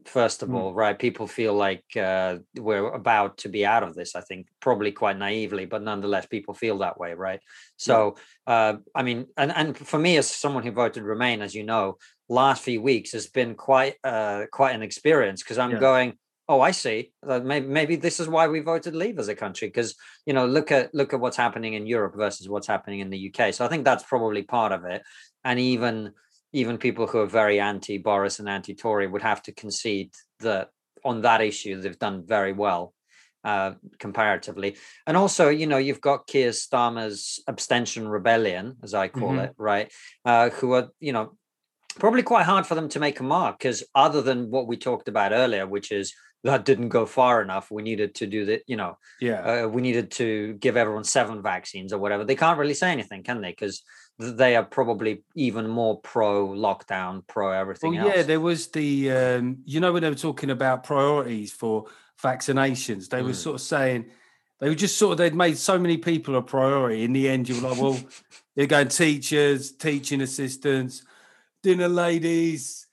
First 0.07 0.43
of 0.43 0.49
mm. 0.49 0.57
all, 0.57 0.75
right? 0.75 0.99
People 0.99 1.29
feel 1.29 1.55
like 1.55 1.85
uh, 1.97 2.39
we're 2.59 2.89
about 2.89 3.39
to 3.39 3.49
be 3.49 3.65
out 3.65 3.85
of 3.85 3.95
this. 3.95 4.17
I 4.17 4.21
think 4.21 4.49
probably 4.59 4.91
quite 4.91 5.17
naively, 5.17 5.67
but 5.67 5.85
nonetheless, 5.85 6.27
people 6.27 6.53
feel 6.53 6.79
that 6.79 6.99
way, 6.99 7.15
right? 7.15 7.39
So, 7.77 8.17
yeah. 8.49 8.53
uh, 8.53 8.77
I 8.93 9.05
mean, 9.05 9.27
and 9.37 9.53
and 9.53 9.79
for 9.79 10.01
me, 10.01 10.17
as 10.17 10.29
someone 10.29 10.65
who 10.65 10.73
voted 10.73 11.05
Remain, 11.05 11.43
as 11.43 11.55
you 11.55 11.63
know, 11.63 11.99
last 12.33 12.63
few 12.63 12.81
weeks 12.83 13.13
has 13.13 13.27
been 13.27 13.55
quite 13.55 13.97
uh, 14.05 14.47
quite 14.53 14.75
an 14.75 14.83
experience 14.83 15.43
because 15.43 15.59
I'm 15.59 15.73
yeah. 15.73 15.79
going, 15.81 16.15
oh, 16.49 16.61
I 16.61 16.71
see. 16.71 17.13
maybe 17.25 17.67
maybe 17.67 17.97
this 17.97 18.21
is 18.21 18.29
why 18.29 18.49
we 18.49 18.61
voted 18.61 18.95
Leave 18.95 19.19
as 19.19 19.29
a 19.29 19.35
country 19.35 19.69
because 19.69 19.95
you 20.27 20.33
know 20.33 20.47
look 20.47 20.73
at 20.73 20.95
look 20.95 21.13
at 21.13 21.21
what's 21.21 21.37
happening 21.37 21.75
in 21.75 21.87
Europe 21.87 22.15
versus 22.17 22.49
what's 22.49 22.67
happening 22.67 23.01
in 23.01 23.11
the 23.11 23.33
UK. 23.33 23.55
So 23.55 23.65
I 23.65 23.69
think 23.69 23.85
that's 23.85 24.05
probably 24.05 24.43
part 24.43 24.73
of 24.73 24.85
it. 24.85 25.03
And 25.45 25.59
even 25.59 26.13
even 26.53 26.79
people 26.79 27.07
who 27.07 27.19
are 27.19 27.27
very 27.27 27.61
anti 27.61 27.99
Boris 27.99 28.39
and 28.39 28.49
anti 28.49 28.75
Tory 28.75 29.07
would 29.07 29.23
have 29.23 29.43
to 29.45 29.53
concede 29.53 30.11
that 30.41 30.71
on 31.05 31.23
that 31.23 31.41
issue 31.41 31.81
they've 31.81 31.99
done 31.99 32.25
very 32.27 32.53
well 32.53 32.95
uh, 33.45 33.73
comparatively. 33.99 34.77
And 35.07 35.17
also, 35.17 35.49
you 35.49 35.67
know, 35.67 35.79
you've 35.79 36.01
got 36.01 36.27
Keir 36.27 36.51
Starmer's 36.51 37.43
abstention 37.49 38.07
rebellion, 38.09 38.77
as 38.83 38.95
I 38.95 39.09
call 39.09 39.31
mm-hmm. 39.31 39.47
it, 39.47 39.55
right? 39.59 39.93
Uh, 40.25 40.51
who 40.51 40.73
are, 40.73 40.91
you 41.01 41.13
know, 41.13 41.33
probably 41.99 42.23
quite 42.23 42.45
hard 42.45 42.67
for 42.67 42.75
them 42.75 42.89
to 42.91 43.01
make 43.01 43.21
a 43.21 43.23
mark 43.23 43.59
because 43.59 43.83
other 43.95 44.23
than 44.23 44.51
what 44.51 44.67
we 44.67 44.77
talked 44.77 45.09
about 45.09 45.33
earlier, 45.33 45.67
which 45.67 45.93
is 45.93 46.15
that 46.45 46.65
didn't 46.65 46.89
go 46.89 47.07
far 47.07 47.41
enough, 47.41 47.71
we 47.71 47.83
needed 47.83 48.15
to 48.17 48.27
do 48.27 48.45
that, 48.47 48.63
you 48.67 48.77
know, 48.77 48.99
yeah, 49.21 49.65
uh, 49.65 49.69
we 49.69 49.81
needed 49.81 50.11
to 50.13 50.55
give 50.55 50.77
everyone 50.77 51.05
seven 51.05 51.43
vaccines 51.43 51.93
or 51.93 51.99
whatever. 51.99 52.25
They 52.25 52.35
can't 52.35 52.59
really 52.59 52.75
say 52.75 52.91
anything, 52.91 53.23
can 53.23 53.41
they? 53.41 53.51
Because 53.51 53.83
they 54.19 54.57
are 54.57 54.65
probably 54.65 55.23
even 55.37 55.69
more 55.69 56.01
pro 56.01 56.49
lockdown, 56.49 57.27
pro 57.27 57.53
everything 57.53 57.95
well, 57.95 58.09
else. 58.09 58.17
Yeah, 58.17 58.23
there 58.23 58.41
was 58.41 58.69
the, 58.69 59.11
um, 59.13 59.59
you 59.65 59.81
know, 59.81 59.93
when 59.93 60.03
they 60.03 60.11
were 60.11 60.17
talking 60.17 60.51
about 60.51 60.85
priorities 60.85 61.53
for 61.53 61.87
vaccinations, 62.23 63.09
they 63.09 63.21
mm. 63.21 63.27
were 63.27 63.35
sort 63.35 63.55
of 63.55 63.61
saying, 63.61 64.07
they 64.61 64.69
were 64.69 64.75
just 64.75 64.99
sort 64.99 65.13
of, 65.13 65.19
they'd 65.19 65.35
made 65.35 65.59
so 65.59 65.79
many 65.79 65.97
people 65.97 66.37
a 66.37 66.43
priority. 66.43 67.05
In 67.05 67.13
the 67.13 67.29
end, 67.29 67.49
you 67.49 67.61
were 67.61 67.69
like, 67.69 67.81
well, 67.81 68.01
they're 68.57 68.67
going 68.67 68.89
teachers, 68.89 69.73
teaching 69.73 70.21
assistants, 70.21 71.05
dinner 71.63 71.89
ladies, 71.89 72.87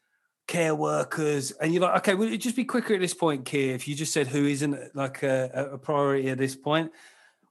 care 0.47 0.75
workers, 0.75 1.51
and 1.51 1.73
you're 1.73 1.83
like, 1.83 1.97
okay, 1.97 2.15
will 2.15 2.31
it 2.31 2.37
just 2.37 2.55
be 2.55 2.65
quicker 2.65 2.93
at 2.93 2.99
this 2.99 3.13
point, 3.13 3.45
Keir? 3.45 3.75
If 3.75 3.87
you 3.87 3.95
just 3.95 4.13
said 4.13 4.27
who 4.27 4.45
isn't 4.45 4.95
like 4.95 5.23
a, 5.23 5.69
a 5.73 5.77
priority 5.77 6.29
at 6.29 6.37
this 6.37 6.55
point, 6.55 6.91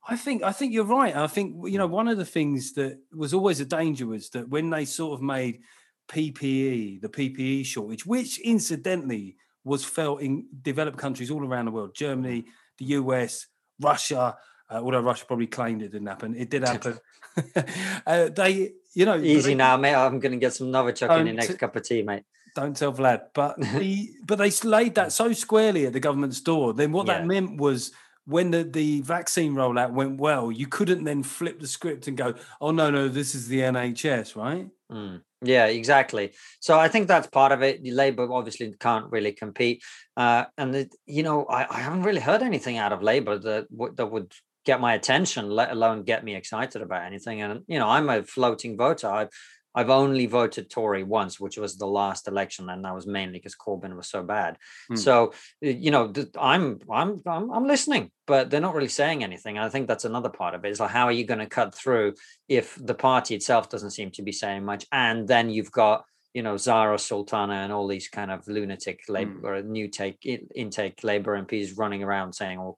I 0.08 0.16
think 0.16 0.42
I 0.42 0.52
think 0.52 0.72
you're 0.72 0.84
right. 0.84 1.14
I 1.14 1.26
think 1.26 1.56
you 1.70 1.78
know 1.78 1.86
one 1.86 2.08
of 2.08 2.16
the 2.16 2.24
things 2.24 2.72
that 2.74 2.98
was 3.14 3.34
always 3.34 3.60
a 3.60 3.64
danger 3.64 4.06
was 4.06 4.30
that 4.30 4.48
when 4.48 4.70
they 4.70 4.84
sort 4.84 5.14
of 5.14 5.22
made 5.22 5.60
PPE, 6.08 7.02
the 7.02 7.08
PPE 7.08 7.66
shortage, 7.66 8.06
which 8.06 8.38
incidentally 8.40 9.36
was 9.64 9.84
felt 9.84 10.22
in 10.22 10.46
developed 10.62 10.96
countries 10.96 11.30
all 11.30 11.44
around 11.44 11.66
the 11.66 11.70
world, 11.70 11.94
Germany, 11.94 12.46
the 12.78 12.86
US, 12.86 13.46
Russia. 13.80 14.36
Uh, 14.70 14.80
although 14.82 15.00
Russia 15.00 15.24
probably 15.26 15.46
claimed 15.46 15.82
it 15.82 15.92
didn't 15.92 16.08
happen, 16.08 16.34
it 16.34 16.50
did 16.50 16.62
happen. 16.62 16.98
uh, 18.06 18.28
they, 18.28 18.72
you 18.98 19.04
know, 19.04 19.16
easy 19.16 19.54
now, 19.54 19.76
mate. 19.76 19.94
I'm 19.94 20.18
going 20.18 20.32
to 20.32 20.38
get 20.38 20.54
some 20.54 20.72
Novichok 20.72 21.20
in 21.20 21.26
your 21.28 21.36
next 21.36 21.52
t- 21.52 21.54
cup 21.54 21.76
of 21.76 21.84
tea, 21.84 22.02
mate. 22.02 22.24
Don't 22.56 22.76
tell 22.76 22.92
Vlad. 22.92 23.26
But 23.32 23.56
the, 23.60 24.10
but 24.24 24.38
they 24.38 24.50
laid 24.68 24.96
that 24.96 25.12
so 25.12 25.32
squarely 25.32 25.86
at 25.86 25.92
the 25.92 26.00
government's 26.00 26.40
door. 26.40 26.74
Then 26.74 26.90
what 26.90 27.06
yeah. 27.06 27.18
that 27.18 27.26
meant 27.26 27.60
was 27.60 27.92
when 28.24 28.50
the, 28.50 28.64
the 28.64 29.00
vaccine 29.02 29.54
rollout 29.54 29.92
went 29.92 30.18
well, 30.18 30.50
you 30.50 30.66
couldn't 30.66 31.04
then 31.04 31.22
flip 31.22 31.60
the 31.60 31.68
script 31.68 32.08
and 32.08 32.16
go, 32.16 32.34
oh, 32.60 32.72
no, 32.72 32.90
no, 32.90 33.06
this 33.06 33.36
is 33.36 33.46
the 33.46 33.60
NHS, 33.60 34.34
right? 34.34 34.68
Mm. 34.90 35.22
Yeah, 35.42 35.66
exactly. 35.66 36.32
So 36.58 36.76
I 36.76 36.88
think 36.88 37.06
that's 37.06 37.28
part 37.28 37.52
of 37.52 37.62
it. 37.62 37.80
The 37.84 37.92
Labour 37.92 38.26
obviously 38.32 38.74
can't 38.80 39.12
really 39.12 39.30
compete. 39.30 39.84
Uh, 40.16 40.46
and, 40.58 40.74
the, 40.74 40.90
you 41.06 41.22
know, 41.22 41.44
I, 41.44 41.68
I, 41.70 41.78
haven't 41.78 42.02
really 42.02 42.20
heard 42.20 42.42
anything 42.42 42.78
out 42.78 42.92
of 42.92 43.00
Labour 43.00 43.38
that, 43.38 43.68
that 43.94 44.06
would 44.06 44.32
get 44.68 44.82
my 44.82 44.92
attention, 44.92 45.48
let 45.48 45.70
alone 45.70 46.02
get 46.02 46.22
me 46.22 46.34
excited 46.34 46.82
about 46.82 47.06
anything. 47.06 47.40
And, 47.40 47.62
you 47.66 47.78
know, 47.78 47.88
I'm 47.88 48.10
a 48.10 48.22
floating 48.22 48.76
voter. 48.76 49.08
I've, 49.08 49.30
I've 49.74 49.88
only 49.88 50.26
voted 50.26 50.68
Tory 50.68 51.04
once, 51.04 51.40
which 51.40 51.56
was 51.56 51.76
the 51.78 51.86
last 51.86 52.28
election, 52.28 52.68
and 52.68 52.84
that 52.84 52.94
was 52.94 53.06
mainly 53.06 53.38
because 53.38 53.54
Corbyn 53.54 53.96
was 53.96 54.10
so 54.10 54.22
bad. 54.22 54.58
Mm. 54.90 54.98
So 54.98 55.32
you 55.60 55.90
know, 55.90 56.12
I'm 56.38 56.80
I'm 56.90 57.22
I'm 57.26 57.50
I'm 57.52 57.66
listening, 57.66 58.10
but 58.26 58.50
they're 58.50 58.60
not 58.60 58.74
really 58.74 58.88
saying 58.88 59.22
anything. 59.22 59.56
And 59.56 59.64
I 59.64 59.68
think 59.68 59.86
that's 59.86 60.04
another 60.04 60.30
part 60.30 60.54
of 60.54 60.64
it. 60.64 60.70
Is 60.70 60.80
like, 60.80 60.90
how 60.90 61.04
are 61.04 61.12
you 61.12 61.24
going 61.24 61.38
to 61.38 61.46
cut 61.46 61.74
through 61.74 62.14
if 62.48 62.76
the 62.80 62.94
party 62.94 63.34
itself 63.36 63.68
doesn't 63.68 63.92
seem 63.92 64.10
to 64.12 64.22
be 64.22 64.32
saying 64.32 64.64
much, 64.64 64.84
and 64.90 65.28
then 65.28 65.48
you've 65.48 65.70
got 65.70 66.04
you 66.34 66.42
know 66.42 66.56
Zara 66.56 66.98
Sultana 66.98 67.54
and 67.64 67.72
all 67.72 67.86
these 67.86 68.08
kind 68.08 68.30
of 68.30 68.48
lunatic 68.48 69.00
labor 69.08 69.62
mm. 69.62 69.66
new 69.66 69.86
take 69.88 70.18
intake 70.54 71.04
labor 71.04 71.40
MPs 71.40 71.78
running 71.78 72.02
around 72.02 72.32
saying 72.32 72.58
all 72.58 72.76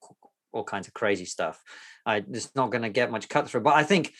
all 0.52 0.64
kinds 0.64 0.86
of 0.86 0.94
crazy 0.94 1.24
stuff. 1.24 1.62
I, 2.06 2.24
it's 2.30 2.54
not 2.54 2.70
going 2.70 2.82
to 2.82 2.90
get 2.90 3.10
much 3.10 3.28
cut 3.28 3.48
through. 3.48 3.60
But 3.60 3.74
I 3.74 3.82
think 3.82 4.12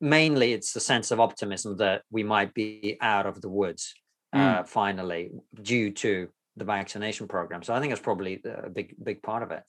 mainly 0.00 0.52
it's 0.52 0.72
the 0.72 0.80
sense 0.80 1.10
of 1.10 1.20
optimism 1.20 1.76
that 1.78 2.02
we 2.10 2.22
might 2.22 2.54
be 2.54 2.96
out 3.00 3.26
of 3.26 3.40
the 3.40 3.48
woods 3.48 3.94
mm. 4.34 4.60
uh, 4.60 4.64
finally 4.64 5.30
due 5.60 5.90
to 5.92 6.28
the 6.56 6.64
vaccination 6.64 7.28
program. 7.28 7.62
So 7.62 7.74
I 7.74 7.80
think 7.80 7.92
it's 7.92 8.02
probably 8.02 8.40
a 8.44 8.68
big 8.70 8.94
big 9.02 9.22
part 9.22 9.42
of 9.42 9.50
it. 9.50 9.62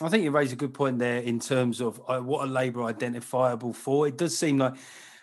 I 0.00 0.08
think 0.08 0.22
you 0.22 0.30
raise 0.30 0.52
a 0.52 0.56
good 0.56 0.74
point 0.74 0.98
there 0.98 1.18
in 1.18 1.40
terms 1.40 1.80
of 1.80 2.00
uh, 2.08 2.20
what 2.20 2.44
a 2.46 2.50
Labour 2.50 2.84
identifiable 2.84 3.72
for. 3.72 4.06
It 4.06 4.16
does 4.16 4.36
seem 4.36 4.58
like 4.58 4.74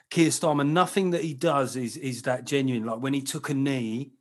Keir 0.09 0.29
Starmer, 0.29 0.67
nothing 0.67 1.11
that 1.11 1.23
he 1.23 1.33
does 1.33 1.75
is 1.75 1.97
is 1.97 2.23
that 2.23 2.45
genuine. 2.45 2.85
Like 2.85 2.99
when 2.99 3.13
he 3.13 3.21
took 3.21 3.49
a 3.49 3.53
knee, 3.53 4.11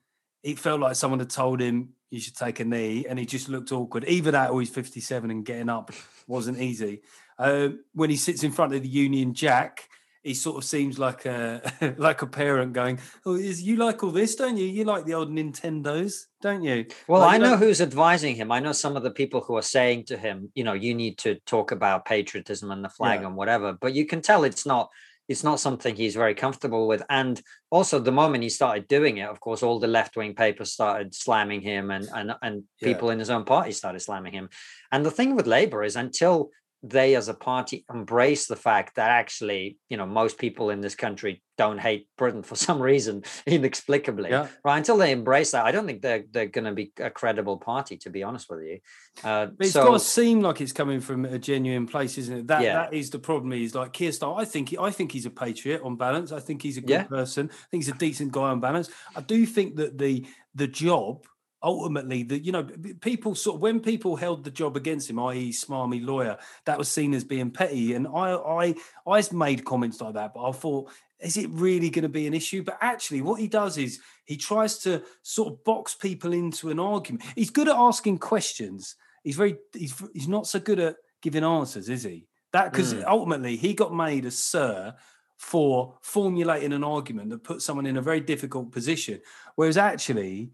it 0.43 0.59
felt 0.59 0.81
like 0.81 0.97
someone 0.97 1.19
had 1.19 1.31
told 1.31 1.61
him 1.61 1.91
you 2.15 2.21
should 2.21 2.37
take 2.37 2.61
a 2.61 2.65
knee, 2.65 3.07
and 3.09 3.19
he 3.19 3.27
just 3.27 3.49
looked 3.49 3.73
awkward. 3.73 4.05
Either 4.07 4.31
that 4.31 4.51
or 4.51 4.61
he's 4.61 4.71
57 4.71 5.31
and 5.33 5.45
getting 5.45 5.69
up 5.69 5.91
wasn't 6.29 6.61
easy. 6.61 7.03
Uh, 7.37 7.71
when 7.93 8.09
he 8.09 8.17
sits 8.17 8.45
in 8.45 8.53
front 8.53 8.73
of 8.73 8.83
the 8.83 8.89
Union 8.89 9.35
Jack, 9.35 9.89
he 10.23 10.33
sort 10.33 10.57
of 10.57 10.65
seems 10.65 10.97
like 10.97 11.27
a 11.27 11.95
like 11.99 12.23
a 12.23 12.27
parent 12.29 12.73
going, 12.73 13.01
"Oh, 13.27 13.35
is 13.35 13.63
you 13.63 13.77
like 13.77 14.05
all 14.05 14.13
this, 14.13 14.37
don't 14.37 14.57
you? 14.57 14.65
You 14.65 14.85
like 14.85 15.07
the 15.07 15.15
old 15.15 15.29
Nintendos, 15.29 16.27
don't 16.41 16.63
you?" 16.63 16.87
Well, 17.09 17.21
like, 17.21 17.35
I 17.35 17.39
know 17.39 17.51
like- 17.51 17.59
who's 17.59 17.81
advising 17.81 18.37
him. 18.37 18.53
I 18.53 18.61
know 18.61 18.73
some 18.73 18.97
of 18.97 19.03
the 19.03 19.11
people 19.11 19.41
who 19.41 19.57
are 19.57 19.63
saying 19.63 20.05
to 20.05 20.17
him, 20.17 20.53
"You 20.55 20.63
know, 20.63 20.73
you 20.73 20.95
need 20.95 21.19
to 21.19 21.35
talk 21.47 21.73
about 21.73 22.05
patriotism 22.05 22.71
and 22.71 22.85
the 22.85 22.89
flag 22.89 23.21
yeah. 23.21 23.27
and 23.27 23.37
whatever." 23.37 23.73
But 23.73 23.95
you 23.95 24.07
can 24.07 24.23
tell 24.23 24.45
it's 24.45 24.65
not 24.65 24.91
it's 25.29 25.45
not 25.45 25.61
something 25.61 25.97
he's 25.97 26.15
very 26.15 26.35
comfortable 26.35 26.87
with. 26.87 27.03
And 27.09 27.41
also, 27.71 27.99
the 27.99 28.13
moment 28.13 28.43
he 28.43 28.51
started 28.51 28.89
doing 28.89 29.19
it, 29.19 29.29
of 29.29 29.41
course, 29.41 29.63
all 29.63 29.79
the 29.79 29.87
left 29.87 30.17
wing 30.17 30.35
papers 30.35 30.73
started 30.73 31.15
slamming 31.15 31.61
him, 31.61 31.91
and 31.91 32.09
and 32.15 32.35
and 32.43 32.65
people 32.83 33.09
yeah. 33.09 33.15
in 33.15 33.19
his 33.19 33.31
own 33.31 33.45
party 33.45 33.73
started 33.73 34.01
slamming 34.01 34.33
him. 34.33 34.49
And 34.93 35.05
the 35.05 35.11
thing 35.11 35.35
with 35.35 35.47
Labour 35.47 35.83
is, 35.83 35.97
until 35.97 36.51
they 36.87 37.17
as 37.17 37.29
a 37.29 37.35
party 37.35 37.83
embrace 37.93 38.47
the 38.47 38.57
fact 38.57 38.97
that 38.97 39.11
actually 39.11 39.79
you 39.89 39.97
know 39.97 40.05
most 40.05 40.37
people 40.37 40.69
in 40.69 40.83
this 40.83 40.95
country 40.95 41.43
don't 41.57 41.79
hate 41.79 42.07
britain 42.19 42.43
for 42.43 42.57
some 42.67 42.81
reason 42.81 43.23
inexplicably 43.47 44.29
yeah. 44.29 44.49
right 44.65 44.77
until 44.77 44.99
they 44.99 45.11
embrace 45.11 45.53
that 45.53 45.65
i 45.65 45.73
don't 45.73 45.87
think 45.87 46.03
they're 46.03 46.25
they're 46.31 46.47
going 46.47 46.67
to 46.67 46.73
be 46.73 46.93
a 46.99 47.09
credible 47.09 47.57
party 47.57 47.97
to 47.97 48.11
be 48.11 48.23
honest 48.23 48.51
with 48.51 48.61
you 48.63 48.79
uh, 49.25 49.47
it's 49.59 49.73
so, 49.73 49.87
got 49.87 49.93
to 49.95 50.01
seem 50.01 50.43
like 50.43 50.61
it's 50.61 50.73
coming 50.73 51.01
from 51.01 51.25
a 51.25 51.39
genuine 51.39 51.87
place 51.87 52.19
isn't 52.19 52.39
it 52.41 52.47
that 52.49 52.63
yeah. 52.63 52.75
that 52.75 52.93
is 52.93 53.09
the 53.09 53.19
problem 53.19 53.53
is 53.53 53.75
like 53.75 53.93
Keir 53.95 54.11
Starmer, 54.11 54.41
i 54.41 54.45
think 54.45 54.75
i 54.79 54.91
think 54.91 55.11
he's 55.11 55.27
a 55.27 55.31
patriot 55.31 55.81
on 55.83 55.97
balance 55.97 56.33
i 56.33 56.41
think 56.41 56.61
he's 56.63 56.77
a 56.77 56.83
good 56.83 56.91
yeah. 56.91 57.05
person 57.05 57.49
i 57.51 57.67
think 57.71 57.85
he's 57.85 57.95
a 57.95 57.97
decent 57.97 58.31
guy 58.31 58.51
on 58.51 58.61
balance 58.61 58.91
i 59.17 59.23
do 59.23 59.47
think 59.47 59.77
that 59.77 59.97
the 59.97 60.27
the 60.55 60.67
job 60.67 61.25
ultimately 61.65 62.23
the 62.23 62.39
you 62.39 62.53
know 62.53 62.65
people 63.01 63.35
sort 63.35 63.57
of 63.57 63.63
when 63.63 63.81
people 63.81 64.15
held 64.15 64.45
the 64.45 64.51
job 64.51 64.77
against 64.77 65.11
him 65.11 65.19
i.e 65.19 65.51
smarmy 65.51 66.05
lawyer 66.05 66.37
that 66.67 66.79
was 66.79 66.89
seen 66.89 67.15
as 67.15 67.25
being 67.25 67.51
petty. 67.51 67.95
And 67.95 68.07
i 68.07 68.35
i 68.35 68.75
i 69.07 69.23
made 69.33 69.65
comments 69.65 70.01
like 70.01 70.15
that 70.15 70.35
but 70.35 70.49
i 70.49 70.53
thought 70.53 70.91
is 71.21 71.37
it 71.37 71.49
really 71.51 71.91
going 71.91 72.03
to 72.03 72.09
be 72.09 72.27
an 72.27 72.35
issue? 72.35 72.63
But 72.63 72.79
actually 72.81 73.23
what 73.23 73.41
he 73.41 73.49
does 73.49 73.79
is 73.79 74.01
he 74.25 74.37
tries 74.37 74.79
to 74.79 75.03
sort 75.23 75.49
of 75.49 75.65
box 75.65 75.95
people 75.95 76.33
into 76.33 76.71
an 76.71 76.79
argument. 76.79 77.25
He's 77.35 77.51
good 77.51 77.69
at 77.69 77.77
asking 77.77 78.19
questions. 78.19 78.97
He's 79.23 79.37
very 79.37 79.57
he's, 79.73 79.95
he's 80.13 80.29
not 80.29 80.47
so 80.47 80.61
good 80.61 80.79
at 80.79 80.97
giving 81.23 81.45
answers 81.45 81.89
is 81.89 82.03
he? 82.03 82.27
That 82.53 82.71
because 82.71 82.95
mm. 82.95 83.05
ultimately 83.07 83.57
he 83.57 83.75
got 83.75 83.95
made 83.95 84.27
a 84.27 84.31
sir 84.31 84.95
for 85.39 85.97
formulating 86.03 86.73
an 86.73 86.85
argument 86.85 87.31
that 87.31 87.43
puts 87.43 87.65
someone 87.65 87.87
in 87.87 87.97
a 87.97 88.03
very 88.03 88.21
difficult 88.21 88.71
position. 88.71 89.21
Whereas 89.57 89.77
actually 89.77 90.53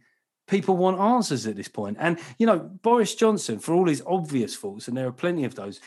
people 0.51 0.77
want 0.77 1.01
answers 1.01 1.47
at 1.47 1.57
this 1.57 1.69
point. 1.69 1.97
And, 2.01 2.19
you 2.39 2.47
know, 2.47 2.59
Boris 2.59 3.15
Johnson, 3.15 3.59
for 3.59 3.75
all 3.75 3.87
his 3.87 4.03
obvious 4.07 4.55
faults, 4.55 4.89
and 4.89 4.97
there 4.97 5.07
are 5.07 5.13
plenty 5.13 5.45
of 5.45 5.55
those, 5.55 5.81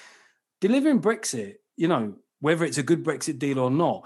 delivering 0.61 1.01
Brexit, 1.01 1.55
you 1.75 1.87
know, 1.87 2.15
whether 2.39 2.65
it's 2.65 2.77
a 2.77 2.83
good 2.83 3.03
Brexit 3.03 3.37
deal 3.37 3.59
or 3.59 3.69
not, 3.69 4.03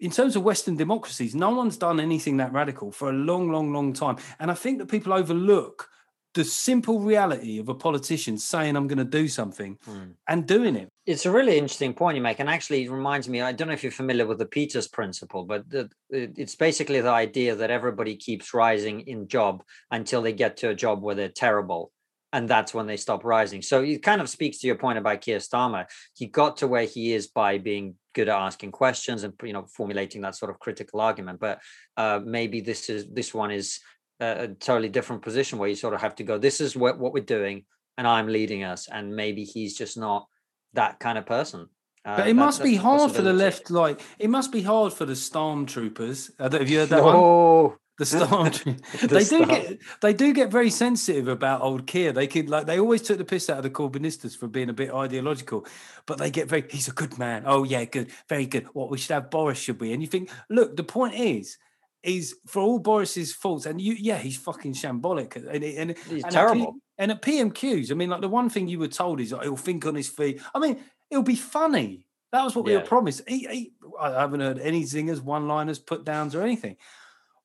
in 0.00 0.10
terms 0.10 0.36
of 0.36 0.42
Western 0.42 0.76
democracies, 0.76 1.34
no 1.34 1.50
one's 1.50 1.76
done 1.76 2.00
anything 2.00 2.38
that 2.38 2.52
radical 2.52 2.90
for 2.90 3.10
a 3.10 3.12
long, 3.12 3.50
long, 3.50 3.72
long 3.72 3.92
time. 3.92 4.16
And 4.38 4.50
I 4.50 4.54
think 4.54 4.78
that 4.78 4.86
people 4.86 5.12
overlook 5.12 5.88
the 6.36 6.44
simple 6.44 7.00
reality 7.00 7.58
of 7.58 7.70
a 7.70 7.74
politician 7.74 8.36
saying 8.36 8.76
I'm 8.76 8.86
going 8.86 8.98
to 8.98 9.04
do 9.04 9.26
something 9.26 9.78
mm. 9.88 10.12
and 10.28 10.46
doing 10.46 10.76
it. 10.76 10.90
It's 11.06 11.24
a 11.24 11.30
really 11.30 11.56
interesting 11.56 11.94
point 11.94 12.16
you 12.16 12.22
make, 12.22 12.40
and 12.40 12.50
actually 12.50 12.84
it 12.84 12.90
reminds 12.90 13.26
me. 13.26 13.40
I 13.40 13.52
don't 13.52 13.68
know 13.68 13.74
if 13.74 13.82
you're 13.82 13.90
familiar 13.90 14.26
with 14.26 14.38
the 14.38 14.44
Peters 14.46 14.86
principle, 14.86 15.44
but 15.44 15.68
the, 15.70 15.88
it's 16.10 16.54
basically 16.54 17.00
the 17.00 17.10
idea 17.10 17.56
that 17.56 17.70
everybody 17.70 18.16
keeps 18.16 18.52
rising 18.52 19.00
in 19.00 19.28
job 19.28 19.62
until 19.90 20.20
they 20.20 20.34
get 20.34 20.58
to 20.58 20.68
a 20.68 20.74
job 20.74 21.02
where 21.02 21.14
they're 21.14 21.30
terrible, 21.30 21.90
and 22.34 22.46
that's 22.46 22.74
when 22.74 22.86
they 22.86 22.98
stop 22.98 23.24
rising. 23.24 23.62
So 23.62 23.82
it 23.82 24.02
kind 24.02 24.20
of 24.20 24.28
speaks 24.28 24.58
to 24.58 24.66
your 24.66 24.76
point 24.76 24.98
about 24.98 25.22
Keir 25.22 25.38
Starmer. 25.38 25.86
He 26.14 26.26
got 26.26 26.58
to 26.58 26.68
where 26.68 26.84
he 26.84 27.14
is 27.14 27.28
by 27.28 27.56
being 27.56 27.94
good 28.12 28.28
at 28.28 28.36
asking 28.36 28.72
questions 28.72 29.24
and 29.24 29.32
you 29.42 29.54
know 29.54 29.66
formulating 29.74 30.20
that 30.22 30.34
sort 30.34 30.50
of 30.50 30.58
critical 30.58 31.00
argument. 31.00 31.40
But 31.40 31.60
uh, 31.96 32.20
maybe 32.22 32.60
this 32.60 32.90
is 32.90 33.06
this 33.08 33.32
one 33.32 33.52
is 33.52 33.80
a, 34.20 34.48
totally 34.48 34.88
different 34.88 35.22
position 35.22 35.58
where 35.58 35.68
you 35.68 35.76
sort 35.76 35.94
of 35.94 36.00
have 36.00 36.14
to 36.16 36.24
go, 36.24 36.38
this 36.38 36.60
is 36.60 36.76
what, 36.76 36.98
what 36.98 37.12
we're 37.12 37.24
doing, 37.24 37.64
and 37.98 38.06
I'm 38.06 38.28
leading 38.28 38.64
us. 38.64 38.88
And 38.88 39.14
maybe 39.14 39.44
he's 39.44 39.76
just 39.76 39.96
not 39.96 40.26
that 40.74 40.98
kind 41.00 41.18
of 41.18 41.26
person. 41.26 41.68
Uh, 42.04 42.16
but 42.16 42.28
it 42.28 42.34
that, 42.34 42.34
must 42.34 42.62
be 42.62 42.76
hard 42.76 43.10
for 43.10 43.22
the 43.22 43.32
left. 43.32 43.70
Like 43.70 44.00
it 44.18 44.30
must 44.30 44.52
be 44.52 44.62
hard 44.62 44.92
for 44.92 45.04
the 45.04 45.14
stormtroopers. 45.14 46.30
Have 46.38 46.70
you 46.70 46.78
heard 46.78 46.90
that 46.90 47.00
oh, 47.00 47.62
one? 47.62 47.76
The 47.98 48.06
storm. 48.06 48.50
the 49.00 49.08
they 49.08 49.24
do 49.24 49.44
get 49.44 49.78
they 50.02 50.12
do 50.12 50.32
get 50.32 50.52
very 50.52 50.70
sensitive 50.70 51.26
about 51.26 51.62
old 51.62 51.88
Keir. 51.88 52.12
They 52.12 52.28
could 52.28 52.48
like 52.48 52.66
they 52.66 52.78
always 52.78 53.02
took 53.02 53.18
the 53.18 53.24
piss 53.24 53.50
out 53.50 53.56
of 53.56 53.64
the 53.64 53.70
Corbynistas 53.70 54.36
for 54.38 54.46
being 54.46 54.68
a 54.68 54.72
bit 54.72 54.94
ideological, 54.94 55.66
but 56.06 56.18
they 56.18 56.30
get 56.30 56.48
very. 56.48 56.64
He's 56.70 56.86
a 56.86 56.92
good 56.92 57.18
man. 57.18 57.42
Oh 57.44 57.64
yeah, 57.64 57.84
good, 57.86 58.12
very 58.28 58.46
good. 58.46 58.66
What 58.72 58.90
we 58.90 58.98
should 58.98 59.14
have 59.14 59.30
Boris 59.30 59.58
should 59.58 59.80
we? 59.80 59.92
And 59.92 60.00
you 60.00 60.06
think, 60.06 60.30
look, 60.48 60.76
the 60.76 60.84
point 60.84 61.14
is 61.14 61.58
is 62.02 62.36
for 62.46 62.62
all 62.62 62.78
Boris's 62.78 63.32
faults, 63.32 63.66
and 63.66 63.80
you, 63.80 63.94
yeah, 63.98 64.18
he's 64.18 64.36
fucking 64.36 64.74
shambolic, 64.74 65.36
and, 65.36 65.64
and 65.64 65.98
he's 66.08 66.22
and 66.22 66.32
terrible. 66.32 66.66
At 66.66 66.72
P, 66.72 66.80
and 66.98 67.10
at 67.10 67.22
PMQs, 67.22 67.90
I 67.90 67.94
mean, 67.94 68.10
like 68.10 68.20
the 68.20 68.28
one 68.28 68.48
thing 68.48 68.68
you 68.68 68.78
were 68.78 68.88
told 68.88 69.20
is 69.20 69.32
like, 69.32 69.42
he'll 69.42 69.56
think 69.56 69.86
on 69.86 69.94
his 69.94 70.08
feet. 70.08 70.40
I 70.54 70.58
mean, 70.58 70.78
it'll 71.10 71.22
be 71.22 71.36
funny. 71.36 72.06
That 72.32 72.44
was 72.44 72.54
what 72.54 72.66
yeah. 72.66 72.76
we 72.76 72.78
were 72.78 72.86
promised. 72.86 73.22
He, 73.28 73.38
he, 73.46 73.72
I 74.00 74.10
haven't 74.10 74.40
heard 74.40 74.58
any 74.58 74.84
zingers, 74.84 75.20
one-liners, 75.20 75.78
put 75.78 76.04
downs, 76.04 76.34
or 76.34 76.42
anything. 76.42 76.76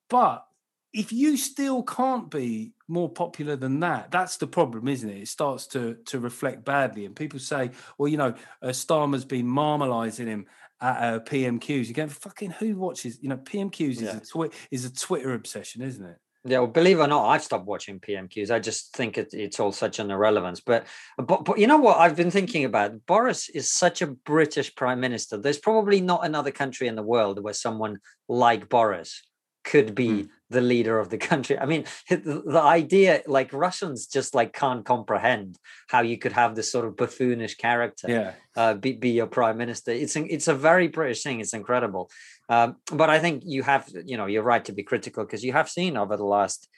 But 0.08 0.44
if 0.92 1.12
you 1.12 1.36
still 1.36 1.82
can't 1.82 2.30
be 2.30 2.72
more 2.88 3.08
popular 3.08 3.56
than 3.56 3.80
that, 3.80 4.10
that's 4.10 4.36
the 4.36 4.46
problem, 4.46 4.88
isn't 4.88 5.08
it? 5.08 5.22
It 5.22 5.28
starts 5.28 5.66
to 5.68 5.94
to 6.06 6.18
reflect 6.18 6.64
badly, 6.64 7.06
and 7.06 7.16
people 7.16 7.38
say, 7.38 7.70
"Well, 7.96 8.08
you 8.08 8.18
know, 8.18 8.34
uh, 8.60 8.68
Starmer's 8.68 9.24
been 9.24 9.46
marmalising 9.46 10.26
him." 10.26 10.46
At 10.82 11.14
uh, 11.14 11.20
PMQs. 11.20 11.86
You 11.88 11.94
go, 11.94 12.08
fucking 12.08 12.50
who 12.52 12.76
watches? 12.76 13.18
You 13.22 13.28
know, 13.28 13.36
PMQs 13.38 14.00
Yeah. 14.00 14.08
is 14.08 14.14
a 14.16 14.20
twi- 14.20 14.50
is 14.70 14.84
a 14.84 14.92
Twitter 14.92 15.32
obsession, 15.34 15.82
isn't 15.82 16.04
it? 16.04 16.16
Yeah, 16.44 16.58
well, 16.58 16.66
believe 16.66 16.98
it 16.98 17.02
or 17.02 17.06
not, 17.06 17.26
I've 17.28 17.44
stopped 17.44 17.66
watching 17.66 18.00
PMQs. 18.00 18.50
I 18.50 18.58
just 18.58 18.92
think 18.96 19.16
it, 19.16 19.32
it's 19.32 19.60
all 19.60 19.70
such 19.70 20.00
an 20.00 20.10
irrelevance. 20.10 20.60
But, 20.60 20.86
but 21.16 21.44
but 21.44 21.58
you 21.60 21.68
know 21.68 21.76
what 21.78 21.98
I've 21.98 22.16
been 22.16 22.32
thinking 22.32 22.64
about? 22.64 23.06
Boris 23.06 23.48
is 23.48 23.70
such 23.72 24.02
a 24.02 24.08
British 24.08 24.74
prime 24.74 24.98
minister. 24.98 25.36
There's 25.36 25.58
probably 25.58 26.00
not 26.00 26.26
another 26.26 26.50
country 26.50 26.88
in 26.88 26.96
the 26.96 27.02
world 27.04 27.40
where 27.40 27.54
someone 27.54 28.00
like 28.28 28.68
Boris 28.68 29.22
could 29.64 29.94
be 29.94 30.08
Mm. 30.08 30.28
The 30.52 30.60
leader 30.60 30.98
of 30.98 31.08
the 31.10 31.18
country. 31.18 31.58
I 31.58 31.66
mean, 31.66 31.84
the, 32.10 32.60
idea, 32.62 33.22
like 33.26 33.52
Russians, 33.52 34.06
just 34.06 34.34
like 34.34 34.52
can't 34.52 34.84
comprehend 34.84 35.58
how 35.88 36.02
you 36.02 36.16
could 36.18 36.32
have 36.32 36.54
this 36.54 36.70
sort 36.70 36.86
of 36.86 36.96
buffoonish 36.96 37.56
character 37.58 38.06
Yeah. 38.08 38.32
uh, 38.56 38.74
be, 38.74 38.92
be 38.92 39.10
your 39.10 39.26
prime 39.26 39.58
minister. 39.58 39.90
It's 39.90 40.16
it's 40.16 40.48
a 40.48 40.54
very 40.54 40.88
British 40.88 41.22
thing. 41.22 41.40
It's 41.40 41.54
incredible. 41.54 42.10
Um, 42.48 42.76
but 42.92 43.08
I 43.10 43.18
think 43.18 43.42
you 43.46 43.62
have, 43.62 43.88
you 44.04 44.16
know, 44.16 44.26
you're 44.26 44.42
right 44.42 44.64
to 44.66 44.72
be 44.72 44.82
critical 44.82 45.24
because 45.24 45.44
you 45.44 45.52
have 45.52 45.68
seen 45.68 45.96
over 45.96 46.16
the 46.16 46.24
last 46.24 46.68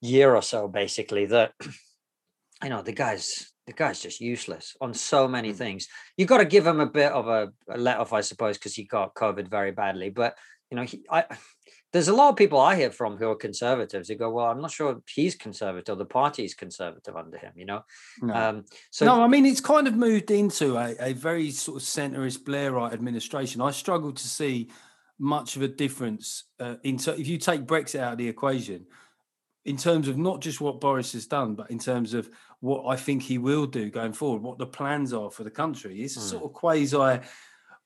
year 0.00 0.34
or 0.34 0.42
so, 0.42 0.68
basically, 0.68 1.26
that 1.26 1.52
you 2.62 2.70
know 2.70 2.82
the 2.82 2.92
guy's 2.92 3.50
the 3.66 3.72
guy's 3.72 4.00
just 4.00 4.20
useless 4.20 4.76
on 4.80 4.92
so 4.92 5.26
many 5.26 5.52
Mm. 5.52 5.56
things. 5.56 5.88
You 6.18 6.26
got 6.26 6.38
to 6.38 6.44
give 6.44 6.66
him 6.66 6.80
a 6.80 6.86
bit 7.00 7.12
of 7.12 7.28
a, 7.28 7.48
a 7.70 7.78
let 7.78 7.98
off, 7.98 8.12
I 8.12 8.20
suppose, 8.20 8.58
because 8.58 8.74
he 8.74 8.84
got 8.84 9.14
COVID 9.14 9.48
very 9.48 9.72
badly. 9.72 10.10
But 10.10 10.36
you 10.70 10.76
know, 10.76 10.82
he, 10.84 11.04
I 11.10 11.24
there's 11.94 12.08
a 12.08 12.12
lot 12.14 12.28
of 12.30 12.34
people 12.36 12.58
I 12.60 12.74
hear 12.74 12.90
from 12.90 13.16
who 13.16 13.28
are 13.30 13.36
conservatives 13.36 14.08
who 14.08 14.16
go, 14.16 14.28
"Well, 14.28 14.46
I'm 14.46 14.60
not 14.60 14.72
sure 14.72 15.00
he's 15.08 15.36
conservative. 15.36 15.96
The 15.96 16.04
party's 16.04 16.52
conservative 16.52 17.14
under 17.16 17.38
him." 17.38 17.52
You 17.54 17.66
know, 17.66 17.82
No. 18.20 18.34
um, 18.34 18.64
so 18.90 19.06
no, 19.06 19.22
I 19.22 19.28
mean 19.28 19.46
it's 19.46 19.60
kind 19.60 19.86
of 19.86 19.94
moved 19.94 20.32
into 20.32 20.76
a, 20.76 20.96
a 20.98 21.12
very 21.12 21.52
sort 21.52 21.76
of 21.80 21.86
centrist 21.86 22.38
Blairite 22.42 22.92
administration. 22.92 23.60
I 23.60 23.70
struggle 23.70 24.12
to 24.12 24.28
see 24.28 24.70
much 25.20 25.54
of 25.54 25.62
a 25.62 25.68
difference 25.68 26.44
uh, 26.58 26.74
in 26.82 26.98
ter- 26.98 27.14
if 27.14 27.28
you 27.28 27.38
take 27.38 27.62
Brexit 27.64 28.00
out 28.00 28.12
of 28.14 28.18
the 28.18 28.28
equation, 28.28 28.86
in 29.64 29.76
terms 29.76 30.08
of 30.08 30.18
not 30.18 30.40
just 30.40 30.60
what 30.60 30.80
Boris 30.80 31.12
has 31.12 31.26
done, 31.26 31.54
but 31.54 31.70
in 31.70 31.78
terms 31.78 32.12
of 32.12 32.28
what 32.58 32.86
I 32.92 32.96
think 32.96 33.22
he 33.22 33.38
will 33.38 33.66
do 33.66 33.88
going 33.88 34.14
forward, 34.14 34.42
what 34.42 34.58
the 34.58 34.66
plans 34.66 35.12
are 35.12 35.30
for 35.30 35.44
the 35.44 35.50
country. 35.62 36.02
It's 36.02 36.16
a 36.16 36.20
Mm. 36.20 36.30
sort 36.30 36.44
of 36.44 36.52
quasi 36.54 37.20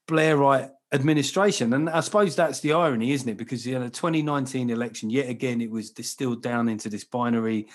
Blairite 0.08 0.70
administration, 0.92 1.72
and 1.74 1.88
I 1.88 2.00
suppose 2.00 2.34
that's 2.34 2.60
the 2.60 2.72
irony, 2.72 3.12
isn't 3.12 3.28
it? 3.28 3.36
Because 3.36 3.66
you 3.66 3.78
know, 3.78 3.84
the 3.84 3.90
2019 3.90 4.70
election, 4.70 5.10
yet 5.10 5.28
again, 5.28 5.60
it 5.60 5.70
was 5.70 5.90
distilled 5.90 6.42
down 6.42 6.68
into 6.68 6.88
this 6.88 7.04
binary 7.04 7.68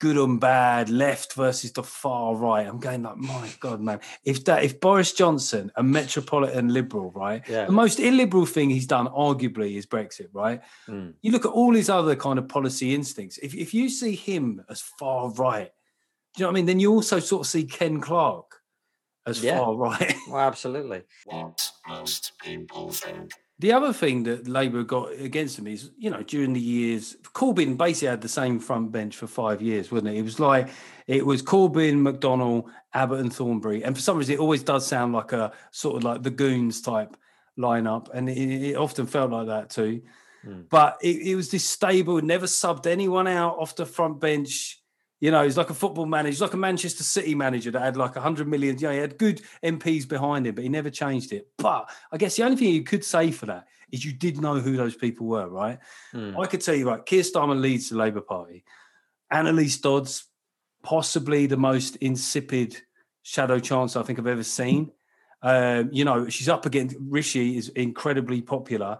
good 0.00 0.16
and 0.16 0.38
bad, 0.38 0.88
left 0.90 1.32
versus 1.32 1.72
the 1.72 1.82
far 1.82 2.36
right. 2.36 2.66
I'm 2.66 2.78
going 2.78 3.02
like, 3.02 3.16
my 3.16 3.50
God, 3.60 3.80
man. 3.80 4.00
If 4.24 4.44
that 4.44 4.62
if 4.62 4.80
Boris 4.80 5.12
Johnson, 5.12 5.72
a 5.76 5.82
metropolitan 5.82 6.68
liberal, 6.68 7.10
right? 7.10 7.42
yeah, 7.48 7.66
The 7.66 7.72
most 7.72 7.98
illiberal 7.98 8.46
thing 8.46 8.70
he's 8.70 8.86
done, 8.86 9.08
arguably, 9.08 9.76
is 9.76 9.86
Brexit, 9.86 10.28
right? 10.32 10.62
Mm. 10.86 11.14
You 11.20 11.32
look 11.32 11.44
at 11.44 11.52
all 11.52 11.74
his 11.74 11.90
other 11.90 12.14
kind 12.14 12.38
of 12.38 12.48
policy 12.48 12.94
instincts. 12.94 13.38
If 13.38 13.54
if 13.54 13.74
you 13.74 13.88
see 13.88 14.14
him 14.14 14.64
as 14.68 14.80
far 14.80 15.30
right, 15.30 15.70
do 16.34 16.40
you 16.40 16.44
know 16.44 16.48
what 16.48 16.52
I 16.52 16.54
mean? 16.54 16.66
Then 16.66 16.80
you 16.80 16.92
also 16.92 17.18
sort 17.18 17.46
of 17.46 17.50
see 17.50 17.64
Ken 17.64 18.00
Clarke 18.00 18.47
as 19.28 19.42
Yeah. 19.42 19.58
far 19.58 19.74
right. 19.88 20.14
well, 20.28 20.40
absolutely. 20.40 21.02
What 21.26 21.70
most 21.88 22.32
people 22.42 22.90
think. 22.90 23.32
The 23.60 23.72
other 23.72 23.92
thing 23.92 24.22
that 24.22 24.46
Labour 24.46 24.84
got 24.84 25.10
against 25.18 25.56
them 25.56 25.66
is, 25.66 25.90
you 25.98 26.10
know, 26.10 26.22
during 26.22 26.52
the 26.52 26.60
years, 26.60 27.16
Corbyn 27.34 27.76
basically 27.76 28.06
had 28.08 28.20
the 28.20 28.28
same 28.28 28.60
front 28.60 28.92
bench 28.92 29.16
for 29.16 29.26
five 29.26 29.60
years, 29.60 29.90
wasn't 29.90 30.10
it? 30.14 30.18
It 30.18 30.22
was 30.22 30.38
like 30.38 30.68
it 31.08 31.26
was 31.26 31.42
Corbyn, 31.42 31.96
McDonnell, 32.06 32.66
Abbott, 32.94 33.18
and 33.20 33.32
Thornberry, 33.32 33.82
and 33.82 33.96
for 33.96 34.02
some 34.02 34.16
reason, 34.16 34.34
it 34.36 34.40
always 34.40 34.62
does 34.62 34.86
sound 34.86 35.12
like 35.12 35.32
a 35.32 35.50
sort 35.72 35.96
of 35.96 36.04
like 36.04 36.22
the 36.22 36.30
goons 36.30 36.80
type 36.80 37.16
lineup, 37.58 38.08
and 38.14 38.28
it, 38.28 38.38
it 38.70 38.76
often 38.76 39.06
felt 39.06 39.32
like 39.32 39.48
that 39.48 39.70
too. 39.70 40.02
Mm. 40.46 40.68
But 40.70 40.98
it, 41.02 41.16
it 41.30 41.34
was 41.34 41.50
this 41.50 41.64
stable, 41.64 42.22
never 42.22 42.46
subbed 42.46 42.86
anyone 42.86 43.26
out 43.26 43.58
off 43.58 43.74
the 43.74 43.86
front 43.86 44.20
bench. 44.20 44.80
You 45.20 45.32
know, 45.32 45.42
he's 45.42 45.56
like 45.56 45.70
a 45.70 45.74
football 45.74 46.06
manager, 46.06 46.30
he's 46.30 46.40
like 46.40 46.54
a 46.54 46.58
Manchester 46.58 47.02
City 47.02 47.34
manager 47.34 47.70
that 47.72 47.82
had 47.82 47.96
like 47.96 48.16
a 48.16 48.20
hundred 48.20 48.48
million. 48.48 48.78
Yeah, 48.78 48.92
he 48.92 48.98
had 48.98 49.18
good 49.18 49.42
MPs 49.64 50.08
behind 50.08 50.46
him, 50.46 50.54
but 50.54 50.62
he 50.62 50.70
never 50.70 50.90
changed 50.90 51.32
it. 51.32 51.48
But 51.56 51.90
I 52.12 52.16
guess 52.16 52.36
the 52.36 52.44
only 52.44 52.56
thing 52.56 52.72
you 52.72 52.84
could 52.84 53.04
say 53.04 53.30
for 53.32 53.46
that 53.46 53.66
is 53.90 54.04
you 54.04 54.12
did 54.12 54.40
know 54.40 54.60
who 54.60 54.76
those 54.76 54.94
people 54.94 55.26
were, 55.26 55.48
right? 55.48 55.78
Mm. 56.14 56.38
I 56.38 56.46
could 56.46 56.60
tell 56.60 56.74
you, 56.74 56.88
right, 56.88 57.04
Keir 57.04 57.22
Starmer 57.22 57.58
leads 57.58 57.88
the 57.88 57.96
Labour 57.96 58.20
Party. 58.20 58.64
Anneliese 59.32 59.80
Dodds, 59.80 60.26
possibly 60.82 61.46
the 61.46 61.56
most 61.56 61.96
insipid 61.96 62.76
shadow 63.22 63.58
chancellor 63.58 64.02
I 64.02 64.06
think 64.06 64.18
I've 64.18 64.26
ever 64.26 64.44
seen. 64.44 64.92
Um, 65.42 65.90
you 65.92 66.04
know, 66.04 66.28
she's 66.28 66.48
up 66.48 66.66
against 66.66 66.96
Rishi 67.00 67.56
is 67.56 67.68
incredibly 67.70 68.42
popular, 68.42 68.98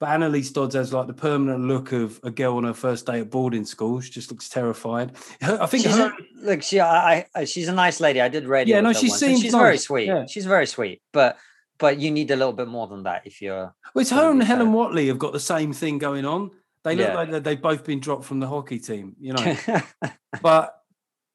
but 0.00 0.08
Anneliese 0.08 0.52
Dodds 0.52 0.74
has 0.74 0.92
like 0.92 1.06
the 1.08 1.12
permanent 1.12 1.64
look 1.64 1.92
of 1.92 2.20
a 2.22 2.30
girl 2.30 2.56
on 2.56 2.64
her 2.64 2.74
first 2.74 3.06
day 3.06 3.20
at 3.20 3.30
boarding 3.30 3.64
school. 3.64 4.00
She 4.00 4.10
just 4.10 4.30
looks 4.30 4.48
terrified. 4.48 5.12
Her, 5.40 5.58
I 5.60 5.66
think 5.66 5.84
She's 5.84 5.96
her, 5.96 6.08
a, 6.08 6.44
look, 6.46 6.62
she, 6.62 6.80
I, 6.80 7.26
I, 7.34 7.44
she's 7.44 7.68
a 7.68 7.72
nice 7.72 8.00
lady. 8.00 8.20
I 8.20 8.28
did 8.28 8.46
radio. 8.46 8.76
Yeah, 8.76 8.80
no, 8.82 8.92
she 8.92 9.08
seems 9.08 9.40
she's 9.40 9.52
very 9.52 9.78
sweet. 9.78 10.06
yeah. 10.06 10.26
She's 10.26 10.46
very 10.46 10.66
sweet, 10.66 11.02
but 11.12 11.36
but 11.78 11.98
you 11.98 12.10
need 12.10 12.30
a 12.30 12.36
little 12.36 12.52
bit 12.52 12.68
more 12.68 12.86
than 12.88 13.04
that 13.04 13.22
if 13.26 13.40
you're. 13.40 13.74
well, 13.94 14.00
it's 14.02 14.10
her 14.10 14.30
and 14.30 14.42
Helen. 14.42 14.72
Whately 14.72 15.08
have 15.08 15.18
got 15.18 15.32
the 15.32 15.40
same 15.40 15.72
thing 15.72 15.98
going 15.98 16.24
on. 16.24 16.50
They 16.84 16.94
look 16.94 17.08
Yeah. 17.08 17.14
like 17.14 17.42
they've 17.42 17.60
both 17.60 17.84
been 17.84 18.00
dropped 18.00 18.24
from 18.24 18.40
the 18.40 18.46
hockey 18.46 18.78
team, 18.78 19.14
you 19.20 19.32
know. 19.32 19.56
but 20.42 20.74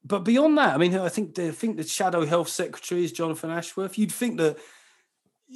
but 0.06 0.20
beyond 0.20 0.58
that, 0.58 0.74
I 0.74 0.78
mean, 0.78 0.96
I 0.96 1.10
think 1.10 1.36
the 1.36 1.48
I 1.48 1.52
think 1.52 1.78
the 1.78 1.84
shadow 1.84 2.26
health 2.26 2.50
secretary 2.50 3.04
is 3.04 3.12
Jonathan 3.12 3.52
Ashworth. 3.52 3.98
You'd 3.98 4.12
think 4.12 4.38
that 4.38 4.58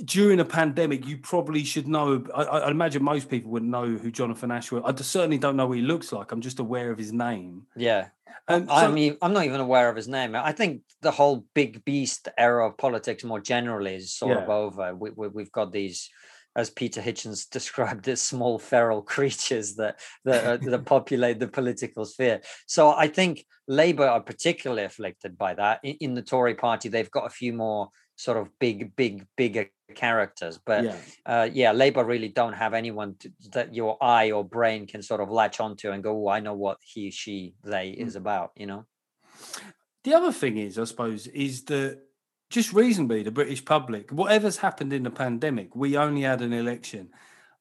during 0.05 0.39
a 0.39 0.45
pandemic, 0.45 1.07
you 1.07 1.17
probably 1.17 1.63
should 1.63 1.87
know. 1.87 2.23
I, 2.35 2.43
I 2.43 2.71
imagine 2.71 3.03
most 3.03 3.29
people 3.29 3.51
wouldn't 3.51 3.71
know 3.71 3.85
who 3.87 4.11
Jonathan 4.11 4.51
Ashworth. 4.51 4.83
I 4.85 4.93
certainly 5.01 5.37
don't 5.37 5.55
know 5.55 5.67
what 5.67 5.77
he 5.77 5.83
looks 5.83 6.11
like. 6.11 6.31
I'm 6.31 6.41
just 6.41 6.59
aware 6.59 6.91
of 6.91 6.97
his 6.97 7.11
name. 7.11 7.63
yeah, 7.75 8.09
Um, 8.47 8.67
I 8.69 8.85
so- 8.85 8.91
mean, 8.91 9.17
I'm 9.21 9.33
not 9.33 9.45
even 9.45 9.59
aware 9.59 9.89
of 9.89 9.95
his 9.95 10.07
name. 10.07 10.35
I 10.35 10.51
think 10.51 10.81
the 11.01 11.11
whole 11.11 11.45
big 11.55 11.83
beast 11.83 12.27
era 12.37 12.67
of 12.67 12.77
politics, 12.77 13.23
more 13.23 13.39
generally, 13.39 13.95
is 13.95 14.13
sort 14.13 14.37
of 14.37 14.49
over. 14.49 14.93
We, 14.95 15.11
we, 15.11 15.27
we've 15.29 15.51
got 15.51 15.71
these. 15.71 16.09
As 16.55 16.71
Peter 16.71 17.01
Hitchens 17.03 17.47
described 17.51 18.07
as 18.07 18.19
small 18.19 18.57
feral 18.57 19.03
creatures 19.03 19.75
that 19.75 19.99
that, 20.25 20.43
uh, 20.43 20.57
that 20.71 20.85
populate 20.85 21.37
the 21.39 21.47
political 21.47 22.03
sphere. 22.03 22.41
So 22.65 22.89
I 22.89 23.09
think 23.09 23.45
Labour 23.67 24.07
are 24.07 24.21
particularly 24.21 24.83
afflicted 24.83 25.37
by 25.37 25.53
that. 25.53 25.81
In, 25.83 25.95
in 25.99 26.13
the 26.15 26.23
Tory 26.23 26.55
party, 26.55 26.89
they've 26.89 27.11
got 27.11 27.27
a 27.27 27.29
few 27.29 27.53
more 27.53 27.89
sort 28.17 28.37
of 28.37 28.49
big, 28.59 28.95
big, 28.95 29.25
bigger 29.37 29.69
characters. 29.95 30.59
But 30.63 30.83
yeah. 30.83 30.95
uh, 31.25 31.49
yeah, 31.53 31.71
Labour 31.71 32.03
really 32.03 32.27
don't 32.27 32.53
have 32.53 32.73
anyone 32.73 33.15
to, 33.19 33.31
that 33.53 33.73
your 33.73 33.97
eye 34.03 34.31
or 34.31 34.43
brain 34.43 34.87
can 34.87 35.01
sort 35.01 35.21
of 35.21 35.29
latch 35.29 35.59
onto 35.59 35.91
and 35.91 36.03
go, 36.03 36.25
oh, 36.25 36.29
I 36.29 36.41
know 36.41 36.53
what 36.53 36.79
he, 36.81 37.11
she, 37.11 37.53
they 37.63 37.91
Mm. 37.91 38.07
is 38.07 38.15
about, 38.15 38.51
you 38.55 38.65
know? 38.65 38.85
The 40.03 40.13
other 40.13 40.31
thing 40.31 40.57
is, 40.57 40.77
I 40.79 40.83
suppose, 40.85 41.27
is 41.27 41.63
that 41.65 41.99
just 42.49 42.73
reasonably, 42.73 43.23
the 43.23 43.31
British 43.31 43.63
public, 43.63 44.09
whatever's 44.09 44.57
happened 44.57 44.93
in 44.93 45.03
the 45.03 45.11
pandemic, 45.11 45.75
we 45.75 45.97
only 45.97 46.21
had 46.21 46.41
an 46.41 46.53
election 46.53 47.09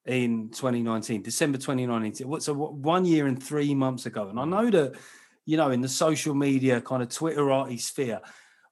in 0.07 0.51
2019, 0.51 1.23
December 1.23 1.59
2019. 1.59 2.29
What's 2.29 2.47
so 2.47 2.55
one 2.55 3.05
year 3.05 3.27
and 3.27 3.43
three 3.43 3.75
months 3.75 4.07
ago? 4.07 4.29
And 4.29 4.39
I 4.39 4.45
know 4.45 4.71
that, 4.71 4.95
you 5.45 5.57
know, 5.57 5.71
in 5.71 5.81
the 5.81 5.89
social 5.89 6.35
media 6.35 6.81
kind 6.81 7.03
of 7.03 7.09
Twitterati 7.09 7.81
sphere, 7.81 8.21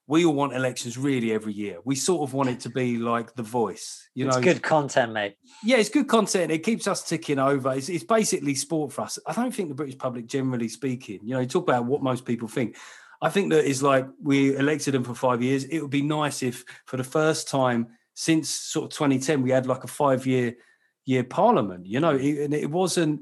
we 0.07 0.23
all 0.23 0.33
want 0.33 0.53
elections 0.53 0.97
really 0.97 1.33
every 1.33 1.53
year. 1.53 1.79
We 1.83 1.95
sort 1.95 2.27
of 2.27 2.33
want 2.33 2.49
it 2.49 2.59
to 2.61 2.69
be 2.69 2.97
like 2.97 3.35
the 3.35 3.43
voice, 3.43 4.07
you 4.13 4.27
it's 4.27 4.37
know. 4.37 4.43
good 4.43 4.61
content, 4.61 5.11
mate. 5.13 5.35
Yeah, 5.63 5.77
it's 5.77 5.89
good 5.89 6.07
content. 6.07 6.51
It 6.51 6.59
keeps 6.59 6.87
us 6.87 7.07
ticking 7.07 7.39
over. 7.39 7.73
It's, 7.73 7.89
it's 7.89 8.03
basically 8.03 8.53
sport 8.53 8.93
for 8.93 9.01
us. 9.01 9.17
I 9.25 9.33
don't 9.33 9.53
think 9.53 9.69
the 9.69 9.75
British 9.75 9.97
public, 9.97 10.27
generally 10.27 10.67
speaking, 10.67 11.21
you 11.23 11.33
know, 11.33 11.39
you 11.39 11.47
talk 11.47 11.63
about 11.63 11.85
what 11.85 12.03
most 12.03 12.25
people 12.25 12.47
think. 12.47 12.77
I 13.21 13.29
think 13.29 13.51
that 13.51 13.65
is 13.65 13.81
like 13.81 14.07
we 14.21 14.55
elected 14.55 14.93
them 14.93 15.03
for 15.03 15.15
five 15.15 15.41
years. 15.41 15.63
It 15.63 15.81
would 15.81 15.89
be 15.89 16.03
nice 16.03 16.43
if, 16.43 16.63
for 16.85 16.97
the 16.97 17.03
first 17.03 17.47
time 17.47 17.87
since 18.13 18.49
sort 18.49 18.85
of 18.85 18.97
2010, 18.97 19.41
we 19.41 19.51
had 19.51 19.65
like 19.65 19.83
a 19.83 19.87
five-year 19.87 20.55
year 21.05 21.23
parliament. 21.23 21.85
You 21.85 21.99
know, 21.99 22.15
it, 22.15 22.39
and 22.39 22.53
it 22.53 22.69
wasn't. 22.69 23.21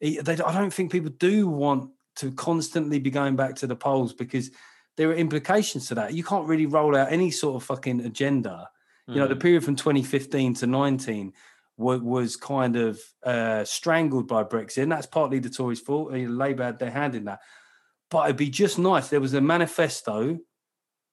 It, 0.00 0.24
they, 0.24 0.32
I 0.34 0.52
don't 0.52 0.72
think 0.72 0.90
people 0.90 1.10
do 1.18 1.46
want 1.46 1.90
to 2.16 2.32
constantly 2.32 2.98
be 2.98 3.10
going 3.10 3.36
back 3.36 3.56
to 3.56 3.66
the 3.66 3.76
polls 3.76 4.12
because 4.12 4.50
there 4.96 5.10
are 5.10 5.14
implications 5.14 5.88
to 5.88 5.94
that. 5.96 6.14
You 6.14 6.24
can't 6.24 6.46
really 6.46 6.66
roll 6.66 6.96
out 6.96 7.12
any 7.12 7.30
sort 7.30 7.56
of 7.56 7.64
fucking 7.64 8.00
agenda 8.00 8.68
you 9.06 9.16
know 9.16 9.28
the 9.28 9.34
Mm. 9.36 9.40
period 9.40 9.64
from 9.64 9.76
2015 9.76 10.54
to 10.54 10.66
19 10.66 11.32
was, 11.76 12.00
was 12.00 12.36
kind 12.36 12.76
of 12.76 12.98
uh, 13.22 13.64
strangled 13.64 14.26
by 14.26 14.42
brexit 14.44 14.82
and 14.82 14.92
that's 14.92 15.06
partly 15.06 15.38
the 15.38 15.50
tories 15.50 15.80
fault 15.80 16.12
uh, 16.12 16.16
labour 16.16 16.64
had 16.64 16.78
their 16.78 16.90
hand 16.90 17.14
in 17.14 17.24
that 17.24 17.40
but 18.10 18.24
it'd 18.24 18.36
be 18.36 18.48
just 18.48 18.78
nice 18.78 19.08
there 19.08 19.20
was 19.20 19.34
a 19.34 19.40
manifesto 19.40 20.38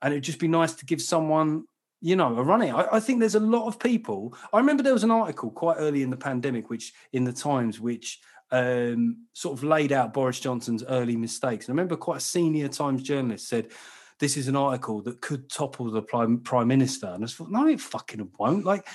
and 0.02 0.14
it'd 0.14 0.24
just 0.24 0.40
be 0.40 0.48
nice 0.48 0.74
to 0.74 0.86
give 0.86 1.02
someone 1.02 1.66
you 2.02 2.16
know 2.16 2.38
a 2.38 2.44
running 2.44 2.74
I, 2.74 2.88
I 2.94 3.00
think 3.00 3.20
there's 3.20 3.36
a 3.36 3.40
lot 3.42 3.68
of 3.68 3.80
people 3.80 4.38
i 4.54 4.58
remember 4.58 4.84
there 4.84 4.94
was 4.94 5.04
an 5.04 5.12
article 5.12 5.52
quite 5.52 5.76
early 5.78 6.02
in 6.02 6.12
the 6.12 6.18
pandemic 6.18 6.70
which 6.70 6.94
in 7.12 7.26
the 7.26 7.34
times 7.34 7.80
which 7.80 8.22
um, 8.52 9.26
sort 9.34 9.58
of 9.58 9.64
laid 9.64 9.92
out 9.92 10.14
boris 10.14 10.40
johnson's 10.40 10.84
early 10.90 11.16
mistakes 11.16 11.68
and 11.68 11.72
i 11.72 11.74
remember 11.74 11.96
quite 11.96 12.18
a 12.18 12.22
senior 12.22 12.68
times 12.68 13.02
journalist 13.02 13.48
said 13.48 13.70
this 14.22 14.38
is 14.38 14.48
an 14.48 14.56
article 14.56 15.02
that 15.02 15.20
could 15.20 15.50
topple 15.50 15.90
the 15.90 16.02
prime, 16.02 16.38
prime 16.40 16.68
minister. 16.68 17.08
And 17.08 17.24
I 17.24 17.28
thought, 17.28 17.50
no, 17.50 17.68
it 17.68 17.82
fucking 17.82 18.30
won't. 18.38 18.64
Like, 18.64 18.88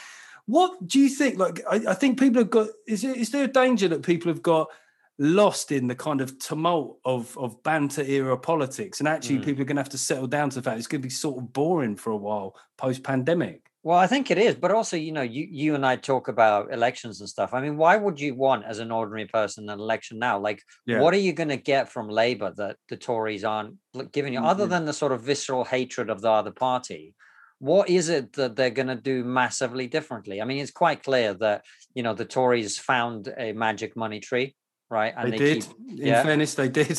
What 0.46 0.86
do 0.86 1.00
you 1.00 1.08
think? 1.08 1.36
Like, 1.38 1.60
I, 1.68 1.82
I 1.88 1.94
think 1.94 2.18
people 2.18 2.40
have 2.40 2.50
got. 2.50 2.68
Is, 2.86 3.04
it, 3.04 3.16
is 3.16 3.30
there 3.30 3.44
a 3.44 3.48
danger 3.48 3.88
that 3.88 4.04
people 4.04 4.30
have 4.30 4.42
got 4.42 4.68
lost 5.18 5.72
in 5.72 5.88
the 5.88 5.94
kind 5.94 6.20
of 6.20 6.38
tumult 6.38 7.00
of 7.04 7.36
of 7.36 7.62
banter 7.64 8.02
era 8.02 8.38
politics, 8.38 9.00
and 9.00 9.08
actually, 9.08 9.38
mm. 9.38 9.44
people 9.44 9.62
are 9.62 9.66
going 9.66 9.76
to 9.76 9.82
have 9.82 9.90
to 9.90 9.98
settle 9.98 10.28
down 10.28 10.50
to 10.50 10.56
the 10.56 10.62
fact 10.62 10.78
it's 10.78 10.86
going 10.86 11.02
to 11.02 11.06
be 11.06 11.10
sort 11.10 11.38
of 11.38 11.52
boring 11.52 11.96
for 11.96 12.10
a 12.10 12.16
while 12.16 12.56
post 12.76 13.02
pandemic? 13.02 13.65
Well, 13.86 13.98
I 13.98 14.08
think 14.08 14.32
it 14.32 14.38
is, 14.38 14.56
but 14.56 14.72
also, 14.72 14.96
you 14.96 15.12
know, 15.12 15.22
you 15.22 15.46
you 15.48 15.76
and 15.76 15.86
I 15.86 15.94
talk 15.94 16.26
about 16.26 16.72
elections 16.72 17.20
and 17.20 17.28
stuff. 17.28 17.54
I 17.54 17.60
mean, 17.60 17.76
why 17.76 17.96
would 17.96 18.18
you 18.18 18.34
want, 18.34 18.64
as 18.64 18.80
an 18.80 18.90
ordinary 18.90 19.26
person, 19.26 19.68
an 19.70 19.78
election 19.78 20.18
now? 20.18 20.40
Like, 20.40 20.60
yeah. 20.86 20.98
what 20.98 21.14
are 21.14 21.24
you 21.26 21.32
going 21.32 21.50
to 21.50 21.56
get 21.56 21.92
from 21.92 22.08
Labour 22.08 22.52
that 22.56 22.78
the 22.88 22.96
Tories 22.96 23.44
aren't 23.44 23.76
giving 24.10 24.32
you, 24.32 24.40
mm-hmm. 24.40 24.48
other 24.48 24.66
than 24.66 24.86
the 24.86 24.92
sort 24.92 25.12
of 25.12 25.22
visceral 25.22 25.62
hatred 25.64 26.10
of 26.10 26.20
the 26.20 26.30
other 26.30 26.50
party? 26.50 27.14
what 27.58 27.88
is 27.88 28.08
it 28.08 28.32
that 28.34 28.56
they're 28.56 28.70
going 28.70 28.88
to 28.88 28.96
do 28.96 29.24
massively 29.24 29.86
differently? 29.86 30.42
I 30.42 30.44
mean, 30.44 30.58
it's 30.58 30.70
quite 30.70 31.02
clear 31.02 31.32
that 31.34 31.64
you 31.94 32.02
know 32.02 32.14
the 32.14 32.24
Tories 32.24 32.78
found 32.78 33.32
a 33.38 33.52
magic 33.52 33.96
money 33.96 34.20
tree, 34.20 34.56
right? 34.90 35.14
And 35.16 35.32
they, 35.32 35.38
they 35.38 35.44
did. 35.54 35.62
Keep, 35.62 36.00
In 36.00 36.06
yeah. 36.06 36.22
fairness, 36.22 36.54
they 36.54 36.68
did. 36.68 36.98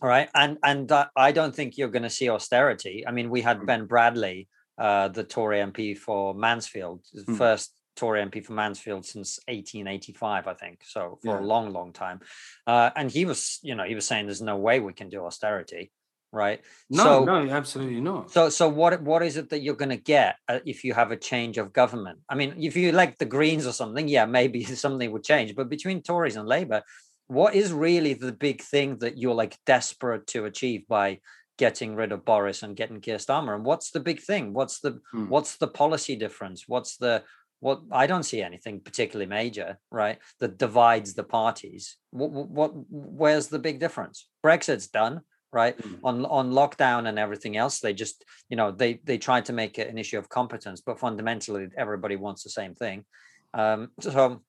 Right, 0.00 0.28
and 0.34 0.58
and 0.64 0.90
uh, 0.90 1.06
I 1.16 1.32
don't 1.32 1.54
think 1.54 1.78
you're 1.78 1.94
going 1.96 2.02
to 2.02 2.10
see 2.10 2.28
austerity. 2.28 3.04
I 3.06 3.12
mean, 3.12 3.30
we 3.30 3.40
had 3.40 3.60
mm. 3.60 3.66
Ben 3.66 3.86
Bradley, 3.86 4.48
uh, 4.78 5.08
the 5.08 5.24
Tory 5.24 5.58
MP 5.58 5.96
for 5.96 6.34
Mansfield, 6.34 7.02
mm. 7.14 7.36
first 7.36 7.72
Tory 7.96 8.24
MP 8.24 8.44
for 8.44 8.52
Mansfield 8.52 9.04
since 9.04 9.38
1885, 9.48 10.46
I 10.46 10.54
think. 10.54 10.80
So 10.84 11.18
for 11.22 11.38
yeah. 11.38 11.40
a 11.40 11.44
long, 11.44 11.72
long 11.72 11.92
time, 11.92 12.20
uh, 12.66 12.90
and 12.96 13.10
he 13.10 13.24
was, 13.24 13.58
you 13.62 13.74
know, 13.74 13.84
he 13.84 13.94
was 13.94 14.06
saying 14.06 14.26
there's 14.26 14.42
no 14.42 14.56
way 14.56 14.80
we 14.80 14.92
can 14.92 15.08
do 15.08 15.24
austerity 15.24 15.92
right? 16.32 16.62
No, 16.88 17.04
so, 17.04 17.24
no, 17.24 17.50
absolutely 17.50 18.00
not. 18.00 18.30
So, 18.30 18.48
so 18.48 18.68
what 18.68 19.00
what 19.02 19.22
is 19.22 19.36
it 19.36 19.50
that 19.50 19.60
you're 19.60 19.76
going 19.76 19.90
to 19.90 19.96
get 19.96 20.36
uh, 20.48 20.60
if 20.64 20.82
you 20.82 20.94
have 20.94 21.12
a 21.12 21.16
change 21.16 21.58
of 21.58 21.72
government? 21.72 22.20
I 22.28 22.34
mean, 22.34 22.54
if 22.58 22.74
you 22.74 22.90
like 22.92 23.18
the 23.18 23.26
Greens 23.26 23.66
or 23.66 23.72
something, 23.72 24.08
yeah, 24.08 24.24
maybe 24.24 24.64
something 24.84 25.12
would 25.12 25.24
change. 25.24 25.54
But 25.54 25.68
between 25.68 26.02
Tories 26.02 26.36
and 26.36 26.48
Labour, 26.48 26.82
what 27.26 27.54
is 27.54 27.72
really 27.72 28.14
the 28.14 28.32
big 28.32 28.62
thing 28.62 28.98
that 28.98 29.18
you're 29.18 29.34
like 29.34 29.56
desperate 29.66 30.26
to 30.28 30.46
achieve 30.46 30.88
by 30.88 31.20
getting 31.62 31.94
rid 31.94 32.10
of 32.10 32.24
Boris 32.24 32.64
and 32.64 32.74
getting 32.74 33.00
Keir 33.00 33.18
Starmer? 33.18 33.54
And 33.54 33.64
what's 33.64 33.92
the 33.92 34.00
big 34.00 34.20
thing? 34.20 34.52
What's 34.52 34.80
the 34.80 35.00
hmm. 35.12 35.28
what's 35.28 35.54
the 35.58 35.68
policy 35.68 36.16
difference? 36.16 36.64
What's 36.66 36.96
the 36.96 37.22
what 37.60 37.82
I 37.92 38.08
don't 38.08 38.24
see 38.24 38.42
anything 38.42 38.80
particularly 38.80 39.28
major, 39.28 39.78
right? 39.88 40.18
That 40.40 40.58
divides 40.58 41.14
the 41.14 41.22
parties. 41.22 41.96
What, 42.10 42.30
what, 42.32 42.72
where's 42.90 43.46
the 43.46 43.60
big 43.60 43.78
difference? 43.78 44.26
Brexit's 44.42 44.88
done 44.88 45.20
right 45.52 45.78
mm. 45.78 45.98
on 46.02 46.24
on 46.24 46.50
lockdown 46.50 47.06
and 47.08 47.18
everything 47.18 47.56
else 47.62 47.78
they 47.78 47.92
just 47.92 48.24
you 48.48 48.56
know 48.56 48.70
they 48.70 48.94
they 49.04 49.18
tried 49.18 49.44
to 49.44 49.52
make 49.52 49.78
it 49.78 49.90
an 49.90 49.98
issue 49.98 50.18
of 50.18 50.28
competence 50.38 50.80
but 50.80 50.98
fundamentally 50.98 51.68
everybody 51.76 52.16
wants 52.16 52.42
the 52.42 52.54
same 52.60 52.74
thing 52.74 53.04
um, 53.52 53.90
so 54.00 54.40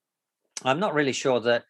i'm 0.63 0.79
not 0.79 0.93
really 0.93 1.11
sure 1.23 1.41
that 1.41 1.65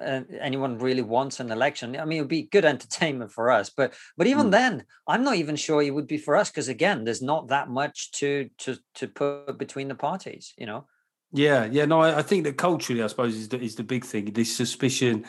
uh, 0.00 0.20
anyone 0.40 0.78
really 0.78 1.02
wants 1.02 1.40
an 1.40 1.50
election 1.50 1.96
i 1.98 2.04
mean 2.04 2.18
it 2.18 2.20
would 2.22 2.28
be 2.28 2.42
good 2.42 2.64
entertainment 2.64 3.30
for 3.30 3.50
us 3.50 3.70
but 3.70 3.94
but 4.16 4.26
even 4.26 4.46
mm. 4.46 4.52
then 4.52 4.84
i'm 5.06 5.24
not 5.24 5.36
even 5.36 5.56
sure 5.56 5.82
it 5.82 5.94
would 5.94 6.06
be 6.06 6.18
for 6.18 6.36
us 6.36 6.50
because 6.50 6.68
again 6.68 7.04
there's 7.04 7.22
not 7.22 7.48
that 7.48 7.68
much 7.68 8.12
to 8.12 8.48
to 8.58 8.76
to 8.94 9.08
put 9.08 9.58
between 9.58 9.88
the 9.88 9.94
parties 9.94 10.54
you 10.56 10.66
know 10.66 10.86
yeah 11.32 11.64
yeah 11.70 11.84
no 11.84 12.00
i, 12.00 12.18
I 12.18 12.22
think 12.22 12.44
that 12.44 12.56
culturally 12.56 13.02
i 13.02 13.06
suppose 13.06 13.36
is 13.36 13.48
the, 13.48 13.60
is 13.60 13.74
the 13.74 13.84
big 13.84 14.04
thing 14.04 14.32
this 14.32 14.54
suspicion 14.56 15.24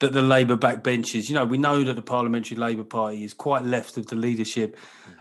that 0.00 0.12
the 0.14 0.22
Labour 0.22 0.56
backbenchers, 0.56 1.28
you 1.28 1.34
know, 1.34 1.44
we 1.44 1.58
know 1.58 1.84
that 1.84 1.94
the 1.94 2.02
Parliamentary 2.02 2.56
Labour 2.56 2.84
Party 2.84 3.22
is 3.22 3.34
quite 3.34 3.64
left 3.64 3.96
of 3.98 4.06
the 4.06 4.16
leadership, 4.16 4.76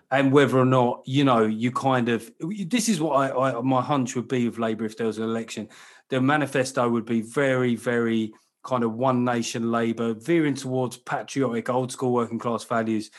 and 0.09 0.31
whether 0.31 0.57
or 0.57 0.65
not, 0.65 1.03
you 1.05 1.23
know, 1.23 1.45
you 1.45 1.71
kind 1.71 2.09
of 2.09 2.31
this 2.39 2.89
is 2.89 2.99
what 2.99 3.13
I, 3.13 3.51
I 3.51 3.61
my 3.61 3.81
hunch 3.81 4.15
would 4.15 4.27
be 4.27 4.47
with 4.47 4.57
Labour 4.57 4.85
if 4.85 4.97
there 4.97 5.07
was 5.07 5.17
an 5.17 5.25
election. 5.25 5.69
Their 6.09 6.21
manifesto 6.21 6.89
would 6.89 7.05
be 7.05 7.21
very, 7.21 7.75
very 7.75 8.33
kind 8.63 8.83
of 8.83 8.93
one 8.93 9.23
nation 9.23 9.71
Labour, 9.71 10.13
veering 10.13 10.55
towards 10.55 10.97
patriotic, 10.97 11.69
old 11.69 11.91
school 11.91 12.13
working 12.13 12.39
class 12.39 12.63
values, 12.63 13.11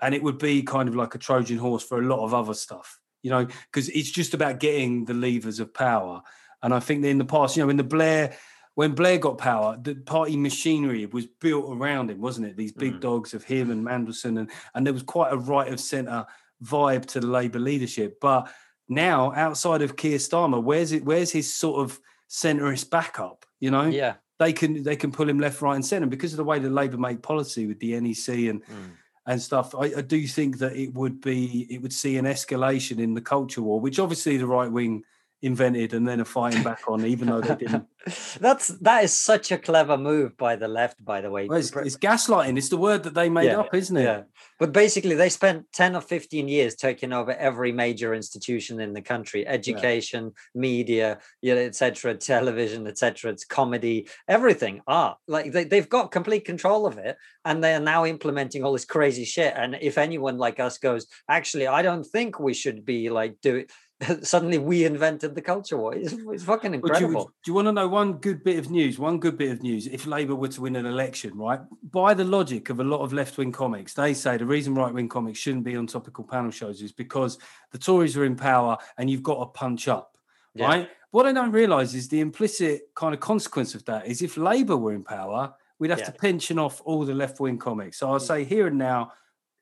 and 0.00 0.14
it 0.14 0.22
would 0.22 0.38
be 0.38 0.62
kind 0.62 0.88
of 0.88 0.96
like 0.96 1.14
a 1.14 1.18
Trojan 1.18 1.58
horse 1.58 1.84
for 1.84 1.98
a 1.98 2.06
lot 2.06 2.24
of 2.24 2.34
other 2.34 2.54
stuff, 2.54 2.98
you 3.22 3.30
know, 3.30 3.46
because 3.46 3.88
it's 3.88 4.10
just 4.10 4.34
about 4.34 4.60
getting 4.60 5.04
the 5.04 5.14
levers 5.14 5.60
of 5.60 5.72
power. 5.72 6.22
And 6.62 6.74
I 6.74 6.80
think 6.80 7.02
that 7.02 7.08
in 7.08 7.18
the 7.18 7.24
past, 7.24 7.56
you 7.56 7.62
know, 7.62 7.70
in 7.70 7.76
the 7.76 7.84
Blair 7.84 8.36
when 8.74 8.92
Blair 8.92 9.18
got 9.18 9.38
power, 9.38 9.78
the 9.80 9.94
party 9.94 10.36
machinery 10.36 11.06
was 11.06 11.26
built 11.26 11.76
around 11.76 12.10
him, 12.10 12.20
wasn't 12.20 12.46
it? 12.46 12.56
These 12.56 12.72
big 12.72 12.94
mm. 12.94 13.00
dogs 13.00 13.34
of 13.34 13.44
him 13.44 13.70
and 13.70 13.84
Mandelson, 13.84 14.38
and 14.38 14.50
and 14.74 14.86
there 14.86 14.94
was 14.94 15.02
quite 15.02 15.32
a 15.32 15.36
right 15.36 15.70
of 15.70 15.80
centre 15.80 16.24
vibe 16.64 17.06
to 17.06 17.20
the 17.20 17.26
Labour 17.26 17.58
leadership. 17.58 18.18
But 18.20 18.50
now, 18.88 19.32
outside 19.34 19.82
of 19.82 19.96
Keir 19.96 20.18
Starmer, 20.18 20.62
where's 20.62 20.92
it? 20.92 21.04
Where's 21.04 21.30
his 21.30 21.52
sort 21.52 21.80
of 21.80 22.00
centrist 22.30 22.88
backup? 22.88 23.44
You 23.60 23.70
know, 23.70 23.84
yeah, 23.84 24.14
they 24.38 24.52
can 24.52 24.82
they 24.82 24.96
can 24.96 25.12
pull 25.12 25.28
him 25.28 25.38
left, 25.38 25.62
right, 25.62 25.74
and 25.74 25.84
centre 25.84 26.06
because 26.06 26.32
of 26.32 26.36
the 26.38 26.44
way 26.44 26.58
the 26.58 26.70
Labour 26.70 26.98
make 26.98 27.22
policy 27.22 27.66
with 27.66 27.80
the 27.80 27.98
NEC 28.00 28.28
and. 28.50 28.64
Mm. 28.64 28.90
And 29.24 29.40
stuff. 29.40 29.72
I, 29.76 29.92
I 29.98 30.00
do 30.00 30.26
think 30.26 30.58
that 30.58 30.74
it 30.74 30.94
would 30.94 31.20
be, 31.20 31.68
it 31.70 31.80
would 31.80 31.92
see 31.92 32.16
an 32.16 32.24
escalation 32.24 32.98
in 32.98 33.14
the 33.14 33.20
culture 33.20 33.62
war, 33.62 33.78
which 33.78 34.00
obviously 34.00 34.36
the 34.36 34.48
right 34.48 34.68
wing 34.68 35.04
invented 35.42 35.92
and 35.92 36.06
then 36.06 36.20
are 36.20 36.24
fighting 36.24 36.62
back 36.62 36.82
on, 36.88 37.04
even 37.04 37.28
though 37.28 37.40
they 37.40 37.56
didn't. 37.56 37.84
That's 38.40 38.68
that 38.68 39.04
is 39.04 39.12
such 39.12 39.52
a 39.52 39.58
clever 39.58 39.96
move 39.96 40.36
by 40.36 40.56
the 40.56 40.66
left, 40.66 41.04
by 41.04 41.20
the 41.20 41.30
way. 41.30 41.46
Well, 41.46 41.58
it's, 41.58 41.74
it's, 41.76 41.96
gaslighting. 41.96 42.56
It's 42.56 42.68
the 42.68 42.76
word 42.76 43.04
that 43.04 43.14
they 43.14 43.28
made 43.28 43.46
yeah, 43.46 43.60
up, 43.60 43.74
isn't 43.74 43.96
it? 43.96 44.02
Yeah. 44.02 44.22
But 44.58 44.72
basically, 44.72 45.14
they 45.14 45.28
spent 45.28 45.66
ten 45.72 45.94
or 45.94 46.00
fifteen 46.00 46.48
years 46.48 46.74
taking 46.74 47.12
over 47.12 47.32
every 47.32 47.70
major 47.70 48.12
institution 48.12 48.80
in 48.80 48.92
the 48.92 49.02
country: 49.02 49.46
education, 49.46 50.32
yeah. 50.34 50.60
media, 50.60 51.18
you 51.42 51.54
know, 51.54 51.60
etc., 51.60 52.14
television, 52.16 52.88
etc. 52.88 53.30
It's 53.30 53.44
comedy, 53.44 54.08
everything, 54.26 54.80
art. 54.86 55.18
Like 55.28 55.52
they, 55.52 55.64
they've 55.64 55.88
got 55.88 56.10
complete 56.10 56.44
control 56.44 56.86
of 56.86 56.98
it, 56.98 57.16
and 57.44 57.62
they 57.62 57.74
are 57.74 57.80
now 57.80 58.04
implementing 58.04 58.64
all 58.64 58.72
this 58.72 58.84
crazy 58.84 59.24
shit. 59.24 59.54
And 59.56 59.76
if 59.80 59.96
anyone 59.96 60.38
like 60.38 60.58
us 60.58 60.78
goes, 60.78 61.06
actually, 61.28 61.68
I 61.68 61.82
don't 61.82 62.04
think 62.04 62.40
we 62.40 62.54
should 62.54 62.84
be 62.84 63.10
like 63.10 63.40
doing 63.42 63.66
suddenly 64.22 64.58
we 64.58 64.84
invented 64.84 65.34
the 65.34 65.42
culture 65.42 65.76
war. 65.76 65.94
It's, 65.94 66.12
it's 66.12 66.44
fucking 66.44 66.74
incredible. 66.74 67.12
Do 67.12 67.18
you, 67.18 67.34
do 67.44 67.50
you, 67.50 67.54
want 67.54 67.68
to 67.68 67.72
know 67.72 67.88
one 67.88 68.14
good 68.14 68.42
bit 68.42 68.58
of 68.58 68.70
news? 68.70 68.98
One 68.98 69.18
good 69.18 69.38
bit 69.38 69.50
of 69.50 69.62
news. 69.62 69.86
If 69.86 70.06
Labour 70.06 70.34
were 70.34 70.48
to 70.48 70.60
win 70.62 70.76
an 70.76 70.86
election, 70.86 71.36
right, 71.36 71.60
by 71.90 72.14
the 72.14 72.24
logic 72.24 72.70
of 72.70 72.80
a 72.80 72.84
lot 72.84 73.00
of 73.00 73.12
left 73.12 73.38
wing 73.38 73.52
comics, 73.52 73.94
they 73.94 74.14
say 74.14 74.36
the 74.36 74.46
reason 74.46 74.74
right 74.74 74.92
wing 74.92 75.08
comics 75.08 75.38
shouldn't 75.38 75.64
be 75.64 75.76
on 75.76 75.86
topical 75.86 76.24
panel 76.24 76.50
shows 76.50 76.82
is 76.82 76.92
because 76.92 77.38
the 77.70 77.78
Tories 77.78 78.16
are 78.16 78.24
in 78.24 78.36
power 78.36 78.76
and 78.98 79.10
you've 79.10 79.22
got 79.22 79.38
to 79.38 79.46
punch 79.46 79.88
up, 79.88 80.16
yeah. 80.54 80.66
right? 80.66 80.90
What 81.10 81.26
I 81.26 81.32
don't 81.32 81.52
realise 81.52 81.94
is 81.94 82.08
the 82.08 82.20
implicit 82.20 82.94
kind 82.94 83.14
of 83.14 83.20
consequence 83.20 83.74
of 83.74 83.84
that 83.84 84.06
is 84.06 84.22
if 84.22 84.36
Labour 84.36 84.76
were 84.76 84.94
in 84.94 85.04
power, 85.04 85.54
we'd 85.78 85.90
have 85.90 86.00
yeah. 86.00 86.06
to 86.06 86.12
pension 86.12 86.58
off 86.58 86.80
all 86.84 87.04
the 87.04 87.14
left 87.14 87.38
wing 87.38 87.58
comics. 87.58 87.98
So 87.98 88.10
I'll 88.10 88.20
say 88.20 88.44
here 88.44 88.66
and 88.66 88.78
now, 88.78 89.12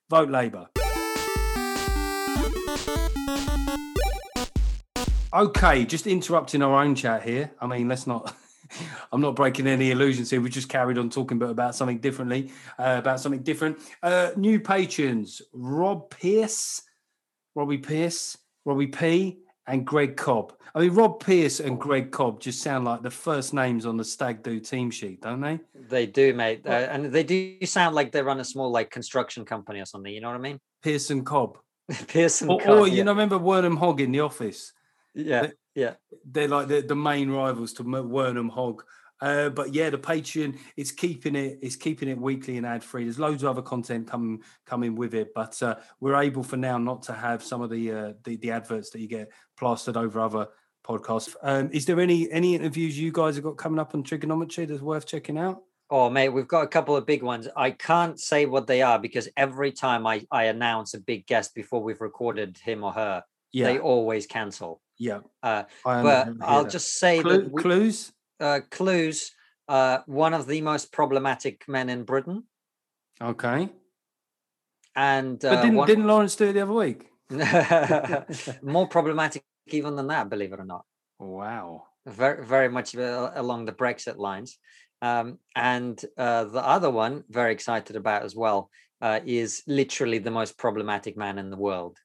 vote 0.09 0.31
Labour. 0.31 0.69
Okay, 5.33 5.85
just 5.85 6.09
interrupting 6.09 6.61
our 6.61 6.83
own 6.83 6.97
chat 6.97 7.23
here. 7.23 7.53
I 7.61 7.67
mean, 7.67 7.89
let's 7.89 8.07
not. 8.07 8.35
I'm 9.13 9.21
not 9.21 9.37
breaking 9.37 9.67
any 9.67 9.93
illusions 9.93 10.31
here. 10.31 10.41
We 10.41 10.51
just 10.51 10.69
carried 10.69 10.99
on 10.99 11.11
talking 11.11 11.37
about, 11.37 11.51
about 11.51 11.75
something 11.75 11.99
differently, 11.99 12.53
uh, 12.79 12.97
about 12.99 13.21
something 13.21 13.43
different. 13.43 13.79
Uh, 14.03 14.31
new 14.37 14.59
patrons: 14.59 15.41
Rob 15.53 16.11
Pierce, 16.11 16.83
Robbie 17.55 17.79
Pierce, 17.79 18.37
Robbie 18.65 18.89
P, 18.89 19.39
and 19.69 19.87
Greg 19.87 20.17
Cobb. 20.17 20.53
I 20.75 20.81
mean, 20.81 20.95
Rob 20.95 21.25
Pierce 21.25 21.61
and 21.61 21.81
Greg 21.81 22.11
Cobb 22.11 22.41
just 22.41 22.63
sound 22.63 22.85
like 22.85 23.03
the 23.03 23.11
first 23.11 23.55
names 23.55 23.87
on 23.87 23.97
the 23.97 24.05
Stag 24.05 24.43
Do 24.43 24.59
team 24.59 24.91
sheet, 24.91 25.21
don't 25.21 25.41
they? 25.41 25.61
They 25.75 26.07
do, 26.07 26.35
mate, 26.35 26.63
uh, 26.67 26.71
and 26.71 27.07
they 27.07 27.23
do 27.23 27.57
sound 27.67 27.95
like 27.95 28.11
they 28.11 28.23
run 28.23 28.41
a 28.41 28.45
small 28.45 28.71
like 28.71 28.91
construction 28.91 29.45
company 29.45 29.81
or 29.81 29.87
something. 29.87 30.13
You 30.13 30.21
know 30.21 30.29
what 30.29 30.37
I 30.37 30.41
mean? 30.41 30.59
Pearson 30.83 31.25
Cobb. 31.25 31.59
Pearson 32.09 32.49
or, 32.51 32.61
Cobb. 32.61 32.79
Or 32.79 32.89
you 32.89 32.97
yeah. 32.97 33.03
know, 33.05 33.13
remember 33.13 33.39
Wernham 33.39 33.77
Hogg 33.77 34.01
in 34.01 34.11
the 34.11 34.21
office? 34.21 34.73
Yeah, 35.15 35.43
they, 35.43 35.53
yeah. 35.75 35.95
They're 36.25 36.49
like 36.49 36.69
the, 36.69 36.81
the 36.81 36.97
main 36.97 37.31
rivals 37.31 37.73
to 37.75 37.85
Wernham 37.85 38.51
Hogg. 38.51 38.83
Uh, 39.21 39.51
but 39.51 39.75
yeah, 39.75 39.91
the 39.91 39.99
Patreon 39.99 40.59
it's 40.77 40.93
keeping 40.93 41.37
it 41.37 41.59
it's 41.61 41.77
keeping 41.77 42.09
it 42.09 42.19
weekly 42.19 42.57
and 42.57 42.67
ad 42.67 42.83
free. 42.83 43.05
There's 43.05 43.19
loads 43.19 43.43
of 43.43 43.51
other 43.51 43.63
content 43.63 44.09
coming 44.09 44.43
coming 44.65 44.95
with 44.95 45.15
it, 45.15 45.33
but 45.35 45.63
uh, 45.63 45.77
we're 46.01 46.21
able 46.21 46.43
for 46.43 46.57
now 46.57 46.79
not 46.79 47.03
to 47.05 47.13
have 47.13 47.43
some 47.43 47.61
of 47.61 47.71
the, 47.71 47.93
uh, 47.93 48.13
the, 48.25 48.37
the 48.37 48.51
adverts 48.51 48.91
that 48.91 49.01
you 49.01 49.09
get 49.09 49.31
plastered 49.59 49.97
over 49.97 50.21
other 50.21 50.49
podcasts. 50.87 51.35
Um, 51.43 51.71
is 51.73 51.85
there 51.85 52.01
any 52.01 52.31
any 52.31 52.55
interviews 52.55 52.99
you 52.99 53.13
guys 53.13 53.35
have 53.35 53.45
got 53.45 53.59
coming 53.59 53.79
up 53.79 53.95
on 53.95 54.03
trigonometry 54.03 54.65
that's 54.65 54.81
worth 54.81 55.07
checking 55.07 55.37
out? 55.37 55.63
Oh 55.91 56.09
mate, 56.09 56.31
we've 56.31 56.49
got 56.49 56.63
a 56.63 56.69
couple 56.69 56.97
of 56.97 57.05
big 57.05 57.23
ones. 57.23 57.47
I 57.55 57.73
can't 57.73 58.19
say 58.19 58.47
what 58.47 58.67
they 58.67 58.81
are 58.81 58.99
because 58.99 59.29
every 59.37 59.73
time 59.73 60.07
I 60.07 60.25
I 60.31 60.45
announce 60.45 60.95
a 60.95 61.01
big 61.01 61.27
guest 61.27 61.55
before 61.55 61.83
we've 61.83 62.01
recorded 62.01 62.57
him 62.57 62.85
or 62.85 62.93
her, 62.93 63.23
yeah. 63.53 63.67
they 63.67 63.79
always 63.79 64.27
cancel. 64.27 64.81
Yeah. 65.01 65.21
Uh, 65.43 65.65
but 65.83 66.29
I'll 66.43 66.65
that. 66.65 66.71
just 66.71 66.99
say 66.99 67.21
Clu- 67.21 67.33
that 67.33 67.53
we, 67.53 67.63
clues. 67.63 68.13
Uh, 68.39 68.61
clues. 68.71 69.33
Uh, 69.67 69.99
one 70.07 70.35
of 70.35 70.47
the 70.47 70.61
most 70.61 70.93
problematic 70.93 71.65
men 71.67 71.89
in 71.89 72.05
Britain. 72.05 72.45
Okay. 73.21 73.71
And 74.95 75.41
but 75.41 75.63
didn't, 75.63 75.75
uh, 75.75 75.79
one... 75.79 75.87
didn't 75.89 76.07
Laurence 76.07 76.37
do 76.37 76.49
it 76.49 76.53
the 76.53 76.61
other 76.61 76.73
week? 76.73 77.07
more 78.63 78.87
problematic 78.89 79.43
even 79.69 79.97
than 79.97 80.09
that, 80.09 80.29
believe 80.29 80.53
it 80.53 80.61
or 80.61 80.65
not. 80.65 80.85
Wow. 81.19 81.85
Very, 82.07 82.45
very 82.45 82.69
much 82.69 82.95
uh, 82.95 83.31
along 83.35 83.65
the 83.65 83.73
Brexit 83.73 84.19
lines. 84.19 84.59
Um, 85.01 85.39
and 85.57 85.99
uh, 86.19 86.45
the 86.45 86.65
other 86.65 86.91
one, 86.91 87.25
very 87.31 87.53
excited 87.53 87.97
about 87.97 88.23
as 88.23 88.37
well, 88.37 88.71
uh, 89.01 89.21
is 89.25 89.63
literally 89.67 90.19
the 90.19 90.31
most 90.31 90.59
problematic 90.59 91.17
man 91.17 91.39
in 91.39 91.49
the 91.49 91.57
world. 91.57 91.97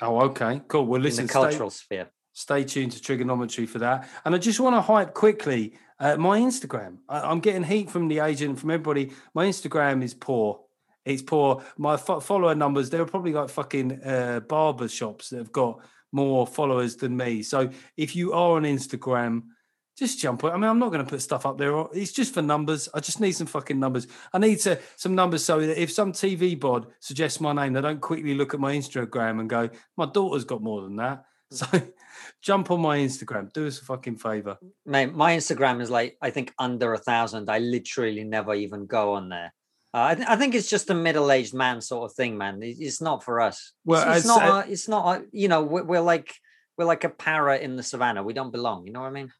Oh, 0.00 0.20
okay, 0.20 0.60
cool. 0.68 0.86
Well, 0.86 1.00
listen, 1.00 1.22
in 1.22 1.26
the 1.26 1.32
cultural 1.32 1.70
stay, 1.70 1.84
sphere. 1.84 2.10
Stay 2.38 2.62
tuned 2.62 2.92
to 2.92 3.02
Trigonometry 3.02 3.66
for 3.66 3.80
that. 3.80 4.08
And 4.24 4.32
I 4.32 4.38
just 4.38 4.60
want 4.60 4.76
to 4.76 4.80
hype 4.80 5.12
quickly 5.12 5.74
uh, 5.98 6.16
my 6.16 6.38
Instagram. 6.38 6.98
I, 7.08 7.32
am 7.32 7.40
getting 7.40 7.64
heat 7.64 7.90
from 7.90 8.06
the 8.06 8.20
agent, 8.20 8.60
from 8.60 8.70
everybody. 8.70 9.10
My 9.34 9.46
Instagram 9.46 10.04
is 10.04 10.14
poor. 10.14 10.60
It's 11.04 11.20
poor. 11.20 11.64
My 11.78 11.96
fo- 11.96 12.20
follower 12.20 12.54
numbers, 12.54 12.90
they're 12.90 13.04
probably 13.06 13.32
like 13.32 13.50
fucking 13.50 14.04
uh, 14.04 14.38
barber 14.48 14.86
shops 14.86 15.30
that 15.30 15.38
have 15.38 15.50
got 15.50 15.80
more 16.12 16.46
followers 16.46 16.94
than 16.94 17.16
me. 17.16 17.42
So 17.42 17.70
if 17.96 18.14
you 18.14 18.32
are 18.32 18.52
on 18.52 18.62
Instagram, 18.62 19.42
just 19.98 20.20
jump 20.20 20.44
on. 20.44 20.52
I 20.52 20.54
mean, 20.54 20.70
I'm 20.70 20.78
not 20.78 20.92
going 20.92 21.04
to 21.04 21.10
put 21.10 21.22
stuff 21.22 21.44
up 21.44 21.58
there. 21.58 21.86
It's 21.92 22.12
just 22.12 22.34
for 22.34 22.40
numbers. 22.40 22.88
I 22.94 23.00
just 23.00 23.18
need 23.18 23.32
some 23.32 23.48
fucking 23.48 23.80
numbers. 23.80 24.06
I 24.32 24.38
need 24.38 24.60
to 24.60 24.78
some 24.94 25.16
numbers 25.16 25.44
so 25.44 25.58
that 25.58 25.82
if 25.82 25.90
some 25.90 26.12
TV 26.12 26.58
bod 26.58 26.86
suggests 27.00 27.40
my 27.40 27.52
name, 27.52 27.72
they 27.72 27.80
don't 27.80 28.00
quickly 28.00 28.34
look 28.34 28.54
at 28.54 28.60
my 28.60 28.76
Instagram 28.76 29.40
and 29.40 29.50
go, 29.50 29.68
"My 29.96 30.06
daughter's 30.06 30.44
got 30.44 30.62
more 30.62 30.82
than 30.82 30.94
that." 30.96 31.24
So 31.50 31.66
jump 32.42 32.70
on 32.70 32.80
my 32.80 32.98
Instagram. 32.98 33.52
Do 33.52 33.66
us 33.66 33.80
a 33.80 33.84
fucking 33.84 34.16
favor. 34.16 34.58
Mate, 34.86 35.14
my 35.14 35.36
Instagram 35.36 35.80
is 35.80 35.90
like 35.90 36.16
I 36.20 36.30
think 36.30 36.52
under 36.58 36.92
a 36.92 36.98
thousand. 36.98 37.50
I 37.50 37.58
literally 37.58 38.24
never 38.24 38.54
even 38.54 38.86
go 38.86 39.14
on 39.14 39.28
there. 39.28 39.52
Uh, 39.94 40.02
I, 40.02 40.14
th- 40.14 40.28
I, 40.28 40.36
think 40.36 40.54
it's 40.54 40.68
just 40.68 40.90
a 40.90 40.94
middle-aged 40.94 41.54
man 41.54 41.80
sort 41.80 42.10
of 42.10 42.14
thing, 42.14 42.36
man. 42.36 42.58
It's 42.62 43.00
not 43.00 43.24
for 43.24 43.40
us. 43.40 43.72
Well, 43.86 44.06
it's, 44.10 44.18
it's 44.18 44.26
not. 44.26 44.42
Uh, 44.42 44.62
it's 44.68 44.86
not. 44.86 45.22
you 45.32 45.48
know, 45.48 45.62
we're, 45.62 45.82
we're, 45.82 46.00
like 46.00 46.34
we're 46.76 46.84
like 46.84 47.04
a 47.04 47.08
parrot 47.08 47.62
in 47.62 47.76
the 47.76 47.82
savannah. 47.82 48.22
We 48.22 48.34
don't 48.34 48.50
belong. 48.50 48.86
You 48.86 48.92
know 48.92 49.00
what 49.00 49.06
I 49.06 49.12
mean? 49.12 49.32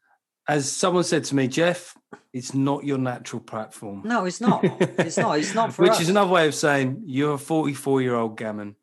As 0.47 0.71
someone 0.71 1.03
said 1.03 1.23
to 1.25 1.35
me, 1.35 1.47
Geoff, 1.47 1.95
it's 2.33 2.55
not 2.55 2.83
your 2.83 2.97
natural 2.97 3.41
platform. 3.41 4.01
No, 4.03 4.25
it's 4.25 4.41
not. 4.41 4.61
It's 4.63 5.17
not. 5.17 5.37
It's 5.37 5.53
not 5.53 5.73
for 5.75 5.83
Which 5.83 5.91
us. 5.91 6.01
is 6.01 6.09
another 6.09 6.31
way 6.31 6.47
of 6.47 6.55
saying 6.55 7.03
you're 7.05 7.35
a 7.35 7.37
44-year-old 7.37 8.35
gammon. 8.35 8.75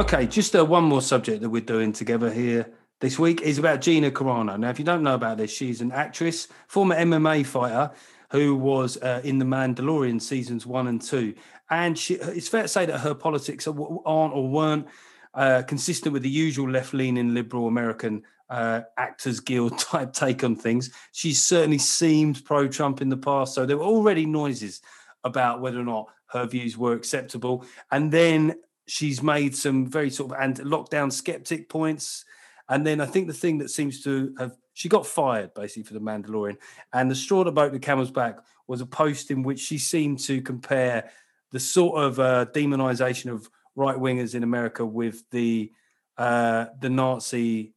Okay, 0.00 0.26
just 0.26 0.56
uh, 0.56 0.64
one 0.64 0.84
more 0.84 1.02
subject 1.02 1.42
that 1.42 1.50
we're 1.50 1.60
doing 1.60 1.92
together 1.92 2.32
here 2.32 2.66
this 3.00 3.18
week 3.18 3.42
is 3.42 3.58
about 3.58 3.82
Gina 3.82 4.10
Carano. 4.10 4.58
Now, 4.58 4.70
if 4.70 4.78
you 4.78 4.84
don't 4.84 5.02
know 5.02 5.14
about 5.14 5.36
this, 5.36 5.52
she's 5.52 5.82
an 5.82 5.92
actress, 5.92 6.48
former 6.68 6.96
MMA 6.96 7.44
fighter 7.44 7.90
who 8.30 8.56
was 8.56 8.96
uh, 9.02 9.20
in 9.24 9.38
The 9.38 9.44
Mandalorian 9.44 10.18
seasons 10.22 10.64
one 10.64 10.86
and 10.86 11.02
two. 11.02 11.34
And 11.68 11.98
she, 11.98 12.14
it's 12.14 12.48
fair 12.48 12.62
to 12.62 12.68
say 12.68 12.86
that 12.86 13.00
her 13.00 13.12
politics 13.12 13.66
aren't 13.66 14.32
or 14.34 14.48
weren't 14.48 14.86
uh, 15.34 15.64
consistent 15.68 16.14
with 16.14 16.22
the 16.22 16.30
usual 16.30 16.70
left 16.70 16.94
leaning 16.94 17.34
liberal 17.34 17.68
American 17.68 18.22
uh, 18.48 18.80
Actors 18.96 19.38
Guild 19.38 19.78
type 19.78 20.14
take 20.14 20.42
on 20.42 20.56
things. 20.56 20.90
She 21.12 21.34
certainly 21.34 21.76
seemed 21.76 22.42
pro 22.46 22.68
Trump 22.68 23.02
in 23.02 23.10
the 23.10 23.18
past. 23.18 23.54
So 23.54 23.66
there 23.66 23.76
were 23.76 23.84
already 23.84 24.24
noises 24.24 24.80
about 25.24 25.60
whether 25.60 25.78
or 25.78 25.84
not 25.84 26.08
her 26.28 26.46
views 26.46 26.78
were 26.78 26.94
acceptable. 26.94 27.66
And 27.90 28.10
then 28.10 28.54
she's 28.90 29.22
made 29.22 29.54
some 29.54 29.86
very 29.86 30.10
sort 30.10 30.32
of 30.32 30.38
and 30.40 30.56
lockdown 30.58 31.12
skeptic 31.12 31.68
points. 31.68 32.24
And 32.68 32.84
then 32.84 33.00
I 33.00 33.06
think 33.06 33.28
the 33.28 33.32
thing 33.32 33.58
that 33.58 33.70
seems 33.70 34.02
to 34.02 34.34
have 34.38 34.56
she 34.74 34.88
got 34.88 35.06
fired 35.06 35.54
basically 35.54 35.84
for 35.84 35.94
the 35.94 36.00
Mandalorian. 36.00 36.56
And 36.92 37.10
the 37.10 37.14
straw 37.14 37.44
that 37.44 37.52
broke 37.52 37.72
the 37.72 37.78
camel's 37.78 38.10
back 38.10 38.38
was 38.66 38.80
a 38.80 38.86
post 38.86 39.30
in 39.30 39.42
which 39.42 39.60
she 39.60 39.78
seemed 39.78 40.18
to 40.20 40.42
compare 40.42 41.10
the 41.52 41.60
sort 41.60 42.02
of 42.02 42.18
uh, 42.18 42.46
demonization 42.46 43.32
of 43.32 43.48
right 43.76 43.96
wingers 43.96 44.34
in 44.34 44.42
America 44.42 44.84
with 44.84 45.22
the 45.30 45.72
uh, 46.18 46.66
the 46.80 46.90
Nazi 46.90 47.72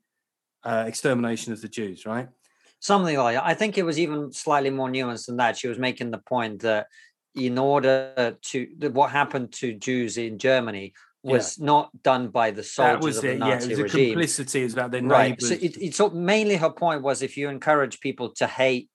uh, 0.64 0.86
extermination 0.88 1.53
of 1.53 1.61
the 1.61 1.70
Jews, 1.70 2.05
right? 2.05 2.28
Something 2.80 3.18
like 3.18 3.36
that. 3.36 3.45
I 3.45 3.53
think 3.53 3.78
it 3.78 3.84
was 3.84 3.99
even 3.99 4.34
slightly 4.34 4.70
more 4.70 4.89
nuanced 4.89 5.28
than 5.28 5.38
that. 5.38 5.57
She 5.57 5.68
was 5.68 5.78
making 5.78 6.11
the 6.11 6.18
point 6.18 6.61
that 6.64 6.88
in 7.36 7.57
order 7.57 8.38
to 8.41 8.67
what 8.91 9.11
happened 9.11 9.51
to 9.53 9.73
Jews 9.73 10.17
in 10.17 10.38
Germany 10.38 10.93
was 11.23 11.57
yeah. 11.57 11.65
not 11.65 12.03
done 12.03 12.27
by 12.27 12.51
the 12.51 12.63
soldiers 12.63 13.17
of 13.17 13.23
the 13.23 13.31
it, 13.31 13.39
Nazi 13.39 13.69
yeah, 13.69 13.77
it 13.77 13.81
was 13.81 13.93
regime. 13.93 14.01
A 14.01 14.07
complicity 14.07 14.61
is 14.61 14.73
about 14.73 14.91
their 14.91 15.03
right. 15.03 15.29
neighbors. 15.29 15.49
So 15.49 15.55
it, 15.55 15.77
it's 15.77 16.13
mainly 16.13 16.57
her 16.57 16.69
point 16.69 17.01
was 17.01 17.21
if 17.21 17.38
you 17.38 17.49
encourage 17.49 18.01
people 18.01 18.29
to 18.34 18.47
hate 18.47 18.89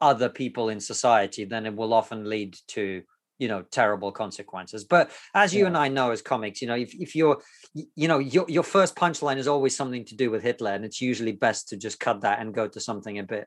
other 0.00 0.28
people 0.28 0.68
in 0.68 0.80
society, 0.80 1.44
then 1.44 1.66
it 1.66 1.74
will 1.74 1.94
often 1.94 2.28
lead 2.28 2.56
to 2.68 3.02
you 3.38 3.46
know 3.46 3.62
terrible 3.70 4.10
consequences. 4.10 4.84
But 4.84 5.12
as 5.34 5.54
you 5.54 5.62
yeah. 5.62 5.66
and 5.68 5.76
I 5.76 5.88
know 5.88 6.10
as 6.10 6.20
comics, 6.20 6.60
you 6.60 6.68
know 6.68 6.74
if 6.74 6.92
if 6.94 7.14
you're 7.14 7.40
you 7.72 8.08
know 8.08 8.18
your 8.18 8.44
your 8.48 8.64
first 8.64 8.96
punchline 8.96 9.36
is 9.36 9.48
always 9.48 9.76
something 9.76 10.04
to 10.06 10.16
do 10.16 10.30
with 10.30 10.42
Hitler, 10.42 10.72
and 10.72 10.84
it's 10.84 11.00
usually 11.00 11.32
best 11.32 11.68
to 11.68 11.76
just 11.76 12.00
cut 12.00 12.22
that 12.22 12.40
and 12.40 12.52
go 12.52 12.66
to 12.66 12.80
something 12.80 13.18
a 13.18 13.22
bit 13.22 13.46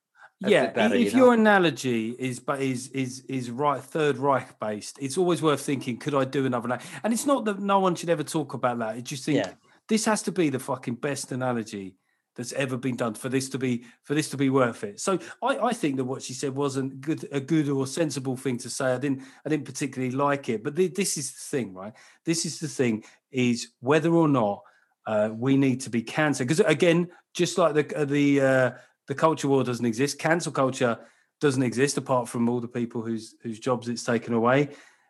yeah, 0.49 0.71
better, 0.71 0.95
if 0.95 1.13
you 1.13 1.19
know? 1.19 1.25
your 1.25 1.33
analogy 1.33 2.15
is 2.17 2.39
but 2.39 2.61
is 2.61 2.87
is 2.89 3.21
is 3.29 3.51
right 3.51 3.81
Third 3.81 4.17
Reich 4.17 4.59
based, 4.59 4.97
it's 4.99 5.17
always 5.17 5.41
worth 5.41 5.61
thinking. 5.61 5.97
Could 5.97 6.15
I 6.15 6.25
do 6.25 6.45
another? 6.45 6.79
And 7.03 7.13
it's 7.13 7.25
not 7.25 7.45
that 7.45 7.59
no 7.59 7.79
one 7.79 7.95
should 7.95 8.09
ever 8.09 8.23
talk 8.23 8.53
about 8.53 8.79
that. 8.79 8.97
It's 8.97 9.09
just 9.09 9.25
think 9.25 9.37
yeah. 9.37 9.51
this 9.87 10.05
has 10.05 10.23
to 10.23 10.31
be 10.31 10.49
the 10.49 10.59
fucking 10.59 10.95
best 10.95 11.31
analogy 11.31 11.95
that's 12.35 12.53
ever 12.53 12.77
been 12.77 12.95
done 12.95 13.13
for 13.13 13.29
this 13.29 13.49
to 13.49 13.57
be 13.57 13.83
for 14.03 14.15
this 14.15 14.29
to 14.29 14.37
be 14.37 14.49
worth 14.49 14.83
it. 14.83 14.99
So 14.99 15.19
I, 15.43 15.57
I 15.57 15.73
think 15.73 15.97
that 15.97 16.05
what 16.05 16.21
she 16.21 16.33
said 16.33 16.55
wasn't 16.55 17.01
good 17.01 17.27
a 17.31 17.39
good 17.39 17.69
or 17.69 17.85
sensible 17.85 18.37
thing 18.37 18.57
to 18.59 18.69
say. 18.69 18.93
I 18.93 18.97
didn't 18.97 19.23
I 19.45 19.49
didn't 19.49 19.65
particularly 19.65 20.15
like 20.15 20.49
it. 20.49 20.63
But 20.63 20.75
the, 20.75 20.87
this 20.87 21.17
is 21.17 21.31
the 21.33 21.57
thing, 21.57 21.73
right? 21.73 21.93
This 22.25 22.45
is 22.45 22.59
the 22.59 22.67
thing 22.67 23.03
is 23.31 23.69
whether 23.79 24.11
or 24.13 24.27
not 24.27 24.63
uh, 25.05 25.29
we 25.33 25.57
need 25.57 25.81
to 25.81 25.89
be 25.89 26.01
cancer 26.01 26.43
because 26.43 26.61
again, 26.61 27.09
just 27.33 27.57
like 27.57 27.73
the 27.73 28.05
the 28.05 28.41
uh, 28.41 28.71
the 29.07 29.15
culture 29.15 29.47
war 29.47 29.63
doesn't 29.63 29.85
exist. 29.85 30.19
Cancel 30.19 30.51
culture 30.51 30.97
doesn't 31.39 31.63
exist 31.63 31.97
apart 31.97 32.29
from 32.29 32.47
all 32.47 32.61
the 32.61 32.67
people 32.67 33.01
whose 33.01 33.35
whose 33.41 33.59
jobs 33.59 33.89
it's 33.89 34.03
taken 34.03 34.33
away, 34.33 34.69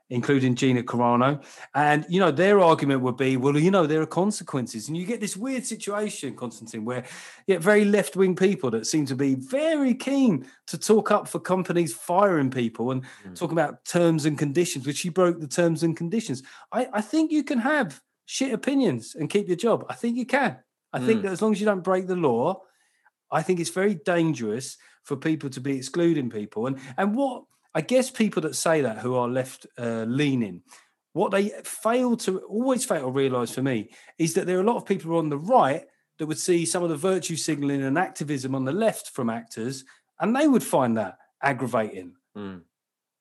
including 0.09 0.55
Gina 0.55 0.81
Carano. 0.81 1.43
And 1.75 2.05
you 2.09 2.19
know, 2.19 2.31
their 2.31 2.59
argument 2.59 3.01
would 3.01 3.17
be, 3.17 3.37
well, 3.37 3.57
you 3.57 3.69
know, 3.69 3.85
there 3.85 4.01
are 4.01 4.07
consequences, 4.07 4.87
and 4.87 4.97
you 4.97 5.05
get 5.05 5.19
this 5.19 5.35
weird 5.35 5.65
situation, 5.65 6.35
Konstantin, 6.35 6.85
where 6.85 7.05
you 7.45 7.55
get 7.55 7.61
very 7.61 7.85
left 7.85 8.15
wing 8.15 8.35
people 8.35 8.71
that 8.71 8.87
seem 8.87 9.05
to 9.07 9.15
be 9.15 9.35
very 9.35 9.93
keen 9.93 10.47
to 10.67 10.77
talk 10.77 11.11
up 11.11 11.27
for 11.27 11.39
companies 11.39 11.93
firing 11.93 12.49
people 12.49 12.91
and 12.91 13.03
mm. 13.03 13.35
talking 13.35 13.57
about 13.57 13.83
terms 13.83 14.25
and 14.25 14.37
conditions, 14.37 14.87
which 14.87 14.97
she 14.97 15.09
broke 15.09 15.39
the 15.39 15.47
terms 15.47 15.83
and 15.83 15.97
conditions. 15.97 16.43
I, 16.71 16.87
I 16.93 17.01
think 17.01 17.31
you 17.31 17.43
can 17.43 17.59
have 17.59 18.01
shit 18.25 18.53
opinions 18.53 19.15
and 19.15 19.29
keep 19.29 19.47
your 19.47 19.57
job. 19.57 19.85
I 19.89 19.95
think 19.95 20.15
you 20.15 20.25
can. 20.25 20.57
I 20.93 20.99
mm. 20.99 21.05
think 21.05 21.23
that 21.23 21.31
as 21.33 21.41
long 21.41 21.51
as 21.51 21.59
you 21.59 21.65
don't 21.65 21.83
break 21.83 22.07
the 22.07 22.15
law 22.15 22.63
I 23.31 23.41
think 23.41 23.59
it's 23.59 23.69
very 23.69 23.95
dangerous 23.95 24.77
for 25.03 25.15
people 25.15 25.49
to 25.51 25.61
be 25.61 25.77
excluding 25.77 26.29
people. 26.29 26.67
And 26.67 26.79
and 26.97 27.15
what 27.15 27.43
I 27.73 27.81
guess 27.81 28.11
people 28.11 28.41
that 28.43 28.55
say 28.55 28.81
that 28.81 28.99
who 28.99 29.15
are 29.15 29.27
left 29.27 29.65
uh, 29.77 30.05
leaning, 30.07 30.61
what 31.13 31.31
they 31.31 31.49
fail 31.63 32.17
to 32.17 32.39
always 32.39 32.85
fail 32.85 33.01
to 33.03 33.11
realise 33.11 33.53
for 33.53 33.61
me 33.61 33.91
is 34.17 34.33
that 34.33 34.45
there 34.45 34.57
are 34.57 34.61
a 34.61 34.65
lot 34.65 34.77
of 34.77 34.85
people 34.85 35.17
on 35.17 35.29
the 35.29 35.37
right 35.37 35.83
that 36.19 36.27
would 36.27 36.39
see 36.39 36.65
some 36.65 36.83
of 36.83 36.89
the 36.89 36.97
virtue 36.97 37.35
signalling 37.35 37.81
and 37.81 37.97
activism 37.97 38.53
on 38.53 38.65
the 38.65 38.71
left 38.71 39.09
from 39.09 39.29
actors, 39.29 39.83
and 40.19 40.35
they 40.35 40.47
would 40.47 40.63
find 40.63 40.97
that 40.97 41.17
aggravating. 41.41 42.13
Mm. 42.37 42.61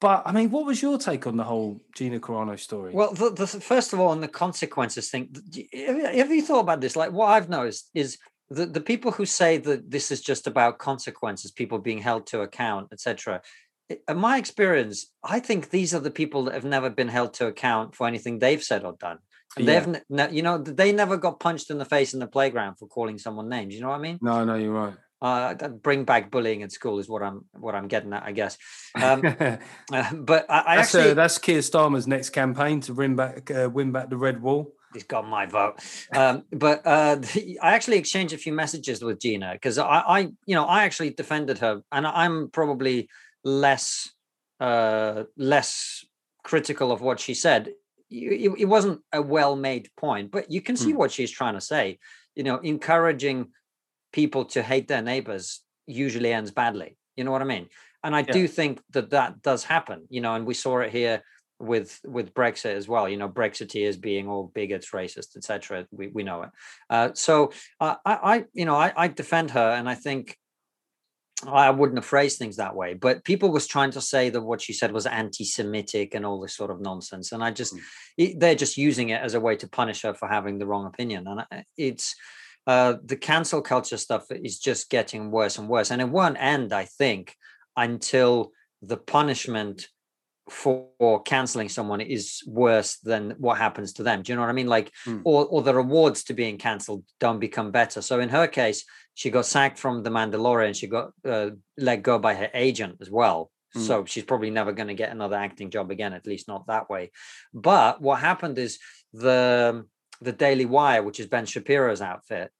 But 0.00 0.22
I 0.24 0.32
mean, 0.32 0.50
what 0.50 0.66
was 0.66 0.80
your 0.80 0.98
take 0.98 1.26
on 1.26 1.36
the 1.36 1.44
whole 1.44 1.82
Gina 1.94 2.20
Carano 2.20 2.58
story? 2.58 2.92
Well, 2.92 3.12
the, 3.12 3.30
the, 3.30 3.46
first 3.46 3.92
of 3.92 4.00
all, 4.00 4.08
on 4.08 4.20
the 4.20 4.28
consequences 4.28 5.11
thing, 5.11 5.28
have 5.74 6.30
you 6.30 6.42
thought 6.42 6.61
about 6.61 6.80
this? 6.80 6.96
Like, 6.96 7.12
what 7.12 7.26
I've 7.26 7.50
noticed 7.50 7.90
is 7.94 8.18
the, 8.51 8.66
the 8.66 8.80
people 8.80 9.12
who 9.12 9.24
say 9.24 9.59
that 9.59 9.90
this 9.90 10.11
is 10.11 10.20
just 10.20 10.46
about 10.46 10.78
consequences, 10.78 11.53
people 11.53 11.78
being 11.78 11.98
held 11.98 12.26
to 12.28 12.40
account, 12.40 12.88
etc. 12.92 13.42
In 13.88 14.16
my 14.16 14.38
experience, 14.38 15.12
I 15.22 15.38
think 15.38 15.70
these 15.70 15.94
are 15.94 16.01
the 16.01 16.11
people 16.11 16.44
that 16.44 16.55
have 16.55 16.64
never 16.64 16.90
been 16.90 17.09
held 17.09 17.34
to 17.34 17.46
account 17.46 17.94
for 17.94 18.07
anything 18.07 18.38
they've 18.38 18.62
said 18.62 18.84
or 18.84 18.94
done. 18.98 19.18
And 19.57 19.66
yeah. 19.66 19.80
they've, 19.80 20.03
ne- 20.09 20.32
you 20.32 20.42
know, 20.42 20.59
they 20.59 20.92
never 20.92 21.16
got 21.16 21.40
punched 21.40 21.70
in 21.70 21.78
the 21.78 21.84
face 21.84 22.12
in 22.12 22.20
the 22.20 22.26
playground 22.26 22.76
for 22.76 22.86
calling 22.86 23.18
someone 23.18 23.48
names. 23.48 23.74
You 23.74 23.82
know 23.82 23.88
what 23.88 23.98
I 23.98 24.03
mean? 24.03 24.18
No, 24.20 24.44
no, 24.44 24.57
you're 24.57 24.72
right. 24.72 24.94
Uh, 25.22 25.55
bring 25.68 26.05
back 26.05 26.30
bullying 26.30 26.62
at 26.62 26.72
school 26.72 26.98
is 26.98 27.07
what 27.07 27.22
I'm 27.22 27.44
what 27.53 27.74
I'm 27.74 27.88
getting 27.88 28.12
at, 28.14 28.22
I 28.22 28.32
guess. 28.32 28.57
Um, 28.94 29.22
uh, 29.38 29.57
but 30.14 30.46
I, 30.48 30.62
I 30.66 30.76
that's, 30.76 30.94
actually 30.94 31.11
uh, 31.11 31.14
that's 31.14 31.36
Keir 31.36 31.59
Starmer's 31.59 32.07
next 32.07 32.30
campaign 32.30 32.80
to 32.82 32.94
win 32.94 33.16
back 33.16 33.51
uh, 33.51 33.68
win 33.70 33.92
back 33.92 34.09
the 34.09 34.16
red 34.16 34.40
wall 34.40 34.72
he's 34.93 35.05
got 35.05 35.26
my 35.26 35.47
vote. 35.47 35.76
Um, 36.14 36.45
but 36.53 36.86
uh, 36.86 37.18
I 37.62 37.74
actually 37.74 37.99
exchanged 37.99 38.34
a 38.34 38.38
few 38.38 38.53
messages 38.53 39.03
with 39.03 39.20
Gina 39.20 39.53
because 39.53 39.78
I, 39.78 39.84
I, 40.07 40.18
you 40.47 40.55
know, 40.55 40.64
I 40.64 40.84
actually 40.84 41.11
defended 41.11 41.59
her, 41.59 41.82
and 41.93 42.07
I'm 42.07 42.51
probably 42.51 43.09
less, 43.45 44.11
uh, 44.61 45.24
less 45.36 46.05
critical 46.43 46.93
of 46.93 47.01
what 47.01 47.20
she 47.20 47.34
said. 47.34 47.70
It, 48.11 48.53
it 48.59 48.64
wasn't 48.64 49.01
a 49.12 49.22
well-made 49.22 49.88
point, 49.97 50.32
but 50.32 50.51
you 50.51 50.61
can 50.61 50.76
see 50.76 50.91
hmm. 50.91 50.99
what 50.99 51.12
she's 51.12 51.30
trying 51.30 51.55
to 51.55 51.61
say. 51.61 51.99
You 52.34 52.43
know, 52.43 52.57
encouraging 52.59 53.49
people 54.12 54.45
to 54.47 54.62
hate 54.62 54.88
their 54.88 55.03
neighbors 55.03 55.61
usually 55.86 56.32
ends 56.32 56.51
badly. 56.51 56.97
You 57.16 57.24
know 57.24 57.30
what 57.30 57.43
I 57.43 57.45
mean? 57.45 57.68
and 58.03 58.16
I 58.16 58.20
Yeah. 58.20 58.32
do 58.32 58.49
think 58.49 58.80
that 58.91 59.11
that 59.11 59.43
does 59.43 59.64
happen. 59.64 60.07
You 60.09 60.20
know, 60.20 60.34
and 60.34 60.47
we 60.47 60.55
saw 60.55 60.80
it 60.80 60.91
here 60.91 61.22
with 61.61 62.00
with 62.04 62.34
Brexit 62.34 62.74
as 62.74 62.88
well. 62.88 63.08
You 63.08 63.16
know, 63.16 63.28
Brexiteers 63.28 64.00
being 64.00 64.28
all 64.28 64.50
bigots, 64.54 64.90
racist, 64.90 65.36
etc. 65.36 65.86
We 65.90 66.08
we 66.08 66.22
know 66.22 66.42
it. 66.42 66.50
Uh, 66.88 67.11
so 67.14 67.52
uh, 67.80 67.96
I 68.04 68.14
I 68.14 68.44
you 68.52 68.64
know 68.64 68.76
I 68.76 68.92
I 68.96 69.08
defend 69.08 69.50
her, 69.52 69.70
and 69.70 69.88
I 69.88 69.94
think 69.94 70.36
I 71.46 71.70
wouldn't 71.70 71.98
have 71.98 72.04
phrased 72.04 72.38
things 72.38 72.56
that 72.56 72.74
way, 72.74 72.94
but 72.94 73.24
people 73.24 73.50
was 73.50 73.66
trying 73.66 73.92
to 73.92 74.00
say 74.00 74.28
that 74.30 74.42
what 74.42 74.61
she 74.61 74.74
said 74.74 74.92
was 74.92 75.06
anti-Semitic 75.06 76.14
and 76.14 76.26
all 76.26 76.38
this 76.40 76.54
sort 76.54 76.70
of 76.70 76.80
nonsense, 76.80 77.32
and 77.32 77.42
I 77.42 77.50
just 77.50 77.74
Mm. 77.74 77.80
it, 78.18 78.40
they're 78.40 78.54
just 78.54 78.76
using 78.76 79.08
it 79.11 79.22
as 79.22 79.34
a 79.34 79.40
way 79.40 79.56
to 79.56 79.68
punish 79.68 80.02
her 80.02 80.14
for 80.14 80.28
having 80.28 80.58
the 80.58 80.66
wrong 80.66 80.86
opinion, 80.86 81.26
and 81.26 81.64
it's 81.76 82.14
uh, 82.66 82.94
the 83.04 83.16
cancel 83.16 83.62
culture 83.62 83.96
stuff 83.96 84.26
is 84.30 84.58
just 84.58 84.90
getting 84.90 85.30
worse 85.30 85.58
and 85.58 85.68
worse, 85.68 85.90
and 85.90 86.00
it 86.02 86.08
won't 86.08 86.36
end, 86.38 86.72
I 86.72 86.84
think, 86.84 87.36
until 87.76 88.52
the 88.82 88.96
punishment 88.96 89.88
for 90.51 91.22
canceling 91.22 91.68
someone 91.68 92.01
is 92.01 92.42
worse 92.46 92.98
than 92.98 93.30
what 93.38 93.59
happens 93.59 93.92
to 93.94 94.03
them. 94.03 94.22
Do 94.22 94.32
you 94.32 94.36
know 94.36 94.42
what 94.42 94.51
I 94.51 94.61
mean? 94.61 94.66
Like, 94.66 94.92
Mm. 95.07 95.22
or 95.24 95.46
or 95.46 95.62
the 95.62 95.74
rewards 95.74 96.24
to 96.24 96.34
being 96.34 96.59
cancelled 96.59 97.05
don't 97.18 97.38
become 97.40 97.70
better. 97.70 98.03
So 98.03 98.20
in 98.20 98.28
her 98.30 98.46
case, 98.48 98.84
she 99.14 99.30
got 99.30 99.46
sacked 99.46 99.78
from 99.78 100.03
the 100.03 100.11
Mandalorian. 100.11 100.74
She 100.74 100.86
got 100.86 101.12
uh, 101.24 101.51
let 101.78 102.03
go 102.03 102.18
by 102.18 102.34
her 102.34 102.51
agent 102.55 102.96
as 103.01 103.11
well. 103.11 103.51
Mm. 103.76 103.86
So 103.86 104.05
she's 104.05 104.24
probably 104.24 104.51
never 104.51 104.72
going 104.72 104.88
to 104.88 104.94
get 105.03 105.12
another 105.12 105.36
acting 105.36 105.70
job 105.70 105.90
again, 105.90 106.12
at 106.12 106.26
least 106.26 106.48
not 106.48 106.66
that 106.66 106.90
way. 106.90 107.12
But 107.55 108.01
what 108.01 108.18
happened 108.20 108.59
is 108.59 108.78
the 109.12 109.86
the 110.20 110.32
Daily 110.32 110.66
Wire, 110.66 111.03
which 111.03 111.20
is 111.20 111.26
Ben 111.28 111.46
Shapiro's 111.46 112.03
outfit, 112.03 112.51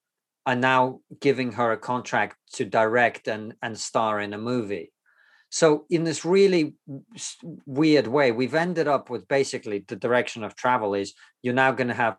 are 0.47 0.57
now 0.57 1.01
giving 1.21 1.53
her 1.53 1.73
a 1.73 1.77
contract 1.77 2.37
to 2.55 2.65
direct 2.65 3.29
and 3.29 3.55
and 3.63 3.77
star 3.79 4.21
in 4.21 4.33
a 4.33 4.39
movie. 4.39 4.93
So 5.51 5.85
in 5.91 6.05
this 6.05 6.25
really 6.25 6.75
weird 7.67 8.07
way, 8.07 8.33
we've 8.33 8.55
ended 8.55 8.89
up 8.89 9.11
with 9.11 9.27
basically 9.29 9.85
the 9.87 9.97
direction 9.97 10.45
of 10.45 10.55
travel 10.55 10.95
is 10.95 11.13
you're 11.43 11.55
now 11.55 11.73
going 11.73 11.89
to 11.89 11.95
have 11.95 12.17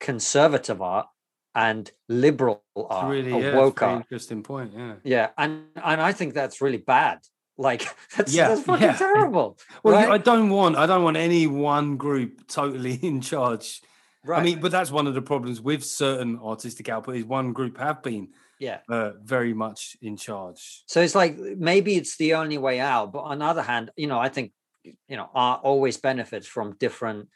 conservative 0.00 0.82
art 0.82 1.06
and 1.54 1.90
liberal 2.08 2.62
It's 2.76 2.86
art 2.90 3.10
really 3.10 3.32
or 3.32 3.40
yeah, 3.40 3.56
woke 3.56 3.82
art. 3.82 4.02
interesting 4.02 4.42
point. 4.42 4.72
Yeah. 4.76 4.94
Yeah, 5.04 5.28
and 5.38 5.64
and 5.82 6.00
I 6.00 6.12
think 6.12 6.34
that's 6.34 6.60
really 6.60 6.78
bad. 6.78 7.20
Like 7.56 7.86
that's, 8.16 8.34
Yeah, 8.34 8.48
that's 8.48 8.62
fucking 8.62 8.82
yeah. 8.82 8.96
terrible. 8.98 9.58
Well, 9.82 9.94
right? 9.94 10.10
I 10.10 10.18
don't 10.18 10.50
want 10.50 10.76
I 10.76 10.86
don't 10.86 11.04
want 11.04 11.16
any 11.16 11.46
one 11.46 11.96
group 11.96 12.46
totally 12.48 12.94
in 13.02 13.20
charge. 13.20 13.80
right. 14.24 14.40
I 14.40 14.42
mean, 14.42 14.60
but 14.60 14.72
that's 14.72 14.90
one 14.90 15.06
of 15.06 15.14
the 15.14 15.22
problems 15.22 15.60
with 15.60 15.84
certain 15.84 16.38
artistic 16.42 16.88
output 16.88 17.16
is 17.16 17.24
one 17.24 17.52
group 17.52 17.78
have 17.78 18.02
been 18.02 18.28
yeah. 18.58 18.78
uh, 18.88 19.12
very 19.22 19.54
much 19.54 19.96
in 20.02 20.16
charge. 20.16 20.82
So 20.86 21.00
it's 21.00 21.14
like 21.14 21.36
maybe 21.38 21.96
it's 21.96 22.16
the 22.16 22.34
only 22.34 22.58
way 22.58 22.80
out. 22.80 23.12
But 23.12 23.20
on 23.20 23.38
the 23.38 23.44
other 23.44 23.62
hand, 23.62 23.90
you 23.96 24.06
know, 24.06 24.18
I 24.18 24.28
think 24.28 24.52
you 24.82 25.16
know 25.16 25.28
art 25.34 25.60
always 25.62 25.96
benefits 25.96 26.46
from 26.46 26.76
different 26.78 27.28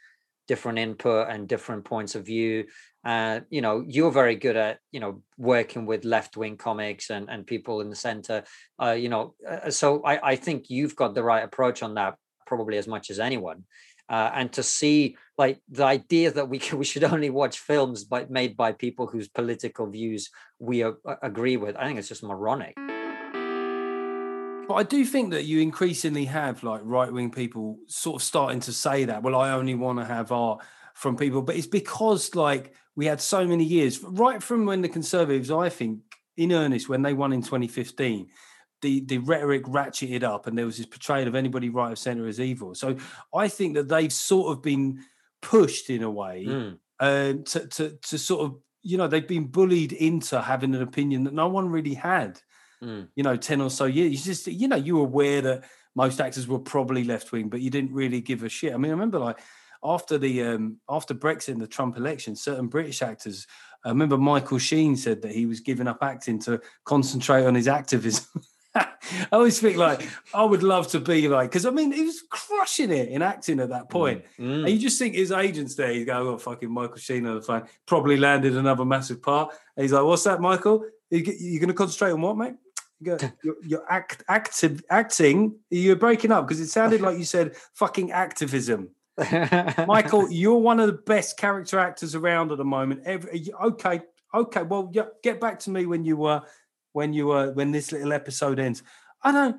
different 0.46 0.78
input 0.78 1.28
and 1.28 1.46
different 1.46 1.84
points 1.84 2.14
of 2.14 2.24
view. 2.24 2.64
Uh, 3.04 3.40
you 3.50 3.60
know, 3.60 3.84
you're 3.86 4.10
very 4.10 4.34
good 4.34 4.56
at 4.56 4.78
you 4.92 5.00
know 5.00 5.22
working 5.36 5.86
with 5.86 6.04
left 6.04 6.36
wing 6.36 6.56
comics 6.56 7.10
and 7.10 7.28
and 7.30 7.46
people 7.46 7.80
in 7.80 7.90
the 7.90 7.96
center. 7.96 8.44
Uh, 8.82 8.92
you 8.92 9.08
know, 9.08 9.34
uh, 9.48 9.70
so 9.70 10.02
I 10.04 10.32
I 10.32 10.36
think 10.36 10.70
you've 10.70 10.96
got 10.96 11.14
the 11.14 11.22
right 11.22 11.44
approach 11.44 11.82
on 11.82 11.94
that 11.94 12.16
probably 12.46 12.78
as 12.78 12.88
much 12.88 13.10
as 13.10 13.20
anyone. 13.20 13.64
Uh, 14.08 14.30
and 14.34 14.52
to 14.52 14.62
see 14.62 15.16
like 15.36 15.60
the 15.68 15.84
idea 15.84 16.30
that 16.30 16.48
we 16.48 16.58
can, 16.58 16.78
we 16.82 16.84
should 16.84 17.04
only 17.04 17.30
watch 17.30 17.58
films 17.58 18.04
by, 18.04 18.26
made 18.28 18.56
by 18.56 18.72
people 18.72 19.06
whose 19.06 19.28
political 19.28 19.86
views 19.86 20.30
we 20.58 20.84
agree 21.22 21.56
with, 21.56 21.76
I 21.76 21.86
think 21.86 21.98
it's 21.98 22.08
just 22.08 22.22
moronic. 22.22 22.74
But 24.68 24.74
I 24.74 24.82
do 24.82 25.04
think 25.06 25.30
that 25.30 25.44
you 25.44 25.60
increasingly 25.60 26.26
have 26.26 26.62
like 26.62 26.82
right 26.84 27.10
wing 27.10 27.30
people 27.30 27.78
sort 27.86 28.16
of 28.16 28.22
starting 28.22 28.60
to 28.60 28.72
say 28.72 29.06
that. 29.06 29.22
Well, 29.22 29.34
I 29.34 29.52
only 29.52 29.74
want 29.74 29.98
to 29.98 30.04
have 30.04 30.30
art 30.30 30.60
from 30.92 31.16
people, 31.16 31.40
but 31.40 31.56
it's 31.56 31.66
because 31.66 32.34
like 32.34 32.74
we 32.94 33.06
had 33.06 33.20
so 33.20 33.46
many 33.46 33.64
years 33.64 34.02
right 34.02 34.42
from 34.42 34.66
when 34.66 34.82
the 34.82 34.88
Conservatives, 34.88 35.50
I 35.50 35.70
think, 35.70 36.00
in 36.36 36.52
earnest, 36.52 36.88
when 36.88 37.00
they 37.00 37.14
won 37.14 37.32
in 37.32 37.40
2015. 37.40 38.28
The, 38.80 39.00
the 39.00 39.18
rhetoric 39.18 39.64
ratcheted 39.64 40.22
up 40.22 40.46
and 40.46 40.56
there 40.56 40.66
was 40.66 40.76
this 40.76 40.86
portrayal 40.86 41.26
of 41.26 41.34
anybody 41.34 41.68
right 41.68 41.92
of 41.92 41.98
center 41.98 42.26
as 42.28 42.38
evil. 42.38 42.74
So 42.74 42.96
I 43.34 43.48
think 43.48 43.74
that 43.74 43.88
they've 43.88 44.12
sort 44.12 44.52
of 44.52 44.62
been 44.62 45.04
pushed 45.42 45.90
in 45.90 46.02
a 46.02 46.10
way 46.10 46.44
Mm. 46.46 46.78
um, 47.00 47.44
to, 47.44 47.66
to 47.66 47.98
to 48.02 48.18
sort 48.18 48.40
of 48.44 48.56
you 48.82 48.96
know 48.96 49.08
they've 49.08 49.26
been 49.26 49.46
bullied 49.46 49.92
into 49.92 50.40
having 50.40 50.74
an 50.74 50.82
opinion 50.82 51.24
that 51.24 51.34
no 51.34 51.48
one 51.48 51.68
really 51.68 51.94
had 51.94 52.40
Mm. 52.82 53.08
you 53.16 53.24
know 53.24 53.36
10 53.36 53.60
or 53.60 53.70
so 53.70 53.86
years 53.86 54.12
you 54.12 54.18
just 54.18 54.46
you 54.46 54.68
know 54.68 54.76
you 54.76 54.94
were 54.96 55.02
aware 55.02 55.40
that 55.42 55.64
most 55.96 56.20
actors 56.20 56.46
were 56.46 56.60
probably 56.60 57.02
left 57.02 57.32
wing 57.32 57.48
but 57.48 57.60
you 57.60 57.70
didn't 57.70 57.92
really 57.92 58.20
give 58.20 58.44
a 58.44 58.48
shit 58.48 58.72
i 58.72 58.76
mean 58.76 58.90
i 58.92 58.94
remember 58.94 59.18
like 59.18 59.40
after 59.82 60.16
the 60.16 60.42
um 60.44 60.76
after 60.88 61.12
brexit 61.12 61.48
and 61.48 61.60
the 61.60 61.66
trump 61.66 61.96
election 61.96 62.36
certain 62.36 62.68
british 62.68 63.02
actors 63.02 63.48
i 63.84 63.88
remember 63.88 64.16
michael 64.16 64.58
sheen 64.58 64.96
said 64.96 65.22
that 65.22 65.32
he 65.32 65.44
was 65.46 65.58
giving 65.58 65.88
up 65.88 65.98
acting 66.02 66.38
to 66.38 66.60
concentrate 66.84 67.44
on 67.46 67.54
his 67.56 67.66
activism 67.66 68.26
I 68.74 69.28
always 69.32 69.58
think 69.60 69.76
like 69.76 70.06
I 70.34 70.44
would 70.44 70.62
love 70.62 70.88
to 70.88 71.00
be 71.00 71.28
like 71.28 71.50
because 71.50 71.66
I 71.66 71.70
mean 71.70 71.92
he 71.92 72.04
was 72.04 72.22
crushing 72.28 72.90
it 72.90 73.08
in 73.08 73.22
acting 73.22 73.60
at 73.60 73.70
that 73.70 73.88
point. 73.88 74.24
Mm. 74.38 74.64
And 74.64 74.70
you 74.70 74.78
just 74.78 74.98
think 74.98 75.14
his 75.14 75.32
agents 75.32 75.74
there, 75.74 75.92
you 75.92 76.04
go, 76.04 76.28
oh, 76.28 76.38
fucking 76.38 76.70
Michael 76.70 76.96
Sheen 76.96 77.26
on 77.26 77.36
the 77.36 77.42
phone, 77.42 77.64
probably 77.86 78.16
landed 78.16 78.56
another 78.56 78.84
massive 78.84 79.22
part. 79.22 79.54
And 79.76 79.82
he's 79.82 79.92
like, 79.92 80.04
what's 80.04 80.24
that, 80.24 80.40
Michael? 80.40 80.84
You, 81.10 81.20
you're 81.20 81.60
going 81.60 81.68
to 81.68 81.74
concentrate 81.74 82.12
on 82.12 82.20
what, 82.20 82.36
mate? 82.36 82.54
You 83.00 83.16
go, 83.16 83.28
you're, 83.42 83.56
you're 83.64 83.84
act, 83.88 84.24
active, 84.28 84.82
acting. 84.90 85.56
You're 85.70 85.96
breaking 85.96 86.32
up 86.32 86.46
because 86.46 86.60
it 86.60 86.68
sounded 86.68 87.00
like 87.00 87.18
you 87.18 87.24
said 87.24 87.56
fucking 87.74 88.12
activism. 88.12 88.90
Michael, 89.86 90.30
you're 90.30 90.58
one 90.58 90.78
of 90.78 90.86
the 90.86 90.92
best 90.92 91.36
character 91.36 91.78
actors 91.78 92.14
around 92.14 92.52
at 92.52 92.58
the 92.58 92.64
moment. 92.64 93.02
Every, 93.04 93.48
okay, 93.62 94.02
okay. 94.32 94.62
Well, 94.62 94.90
yeah, 94.92 95.06
get 95.22 95.40
back 95.40 95.58
to 95.60 95.70
me 95.70 95.86
when 95.86 96.04
you 96.04 96.16
were, 96.16 96.42
when 96.98 97.12
you 97.12 97.28
were, 97.28 97.52
when 97.52 97.72
this 97.72 97.92
little 97.92 98.12
episode 98.12 98.58
ends. 98.58 98.82
I 99.22 99.32
don't, 99.32 99.56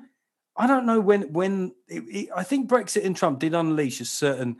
I 0.56 0.66
don't 0.66 0.86
know 0.86 1.00
when, 1.00 1.32
when 1.32 1.72
it, 1.88 2.02
it, 2.08 2.28
I 2.34 2.44
think 2.44 2.70
Brexit 2.70 3.04
and 3.04 3.16
Trump 3.16 3.38
did 3.40 3.54
unleash 3.54 4.00
a 4.00 4.04
certain 4.04 4.56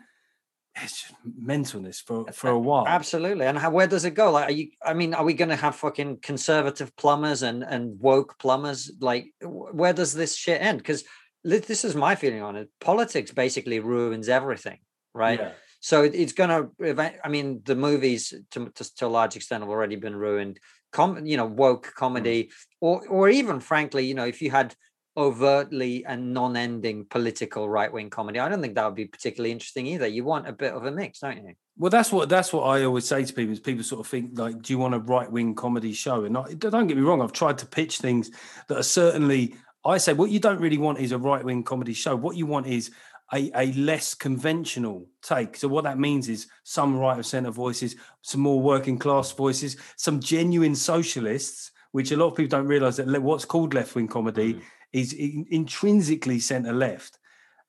it's 0.77 1.03
just 1.03 1.15
mentalness 1.27 2.03
for 2.03 2.31
for 2.33 2.51
a 2.51 2.59
while. 2.59 2.87
Absolutely. 2.87 3.47
And 3.47 3.59
how, 3.59 3.71
where 3.71 3.87
does 3.87 4.05
it 4.05 4.13
go? 4.13 4.31
Like, 4.31 4.49
are 4.49 4.53
you? 4.53 4.69
I 4.83 4.95
mean, 4.95 5.15
are 5.15 5.25
we 5.25 5.35
going 5.35 5.49
to 5.49 5.57
have 5.57 5.77
fucking 5.77 6.19
conservative 6.23 6.95
plumbers 6.97 7.43
and 7.43 7.63
and 7.63 8.01
woke 8.01 8.39
plumbers? 8.39 8.91
Like, 9.01 9.33
where 9.43 9.93
does 9.93 10.13
this 10.13 10.37
shit 10.37 10.61
end? 10.61 10.79
Because 10.79 11.05
this 11.43 11.85
is 11.85 11.95
my 11.95 12.15
feeling 12.15 12.43
on 12.43 12.57
it. 12.57 12.69
Politics 12.81 13.33
basically 13.33 13.81
ruins 13.81 14.29
everything, 14.29 14.79
right? 15.15 15.41
Yeah. 15.41 15.53
So 15.81 16.03
it's 16.03 16.35
going 16.35 16.51
to. 16.51 17.19
I 17.25 17.29
mean, 17.29 17.63
the 17.65 17.77
movies 17.77 18.35
to, 18.53 18.71
to 18.71 18.97
to 18.97 19.07
a 19.07 19.09
large 19.09 19.37
extent 19.37 19.63
have 19.63 19.71
already 19.71 19.97
been 19.97 20.17
ruined. 20.17 20.61
Com, 20.93 21.25
you 21.25 21.37
know, 21.37 21.47
woke 21.47 21.87
mm. 21.87 21.95
comedy, 21.95 22.51
or 22.81 23.07
or 23.09 23.29
even 23.29 23.61
frankly, 23.61 24.07
you 24.07 24.15
know, 24.15 24.27
if 24.27 24.43
you 24.43 24.51
had 24.51 24.75
overtly 25.17 26.05
and 26.05 26.33
non-ending 26.33 27.05
political 27.05 27.69
right-wing 27.69 28.11
comedy, 28.11 28.39
I 28.39 28.49
don't 28.49 28.63
think 28.63 28.75
that 28.77 28.87
would 28.87 28.95
be 28.95 29.07
particularly 29.07 29.53
interesting 29.53 29.87
either. 29.87 30.07
You 30.07 30.25
want 30.25 30.49
a 30.49 30.53
bit 30.53 30.73
of 30.73 30.85
a 30.87 30.91
mix, 30.91 31.21
don't 31.21 31.37
you? 31.37 31.55
Well, 31.77 31.91
that's 31.91 32.13
what 32.13 32.29
that's 32.29 32.53
what 32.53 32.63
I 32.63 32.85
always 32.85 33.07
say 33.07 33.25
to 33.25 33.33
people. 33.33 33.53
Is 33.53 33.61
people 33.61 33.85
sort 33.85 34.01
of 34.01 34.07
think 34.07 34.39
like, 34.39 34.61
do 34.63 34.73
you 34.73 34.79
want 34.79 34.95
a 34.95 34.99
right 34.99 35.31
wing 35.31 35.55
comedy 35.55 35.93
show? 35.93 36.25
And 36.25 36.37
I, 36.37 36.53
don't 36.55 36.87
get 36.87 36.97
me 36.97 37.03
wrong, 37.03 37.23
I've 37.23 37.33
tried 37.33 37.59
to 37.59 37.67
pitch 37.67 37.99
things 37.99 38.31
that 38.69 38.79
are 38.79 38.83
certainly. 38.83 39.55
I 39.83 39.97
say 39.97 40.13
what 40.13 40.31
you 40.31 40.41
don't 40.41 40.61
really 40.61 40.77
want 40.77 40.99
is 40.99 41.13
a 41.13 41.19
right 41.19 41.43
wing 41.43 41.63
comedy 41.63 41.95
show. 41.95 42.15
What 42.15 42.37
you 42.37 42.45
want 42.45 42.67
is 42.67 42.91
a, 43.33 43.51
a 43.55 43.73
less 43.73 44.15
conventional 44.15 45.07
take. 45.23 45.57
So 45.57 45.69
what 45.69 45.85
that 45.85 45.99
means 45.99 46.29
is 46.29 46.49
some 46.65 46.99
right 46.99 47.19
of 47.19 47.27
centre 47.27 47.51
voices, 47.51 47.97
some 48.23 48.41
more 48.41 48.61
working 48.61 48.99
class 48.99 49.33
voices, 49.33 49.77
some 49.97 50.21
genuine 50.21 50.75
socialists, 50.75 51.71
which 51.93 52.13
a 52.13 52.17
lot 52.17 52.29
of 52.29 52.37
people 52.37 52.59
don't 52.59 52.67
realise 52.67 52.97
that 52.97 53.23
what's 53.23 53.45
called 53.45 53.75
left 53.75 53.95
wing 53.95 54.09
comedy 54.09 54.55
Mm. 54.55 54.63
is 54.93 55.13
in, 55.13 55.47
intrinsically 55.51 56.41
centre 56.41 56.73
left, 56.73 57.19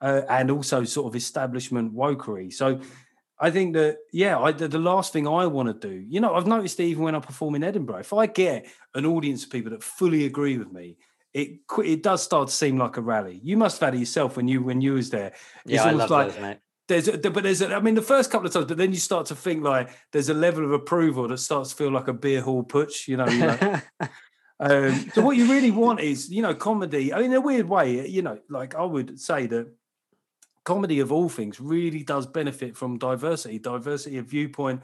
uh, 0.01 0.21
and 0.29 0.49
also 0.49 0.83
sort 0.83 1.07
of 1.07 1.15
establishment 1.15 1.93
wokery. 1.93 2.51
So. 2.53 2.79
I 3.43 3.49
think 3.49 3.73
that 3.73 3.97
yeah, 4.13 4.37
I, 4.37 4.51
the, 4.51 4.67
the 4.67 4.77
last 4.77 5.13
thing 5.13 5.27
I 5.27 5.47
want 5.47 5.67
to 5.67 5.87
do, 5.89 6.05
you 6.07 6.19
know, 6.19 6.35
I've 6.35 6.45
noticed 6.45 6.79
even 6.79 7.01
when 7.01 7.15
I 7.15 7.19
perform 7.19 7.55
in 7.55 7.63
Edinburgh, 7.63 8.01
if 8.01 8.13
I 8.13 8.27
get 8.27 8.67
an 8.93 9.03
audience 9.03 9.43
of 9.43 9.49
people 9.49 9.71
that 9.71 9.81
fully 9.81 10.25
agree 10.27 10.59
with 10.59 10.71
me, 10.71 10.97
it 11.33 11.59
it 11.83 12.03
does 12.03 12.21
start 12.23 12.49
to 12.49 12.53
seem 12.53 12.77
like 12.77 12.97
a 12.97 13.01
rally. 13.01 13.39
You 13.43 13.57
must 13.57 13.79
have 13.79 13.87
had 13.87 13.95
it 13.95 13.99
yourself 13.99 14.35
when 14.37 14.47
you 14.47 14.61
when 14.63 14.81
you 14.81 14.93
was 14.93 15.09
there. 15.09 15.33
It's 15.65 15.73
Yeah, 15.73 15.85
I 15.85 15.91
love 15.91 16.09
like 16.09 16.33
those, 16.33 16.41
mate. 16.41 16.57
there's 16.87 17.07
a, 17.07 17.17
but 17.17 17.43
there's 17.43 17.61
a, 17.61 17.73
I 17.73 17.79
mean 17.79 17.95
the 17.95 18.01
first 18.01 18.31
couple 18.31 18.47
of 18.47 18.53
times, 18.53 18.65
but 18.65 18.77
then 18.77 18.91
you 18.91 18.99
start 18.99 19.27
to 19.27 19.35
think 19.35 19.63
like 19.63 19.89
there's 20.11 20.29
a 20.29 20.33
level 20.33 20.65
of 20.65 20.71
approval 20.71 21.27
that 21.29 21.37
starts 21.37 21.69
to 21.69 21.75
feel 21.75 21.91
like 21.91 22.07
a 22.07 22.13
beer 22.13 22.41
hall 22.41 22.63
putsch, 22.63 23.07
you 23.07 23.17
know. 23.17 23.27
You 23.27 23.39
know? 23.39 23.81
Um, 24.63 25.09
so 25.15 25.23
what 25.23 25.37
you 25.37 25.49
really 25.51 25.71
want 25.71 26.01
is, 26.01 26.29
you 26.29 26.43
know, 26.43 26.53
comedy. 26.53 27.11
I 27.11 27.17
mean, 27.17 27.31
in 27.31 27.37
a 27.37 27.41
weird 27.41 27.67
way, 27.67 28.07
you 28.07 28.21
know, 28.21 28.37
like 28.47 28.75
I 28.75 28.83
would 28.83 29.19
say 29.19 29.47
that 29.47 29.73
comedy 30.63 30.99
of 30.99 31.11
all 31.11 31.29
things 31.29 31.59
really 31.59 32.03
does 32.03 32.27
benefit 32.27 32.77
from 32.77 32.99
diversity, 32.99 33.57
diversity 33.57 34.19
of 34.19 34.27
viewpoint, 34.27 34.83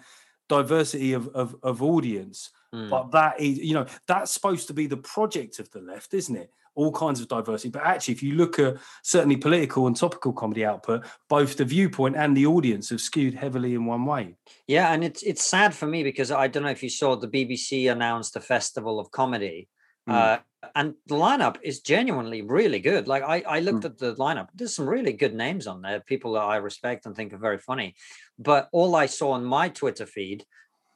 diversity 0.49 1.13
of 1.13 1.27
of, 1.27 1.55
of 1.61 1.83
audience. 1.83 2.49
Mm. 2.73 2.89
But 2.89 3.11
that 3.11 3.39
is, 3.39 3.59
you 3.59 3.73
know, 3.73 3.85
that's 4.07 4.31
supposed 4.31 4.67
to 4.67 4.73
be 4.73 4.87
the 4.87 4.97
project 4.97 5.59
of 5.59 5.69
the 5.71 5.79
left, 5.79 6.13
isn't 6.13 6.35
it? 6.35 6.51
all 6.77 6.91
kinds 6.91 7.19
of 7.19 7.27
diversity. 7.27 7.69
But 7.69 7.83
actually, 7.83 8.13
if 8.13 8.23
you 8.23 8.35
look 8.35 8.59
at 8.59 8.77
certainly 9.01 9.35
political 9.35 9.87
and 9.87 9.95
topical 9.95 10.31
comedy 10.31 10.63
output, 10.63 11.05
both 11.27 11.57
the 11.57 11.65
viewpoint 11.65 12.15
and 12.15 12.37
the 12.37 12.45
audience 12.45 12.91
have 12.91 13.01
skewed 13.01 13.33
heavily 13.33 13.73
in 13.73 13.85
one 13.85 14.05
way. 14.05 14.35
Yeah, 14.67 14.93
and 14.93 15.03
it's 15.03 15.23
it's 15.23 15.43
sad 15.43 15.73
for 15.73 15.87
me 15.87 16.03
because 16.03 16.31
I 16.31 16.47
don't 16.47 16.63
know 16.63 16.69
if 16.69 16.83
you 16.83 16.89
saw 16.89 17.15
the 17.15 17.27
BBC 17.27 17.91
announced 17.91 18.35
a 18.35 18.39
festival 18.39 18.99
of 18.99 19.11
comedy. 19.11 19.67
Mm. 20.07 20.13
Uh, 20.13 20.39
and 20.75 20.93
the 21.07 21.15
lineup 21.15 21.57
is 21.63 21.81
genuinely 21.81 22.41
really 22.41 22.79
good. 22.79 23.07
Like 23.07 23.23
I, 23.23 23.43
I 23.47 23.59
looked 23.59 23.83
mm. 23.83 23.85
at 23.85 23.97
the 23.97 24.15
lineup. 24.15 24.49
There's 24.53 24.75
some 24.75 24.87
really 24.87 25.13
good 25.13 25.33
names 25.33 25.65
on 25.65 25.81
there, 25.81 25.99
people 25.99 26.33
that 26.33 26.41
I 26.41 26.57
respect 26.57 27.05
and 27.05 27.15
think 27.15 27.33
are 27.33 27.37
very 27.37 27.57
funny. 27.57 27.95
But 28.37 28.69
all 28.71 28.95
I 28.95 29.07
saw 29.07 29.31
on 29.31 29.43
my 29.43 29.69
Twitter 29.69 30.05
feed 30.05 30.45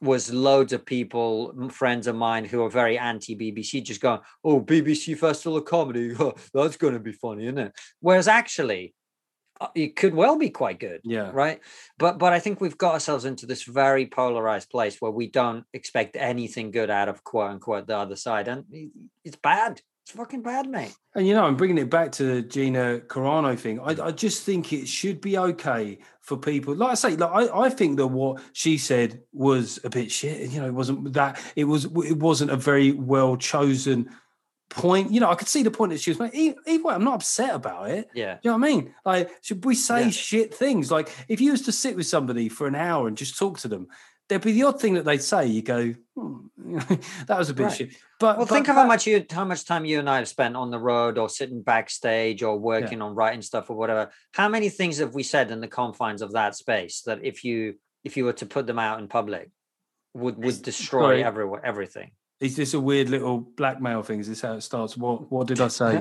was 0.02 0.34
loads 0.34 0.74
of 0.74 0.86
people, 0.86 1.54
friends 1.70 2.08
of 2.08 2.16
mine 2.16 2.46
who 2.46 2.64
are 2.64 2.70
very 2.70 2.98
anti 2.98 3.36
BBC, 3.36 3.84
just 3.84 4.02
going, 4.02 4.20
"Oh, 4.44 4.60
BBC 4.62 5.18
Festival 5.18 5.58
of 5.58 5.66
Comedy, 5.66 6.16
that's 6.54 6.78
going 6.78 6.94
to 6.94 7.00
be 7.00 7.14
funny, 7.14 7.46
isn't 7.46 7.58
it?" 7.58 7.74
Whereas 8.00 8.28
actually, 8.28 8.94
uh, 9.62 9.68
it 9.76 9.96
could 9.96 10.16
well 10.16 10.38
be 10.38 10.50
quite 10.50 10.80
good 10.80 11.02
yeah. 11.04 11.30
right? 11.32 11.60
But 12.00 12.18
but 12.18 12.34
i 12.34 12.40
think 12.40 12.60
we've 12.60 12.78
got 12.78 12.94
ourselves 12.94 13.26
into 13.26 13.46
this 13.46 13.64
very 13.64 14.08
polarized 14.08 14.72
place 14.72 14.98
where 15.00 15.12
we 15.12 15.28
don't 15.30 15.66
expect 15.74 16.16
anything 16.16 16.72
good 16.72 16.90
out 16.90 17.10
of 17.10 17.24
quote 17.24 17.52
unquote 17.52 17.86
the 17.86 17.98
other 17.98 18.16
side 18.16 18.48
and 18.48 18.66
it's 19.24 19.36
bad 19.36 19.80
it's 20.04 20.12
fucking 20.12 20.42
bad 20.42 20.68
mate 20.68 20.96
and 21.16 21.28
you 21.28 21.34
know 21.34 21.44
i'm 21.46 21.56
bringing 21.56 21.78
it 21.78 21.90
back 21.90 22.12
to 22.12 22.24
the 22.24 22.42
gina 22.42 23.00
carano 23.08 23.58
thing 23.58 23.80
i, 23.82 24.08
I 24.08 24.12
just 24.12 24.44
think 24.44 24.74
it 24.74 24.88
should 24.88 25.22
be 25.22 25.38
okay 25.38 26.00
for 26.22 26.38
people 26.38 26.76
like 26.76 26.92
i 26.92 26.94
say 26.96 27.16
like 27.16 27.32
I, 27.32 27.66
I 27.66 27.70
think 27.70 27.98
that 27.98 28.08
what 28.08 28.42
she 28.54 28.78
said 28.78 29.22
was 29.32 29.80
a 29.84 29.90
bit 29.90 30.12
shit 30.12 30.50
you 30.50 30.60
know 30.60 30.68
it 30.68 30.74
wasn't 30.74 31.14
that 31.14 31.40
it 31.56 31.66
was 31.66 31.86
it 31.86 32.18
wasn't 32.18 32.52
a 32.52 32.58
very 32.58 32.92
well 32.92 33.38
chosen 33.38 34.10
point. 34.72 35.12
You 35.12 35.20
know, 35.20 35.30
I 35.30 35.36
could 35.36 35.48
see 35.48 35.64
the 35.64 35.72
point 35.72 35.92
that 35.92 36.00
she 36.00 36.10
was 36.10 36.20
making. 36.20 36.56
Either 36.66 36.84
way, 36.84 36.94
I'm 36.96 37.04
not 37.04 37.16
upset 37.16 37.54
about 37.54 37.92
it. 37.92 38.10
Yeah. 38.16 38.38
you 38.42 38.50
know 38.50 38.58
what 38.58 38.66
I 38.66 38.72
mean? 38.72 38.96
Like, 39.06 39.30
should 39.42 39.64
we 39.64 39.76
say 39.76 40.06
yeah. 40.06 40.10
shit 40.10 40.54
things? 40.54 40.90
Like, 40.90 41.10
if 41.28 41.40
you 41.40 41.52
was 41.52 41.62
to 41.64 41.72
sit 41.72 41.96
with 41.96 42.08
somebody 42.08 42.50
for 42.50 42.68
an 42.68 42.76
hour 42.76 43.08
and 43.08 43.18
just 43.18 43.38
talk 43.38 43.60
to 43.60 43.68
them, 43.68 43.88
there'd 44.32 44.42
be 44.42 44.54
the 44.54 44.64
odd 44.64 44.80
thing 44.80 44.94
that 44.94 45.04
they'd 45.04 45.22
say. 45.22 45.46
You 45.46 45.62
go, 45.62 45.94
hmm, 46.16 46.38
that 47.28 47.38
was 47.38 47.50
a 47.50 47.54
bit 47.54 47.64
right. 47.64 47.76
shit. 47.76 47.90
But 48.18 48.38
well, 48.38 48.46
but, 48.46 48.54
think 48.54 48.70
of 48.70 48.76
how 48.76 48.88
much 48.88 49.06
you, 49.06 49.26
how 49.30 49.44
much 49.44 49.66
time 49.66 49.84
you 49.84 50.00
and 50.00 50.10
I 50.10 50.20
have 50.20 50.30
spent 50.30 50.56
on 50.56 50.72
the 50.72 50.80
road 50.80 51.18
or 51.18 51.28
sitting 51.28 51.62
backstage 51.62 52.42
or 52.42 52.58
working 52.58 53.00
yeah. 53.00 53.04
on 53.04 53.14
writing 53.14 53.42
stuff 53.42 53.70
or 53.70 53.76
whatever. 53.76 54.10
How 54.32 54.48
many 54.48 54.70
things 54.70 55.00
have 55.00 55.14
we 55.14 55.24
said 55.24 55.52
in 55.52 55.60
the 55.60 55.68
confines 55.68 56.22
of 56.22 56.32
that 56.32 56.56
space 56.56 57.02
that 57.02 57.20
if 57.24 57.44
you 57.44 57.76
if 58.06 58.16
you 58.16 58.24
were 58.24 58.34
to 58.34 58.46
put 58.46 58.68
them 58.68 58.80
out 58.80 59.00
in 59.00 59.10
public 59.10 59.50
would 60.14 60.42
would 60.42 60.62
destroy 60.62 61.26
every, 61.26 61.46
everything? 61.62 62.12
is 62.40 62.56
this 62.56 62.74
a 62.74 62.80
weird 62.80 63.08
little 63.08 63.38
blackmail 63.40 64.02
thing? 64.02 64.20
Is 64.20 64.28
this 64.28 64.42
how 64.42 64.54
it 64.54 64.62
starts? 64.62 64.98
What 64.98 65.32
What 65.32 65.46
did 65.46 65.62
I 65.62 65.68
say? 65.68 65.98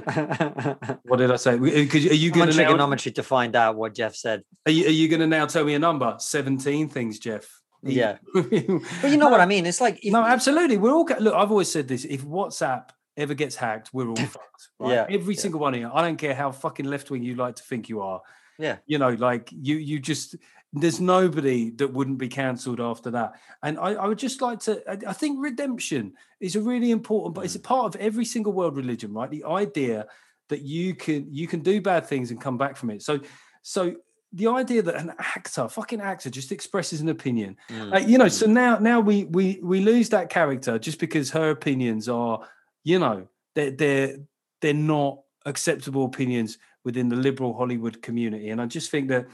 what 1.04 1.18
did 1.18 1.30
I 1.30 1.36
say? 1.36 1.58
Because 1.58 2.06
are 2.06 2.14
you 2.14 2.30
going 2.30 2.48
to 2.48 2.54
trigonometry 2.54 3.12
to 3.12 3.22
find 3.22 3.54
out 3.54 3.76
what 3.76 3.94
Geoff 3.94 4.16
said? 4.16 4.42
Are 4.66 4.72
you, 4.72 4.86
are 4.86 4.90
you 4.90 5.08
going 5.08 5.20
to 5.20 5.26
now 5.26 5.46
tell 5.46 5.64
me 5.64 5.74
a 5.74 5.78
number? 5.78 6.16
Seventeen 6.18 6.88
things, 6.88 7.18
Geoff. 7.18 7.59
Yeah, 7.82 8.18
but 8.34 9.10
you 9.10 9.16
know 9.16 9.28
what 9.28 9.40
I 9.40 9.46
mean. 9.46 9.66
It's 9.66 9.80
like 9.80 10.04
if, 10.04 10.12
no, 10.12 10.22
absolutely. 10.22 10.76
We're 10.76 10.92
all 10.92 11.08
look. 11.18 11.34
I've 11.34 11.50
always 11.50 11.70
said 11.70 11.88
this: 11.88 12.04
if 12.04 12.24
WhatsApp 12.24 12.90
ever 13.16 13.34
gets 13.34 13.56
hacked, 13.56 13.90
we're 13.92 14.08
all 14.08 14.16
fucked. 14.16 14.68
Right? 14.78 14.92
Yeah, 14.92 15.06
every 15.08 15.34
yeah. 15.34 15.40
single 15.40 15.60
one 15.60 15.74
of 15.74 15.80
you. 15.80 15.90
I 15.92 16.02
don't 16.02 16.16
care 16.16 16.34
how 16.34 16.52
fucking 16.52 16.86
left 16.86 17.10
wing 17.10 17.22
you 17.22 17.36
like 17.36 17.56
to 17.56 17.62
think 17.62 17.88
you 17.88 18.02
are. 18.02 18.20
Yeah, 18.58 18.76
you 18.86 18.98
know, 18.98 19.10
like 19.10 19.50
you, 19.50 19.76
you 19.76 19.98
just 19.98 20.36
there's 20.72 21.00
nobody 21.00 21.70
that 21.70 21.92
wouldn't 21.92 22.18
be 22.18 22.28
cancelled 22.28 22.80
after 22.80 23.10
that. 23.10 23.32
And 23.62 23.78
I, 23.78 23.94
I, 23.94 24.06
would 24.06 24.18
just 24.18 24.40
like 24.40 24.60
to, 24.60 24.80
I, 24.88 25.10
I, 25.10 25.12
think 25.12 25.42
redemption 25.42 26.12
is 26.38 26.54
a 26.54 26.60
really 26.60 26.92
important, 26.92 27.34
but 27.34 27.44
it's 27.44 27.56
a 27.56 27.58
mm. 27.58 27.64
part 27.64 27.92
of 27.92 28.00
every 28.00 28.24
single 28.24 28.52
world 28.52 28.76
religion, 28.76 29.12
right? 29.12 29.28
The 29.28 29.44
idea 29.44 30.06
that 30.48 30.62
you 30.62 30.94
can 30.94 31.26
you 31.32 31.48
can 31.48 31.60
do 31.60 31.80
bad 31.80 32.06
things 32.06 32.30
and 32.30 32.40
come 32.40 32.58
back 32.58 32.76
from 32.76 32.90
it. 32.90 33.02
So 33.02 33.20
so 33.62 33.96
the 34.32 34.46
idea 34.46 34.82
that 34.82 34.94
an 34.94 35.12
actor, 35.18 35.68
fucking 35.68 36.00
actor, 36.00 36.30
just 36.30 36.52
expresses 36.52 37.00
an 37.00 37.08
opinion, 37.08 37.56
mm. 37.68 37.94
uh, 37.94 37.98
you 37.98 38.16
know. 38.16 38.28
So 38.28 38.46
mm. 38.46 38.52
now 38.52 38.78
now 38.78 39.00
we 39.00 39.24
we 39.24 39.58
we 39.62 39.80
lose 39.80 40.08
that 40.10 40.30
character 40.30 40.78
just 40.78 41.00
because 41.00 41.30
her 41.30 41.50
opinions 41.50 42.08
are, 42.08 42.40
you 42.84 42.98
know, 42.98 43.28
they're 43.54 43.72
they're 43.72 44.16
they're 44.60 44.74
not 44.74 45.20
acceptable 45.46 46.04
opinions 46.04 46.58
within 46.84 47.08
the 47.08 47.16
liberal 47.16 47.54
Hollywood 47.54 48.02
community. 48.02 48.50
And 48.50 48.60
I 48.60 48.66
just 48.66 48.90
think 48.90 49.08
that 49.08 49.26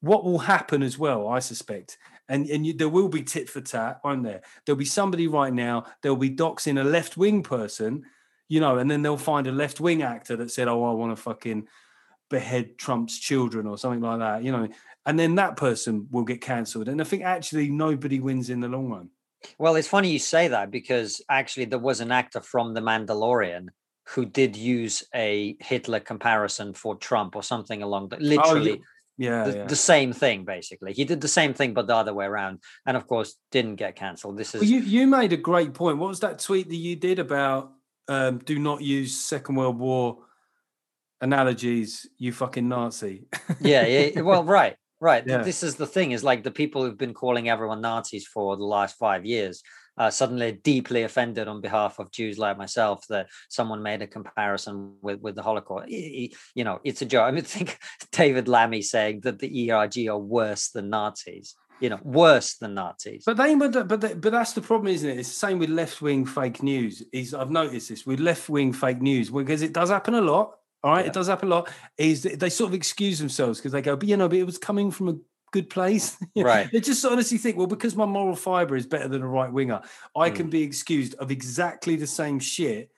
what 0.00 0.24
will 0.24 0.38
happen 0.38 0.82
as 0.82 0.98
well, 0.98 1.28
I 1.28 1.38
suspect, 1.38 1.98
and 2.28 2.48
and 2.48 2.66
you, 2.66 2.72
there 2.72 2.88
will 2.88 3.08
be 3.08 3.22
tit 3.22 3.48
for 3.48 3.60
tat, 3.60 4.00
won't 4.04 4.24
there? 4.24 4.42
There'll 4.64 4.78
be 4.78 4.84
somebody 4.84 5.28
right 5.28 5.52
now. 5.52 5.86
There'll 6.02 6.16
be 6.16 6.30
doxing 6.30 6.80
a 6.80 6.84
left 6.84 7.16
wing 7.16 7.44
person, 7.44 8.06
you 8.48 8.58
know, 8.58 8.78
and 8.78 8.90
then 8.90 9.02
they'll 9.02 9.16
find 9.16 9.46
a 9.46 9.52
left 9.52 9.78
wing 9.78 10.02
actor 10.02 10.34
that 10.36 10.50
said, 10.50 10.66
"Oh, 10.66 10.84
I 10.84 10.92
want 10.94 11.14
to 11.14 11.22
fucking 11.22 11.68
behead 12.32 12.78
Trump's 12.78 13.16
children" 13.16 13.68
or 13.68 13.78
something 13.78 14.00
like 14.00 14.18
that, 14.18 14.42
you 14.42 14.50
know, 14.50 14.68
and 15.06 15.18
then 15.18 15.36
that 15.36 15.56
person 15.56 16.08
will 16.10 16.24
get 16.24 16.40
cancelled. 16.40 16.88
And 16.88 17.00
I 17.00 17.04
think 17.04 17.22
actually 17.22 17.68
nobody 17.68 18.18
wins 18.18 18.50
in 18.50 18.60
the 18.60 18.68
long 18.68 18.88
run. 18.88 19.10
Well, 19.58 19.76
it's 19.76 19.88
funny 19.88 20.10
you 20.10 20.18
say 20.18 20.48
that 20.48 20.70
because 20.70 21.20
actually 21.28 21.66
there 21.66 21.78
was 21.78 22.00
an 22.00 22.12
actor 22.12 22.40
from 22.40 22.74
The 22.74 22.80
Mandalorian 22.80 23.68
who 24.08 24.24
did 24.24 24.56
use 24.56 25.04
a 25.14 25.56
Hitler 25.60 26.00
comparison 26.00 26.74
for 26.74 26.96
Trump 26.96 27.36
or 27.36 27.42
something 27.42 27.82
along 27.82 28.08
the 28.08 28.16
literally. 28.18 28.80
Oh, 28.80 28.84
yeah 29.18 29.44
the, 29.44 29.56
yeah 29.58 29.66
the, 29.66 29.76
same 29.76 30.10
thing 30.10 30.42
basically 30.42 30.94
he 30.94 31.04
did 31.04 31.20
the 31.20 31.28
same 31.28 31.52
thing 31.52 31.74
but 31.74 31.86
the 31.86 31.94
other 31.94 32.14
way 32.14 32.24
around 32.24 32.58
and 32.86 32.96
of 32.96 33.06
course 33.06 33.36
didn't 33.50 33.76
get 33.76 33.94
cancelled 33.94 34.38
this 34.38 34.54
is 34.54 34.62
well, 34.62 34.70
you 34.70 34.80
you 34.80 35.06
made 35.06 35.34
a 35.34 35.36
great 35.36 35.74
point 35.74 35.98
what 35.98 36.08
was 36.08 36.20
that 36.20 36.38
tweet 36.38 36.66
that 36.70 36.76
you 36.76 36.96
did 36.96 37.18
about 37.18 37.72
um, 38.08 38.38
do 38.38 38.58
not 38.58 38.80
use 38.80 39.20
second 39.20 39.54
world 39.56 39.78
war 39.78 40.24
analogies 41.22 42.06
you 42.18 42.32
fucking 42.32 42.68
nazi 42.68 43.26
yeah 43.60 43.86
yeah 43.86 44.20
well 44.20 44.44
right 44.44 44.76
right 45.00 45.24
yeah. 45.26 45.38
this 45.38 45.62
is 45.62 45.76
the 45.76 45.86
thing 45.86 46.12
is 46.12 46.22
like 46.22 46.42
the 46.42 46.50
people 46.50 46.82
who've 46.82 46.98
been 46.98 47.14
calling 47.14 47.48
everyone 47.48 47.80
nazis 47.80 48.26
for 48.26 48.56
the 48.56 48.64
last 48.64 48.96
five 48.96 49.24
years 49.24 49.62
uh, 49.98 50.10
suddenly 50.10 50.52
deeply 50.52 51.02
offended 51.02 51.48
on 51.48 51.60
behalf 51.60 51.98
of 51.98 52.10
Jews 52.10 52.38
like 52.38 52.56
myself 52.56 53.06
that 53.08 53.28
someone 53.48 53.82
made 53.82 54.02
a 54.02 54.06
comparison 54.06 54.94
with, 55.02 55.20
with 55.20 55.34
the 55.34 55.42
Holocaust. 55.42 55.90
you 55.90 56.30
know, 56.56 56.80
it's 56.84 57.02
a 57.02 57.06
joke. 57.06 57.24
I 57.24 57.30
mean, 57.30 57.44
think 57.44 57.78
David 58.10 58.48
Lammy 58.48 58.82
saying 58.82 59.20
that 59.20 59.38
the 59.38 59.70
ERG 59.70 60.08
are 60.08 60.18
worse 60.18 60.70
than 60.70 60.90
Nazis. 60.90 61.54
You 61.80 61.90
know, 61.90 61.98
worse 62.04 62.58
than 62.58 62.74
Nazis. 62.74 63.24
But 63.26 63.38
they, 63.38 63.56
but 63.56 63.88
but 63.88 64.20
but 64.20 64.30
that's 64.30 64.52
the 64.52 64.60
problem, 64.60 64.94
isn't 64.94 65.08
it? 65.08 65.18
It's 65.18 65.30
the 65.30 65.34
same 65.34 65.58
with 65.58 65.68
left 65.68 66.00
wing 66.00 66.24
fake 66.24 66.62
news. 66.62 67.02
Is 67.12 67.34
I've 67.34 67.50
noticed 67.50 67.88
this 67.88 68.06
with 68.06 68.20
left 68.20 68.48
wing 68.48 68.72
fake 68.72 69.02
news 69.02 69.30
because 69.30 69.62
it 69.62 69.72
does 69.72 69.90
happen 69.90 70.14
a 70.14 70.20
lot. 70.20 70.52
All 70.84 70.92
right, 70.92 71.04
yeah. 71.04 71.10
it 71.10 71.14
does 71.14 71.28
happen 71.28 71.48
a 71.48 71.54
lot. 71.54 71.70
Is 71.96 72.22
they 72.22 72.50
sort 72.50 72.68
of 72.68 72.74
excuse 72.74 73.18
themselves 73.18 73.58
because 73.58 73.72
they 73.72 73.82
go, 73.82 73.96
but 73.96 74.08
you 74.08 74.16
know, 74.16 74.28
but 74.28 74.38
it 74.38 74.46
was 74.46 74.58
coming 74.58 74.90
from 74.90 75.08
a 75.08 75.16
good 75.52 75.70
place. 75.70 76.16
Right. 76.34 76.70
they 76.72 76.80
just 76.80 77.04
honestly 77.04 77.38
think, 77.38 77.56
well, 77.56 77.66
because 77.66 77.94
my 77.94 78.06
moral 78.06 78.34
fiber 78.34 78.74
is 78.74 78.86
better 78.86 79.06
than 79.06 79.22
a 79.22 79.28
right 79.28 79.52
winger, 79.52 79.82
I 80.16 80.30
mm. 80.30 80.34
can 80.34 80.50
be 80.50 80.62
excused 80.62 81.14
of 81.16 81.30
exactly 81.30 81.94
the 81.94 82.06
same 82.06 82.40
shit 82.40 82.90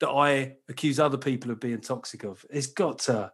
that 0.00 0.10
I 0.10 0.56
accuse 0.68 1.00
other 1.00 1.16
people 1.16 1.50
of 1.50 1.58
being 1.58 1.80
toxic 1.80 2.22
of. 2.22 2.44
It's 2.50 2.66
got 2.66 3.00
to, 3.00 3.32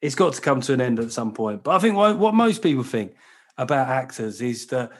it's 0.00 0.16
got 0.16 0.34
to 0.34 0.40
come 0.40 0.60
to 0.62 0.72
an 0.72 0.80
end 0.80 0.98
at 0.98 1.12
some 1.12 1.32
point. 1.32 1.62
But 1.62 1.76
I 1.76 1.78
think 1.78 1.96
what, 1.96 2.18
what 2.18 2.34
most 2.34 2.60
people 2.60 2.82
think 2.82 3.14
about 3.56 3.88
actors 3.88 4.42
is 4.42 4.66
that, 4.66 4.90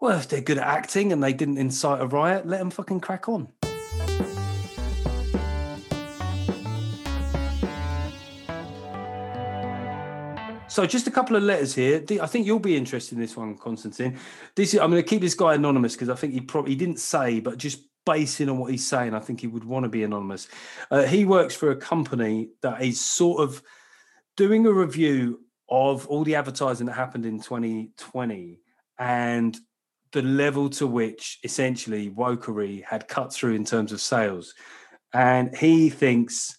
well, 0.00 0.18
if 0.18 0.28
they're 0.28 0.42
good 0.42 0.58
at 0.58 0.66
acting 0.66 1.12
and 1.12 1.22
they 1.22 1.32
didn't 1.32 1.58
incite 1.58 2.02
a 2.02 2.06
riot, 2.06 2.46
let 2.46 2.58
them 2.58 2.70
fucking 2.70 3.00
crack 3.00 3.28
on. 3.28 3.48
So 10.74 10.84
just 10.86 11.06
a 11.06 11.10
couple 11.12 11.36
of 11.36 11.44
letters 11.44 11.72
here. 11.72 12.04
I 12.20 12.26
think 12.26 12.46
you'll 12.46 12.58
be 12.58 12.76
interested 12.76 13.14
in 13.14 13.20
this 13.20 13.36
one, 13.36 13.56
Konstantin. 13.56 14.18
This 14.56 14.74
is, 14.74 14.80
I'm 14.80 14.90
going 14.90 15.00
to 15.00 15.08
keep 15.08 15.20
this 15.20 15.34
guy 15.34 15.54
anonymous 15.54 15.94
because 15.94 16.08
I 16.08 16.16
think 16.16 16.32
he 16.32 16.40
probably 16.40 16.72
he 16.72 16.76
didn't 16.76 16.98
say, 16.98 17.38
but 17.38 17.58
just 17.58 17.84
basing 18.04 18.48
on 18.48 18.58
what 18.58 18.72
he's 18.72 18.84
saying, 18.84 19.14
I 19.14 19.20
think 19.20 19.40
he 19.40 19.46
would 19.46 19.62
want 19.62 19.84
to 19.84 19.88
be 19.88 20.02
anonymous. 20.02 20.48
Uh, 20.90 21.04
he 21.04 21.26
works 21.26 21.54
for 21.54 21.70
a 21.70 21.76
company 21.76 22.48
that 22.62 22.82
is 22.82 23.00
sort 23.00 23.40
of 23.40 23.62
doing 24.36 24.66
a 24.66 24.72
review 24.72 25.42
of 25.68 26.08
all 26.08 26.24
the 26.24 26.34
advertising 26.34 26.88
that 26.88 26.94
happened 26.94 27.24
in 27.24 27.40
2020 27.40 28.58
and 28.98 29.56
the 30.10 30.22
level 30.22 30.68
to 30.70 30.88
which 30.88 31.38
essentially 31.44 32.10
wokery 32.10 32.82
had 32.82 33.06
cut 33.06 33.32
through 33.32 33.54
in 33.54 33.64
terms 33.64 33.92
of 33.92 34.00
sales. 34.00 34.54
And 35.12 35.56
he 35.56 35.88
thinks 35.88 36.58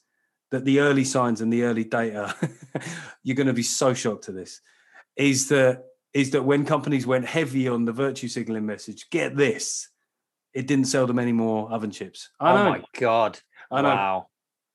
that 0.56 0.64
the 0.64 0.80
early 0.80 1.03
signs 1.03 1.41
and 1.41 1.51
the 1.51 1.64
early 1.64 1.84
data, 1.84 2.34
you're 3.24 3.36
going 3.36 3.47
to 3.47 3.53
be 3.53 3.62
so 3.62 3.93
shocked 3.93 4.24
to 4.24 4.32
this, 4.32 4.62
is 5.18 5.49
that 5.49 5.84
is 6.14 6.32
that 6.32 6.43
when 6.43 6.66
companies 6.66 7.06
went 7.06 7.26
heavy 7.26 7.68
on 7.68 7.84
the 7.84 7.91
virtue 7.91 8.30
signaling 8.30 8.66
message, 8.66 9.10
get 9.10 9.36
this, 9.36 9.89
it 10.53 10.66
didn't 10.66 10.86
sell 10.86 11.06
them 11.06 11.20
any 11.20 11.34
more 11.34 11.70
oven 11.70 11.91
chips. 11.91 12.30
I 12.39 12.51
oh 12.51 12.56
know. 12.56 12.70
my 12.70 12.84
god! 12.97 13.39
I 13.70 13.82
know. 13.82 13.89
Wow. 13.89 14.28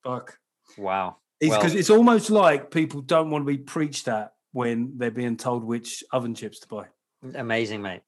Fuck. 0.03 0.37
Wow. 0.77 1.17
It's 1.39 1.55
because 1.55 1.71
well, 1.71 1.79
it's 1.79 1.89
almost 1.89 2.29
like 2.29 2.69
people 2.69 3.01
don't 3.01 3.31
want 3.31 3.41
to 3.41 3.51
be 3.51 3.57
preached 3.57 4.07
at 4.07 4.33
when 4.51 4.93
they're 4.97 5.09
being 5.09 5.37
told 5.37 5.63
which 5.63 6.03
oven 6.11 6.35
chips 6.35 6.59
to 6.59 6.67
buy. 6.67 6.85
Amazing, 7.33 7.81
mate. 7.81 8.01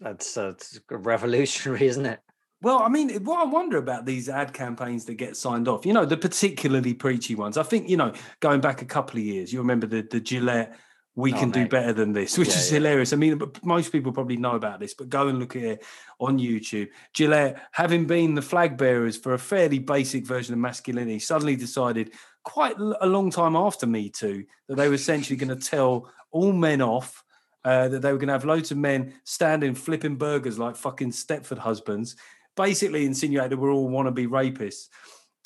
That's, 0.00 0.36
uh, 0.36 0.48
that's 0.48 0.80
revolutionary, 0.90 1.86
isn't 1.86 2.06
it? 2.06 2.18
Well, 2.62 2.80
I 2.80 2.88
mean, 2.88 3.24
what 3.24 3.40
I 3.40 3.44
wonder 3.44 3.78
about 3.78 4.04
these 4.04 4.28
ad 4.28 4.52
campaigns 4.52 5.06
that 5.06 5.14
get 5.14 5.36
signed 5.36 5.66
off, 5.66 5.86
you 5.86 5.94
know, 5.94 6.04
the 6.04 6.16
particularly 6.16 6.92
preachy 6.92 7.34
ones. 7.34 7.56
I 7.56 7.62
think, 7.62 7.88
you 7.88 7.96
know, 7.96 8.12
going 8.40 8.60
back 8.60 8.82
a 8.82 8.84
couple 8.86 9.18
of 9.18 9.24
years, 9.24 9.52
you 9.52 9.60
remember 9.60 9.86
the 9.86 10.02
the 10.02 10.20
Gillette 10.20 10.76
we 11.16 11.32
oh, 11.32 11.36
can 11.36 11.50
mate. 11.50 11.54
do 11.54 11.68
better 11.68 11.92
than 11.92 12.12
this, 12.12 12.38
which 12.38 12.48
yeah, 12.48 12.54
is 12.54 12.70
yeah. 12.70 12.78
hilarious. 12.78 13.12
I 13.12 13.16
mean, 13.16 13.40
most 13.62 13.90
people 13.92 14.12
probably 14.12 14.36
know 14.36 14.54
about 14.54 14.78
this, 14.78 14.94
but 14.94 15.08
go 15.08 15.28
and 15.28 15.38
look 15.38 15.56
at 15.56 15.62
it 15.62 15.84
on 16.20 16.38
YouTube. 16.38 16.88
Gillette, 17.14 17.60
having 17.72 18.06
been 18.06 18.34
the 18.34 18.42
flag 18.42 18.76
bearers 18.76 19.16
for 19.16 19.34
a 19.34 19.38
fairly 19.38 19.78
basic 19.78 20.26
version 20.26 20.54
of 20.54 20.60
masculinity, 20.60 21.18
suddenly 21.18 21.56
decided 21.56 22.12
quite 22.44 22.76
a 22.78 23.06
long 23.06 23.30
time 23.30 23.56
after 23.56 23.86
Me 23.86 24.08
Too 24.08 24.44
that 24.68 24.76
they 24.76 24.88
were 24.88 24.94
essentially 24.94 25.36
going 25.36 25.56
to 25.56 25.68
tell 25.68 26.10
all 26.30 26.52
men 26.52 26.80
off. 26.80 27.24
Uh, 27.62 27.88
that 27.88 28.00
they 28.00 28.10
were 28.10 28.16
going 28.16 28.28
to 28.28 28.32
have 28.32 28.46
loads 28.46 28.70
of 28.70 28.78
men 28.78 29.12
standing 29.24 29.74
flipping 29.74 30.16
burgers 30.16 30.58
like 30.58 30.74
fucking 30.74 31.10
Stepford 31.10 31.58
husbands, 31.58 32.16
basically 32.64 33.04
insinuated 33.04 33.58
we're 33.58 33.72
all 33.72 33.90
wannabe 33.90 34.28
rapists 34.28 34.88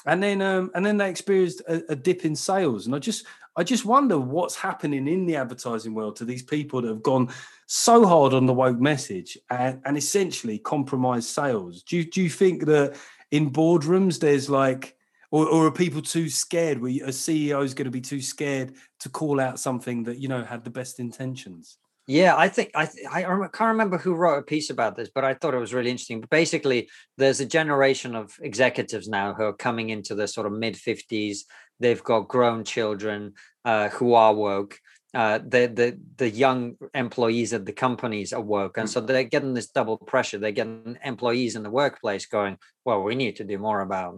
and 0.07 0.23
then 0.23 0.43
um, 0.43 0.71
and 0.75 0.85
then 0.85 0.97
they 0.97 1.09
experienced 1.09 1.61
a, 1.69 1.83
a, 1.93 1.97
dip 1.97 2.25
in 2.25 2.37
sales 2.37 2.87
and 2.87 2.95
i 2.95 2.99
just 2.99 3.25
I 3.57 3.63
just 3.63 3.85
wonder 3.85 4.19
what's 4.19 4.57
happening 4.57 5.07
in 5.07 5.27
the 5.27 5.37
advertising 5.37 5.95
world 5.95 6.17
to 6.17 6.25
these 6.25 6.43
people 6.43 6.83
that 6.83 6.89
have 6.89 7.03
gone 7.03 7.29
so 7.67 8.05
hard 8.05 8.35
on 8.35 8.47
the 8.47 8.53
woke 8.53 8.81
message 8.81 9.39
and, 9.49 9.81
and 9.85 9.97
essentially 9.97 10.59
compromised 10.59 11.29
sales. 11.29 11.83
Do 11.85 11.97
you, 11.99 12.05
do 12.05 12.21
you 12.21 12.29
think 12.29 12.67
that 12.67 12.97
in 13.31 13.53
boardrooms 13.53 14.19
there's 14.19 14.51
like, 14.51 14.97
or, 15.31 15.47
or 15.49 15.67
are 15.67 15.73
people 15.73 16.03
too 16.03 16.29
scared? 16.29 16.81
Where 16.81 16.91
a 16.91 17.09
CEO 17.09 17.63
is 17.65 17.75
going 17.75 17.87
to 17.87 17.93
be 17.93 18.01
too 18.01 18.21
scared 18.21 18.75
to 19.01 19.09
call 19.09 19.41
out 19.41 19.61
something 19.61 20.03
that 20.05 20.19
you 20.19 20.29
know 20.29 20.43
had 20.45 20.65
the 20.65 20.71
best 20.71 20.99
intentions? 20.99 21.79
Yeah, 22.07 22.37
I 22.37 22.49
think 22.49 22.71
I 22.75 22.89
I 23.11 23.23
can't 23.23 23.61
remember 23.73 23.97
who 23.97 24.15
wrote 24.15 24.39
a 24.39 24.43
piece 24.43 24.69
about 24.69 24.95
this, 24.95 25.09
but 25.15 25.25
I 25.25 25.33
thought 25.35 25.55
it 25.55 25.59
was 25.59 25.73
really 25.73 25.91
interesting. 25.91 26.21
But 26.21 26.29
basically, 26.31 26.89
there's 27.17 27.41
a 27.41 27.47
generation 27.47 28.15
of 28.15 28.37
executives 28.43 29.09
now 29.09 29.33
who 29.33 29.45
are 29.45 29.55
coming 29.55 29.89
into 29.89 30.15
the 30.15 30.29
sort 30.29 30.47
of 30.47 30.53
mid 30.53 30.75
50s 30.75 31.45
they've 31.81 32.03
got 32.05 32.29
grown 32.29 32.63
children 32.65 33.33
uh, 33.65 33.89
who 33.89 34.15
are 34.15 34.35
woke. 34.35 34.79
Uh, 35.15 35.39
the 35.39 35.67
the 35.67 35.99
the 36.17 36.29
young 36.29 36.75
employees 36.93 37.53
at 37.53 37.65
the 37.65 37.73
companies 37.73 38.33
are 38.33 38.41
woke, 38.41 38.77
and 38.77 38.91
so 38.91 39.01
they're 39.01 39.25
getting 39.25 39.55
this 39.55 39.69
double 39.71 39.97
pressure. 39.97 40.39
They're 40.39 40.51
getting 40.51 40.99
employees 41.05 41.57
in 41.57 41.63
the 41.63 41.71
workplace 41.71 42.27
going, 42.27 42.59
"Well, 42.85 43.03
we 43.03 43.15
need 43.15 43.37
to 43.37 43.45
do 43.45 43.57
more 43.59 43.81
about," 43.81 44.15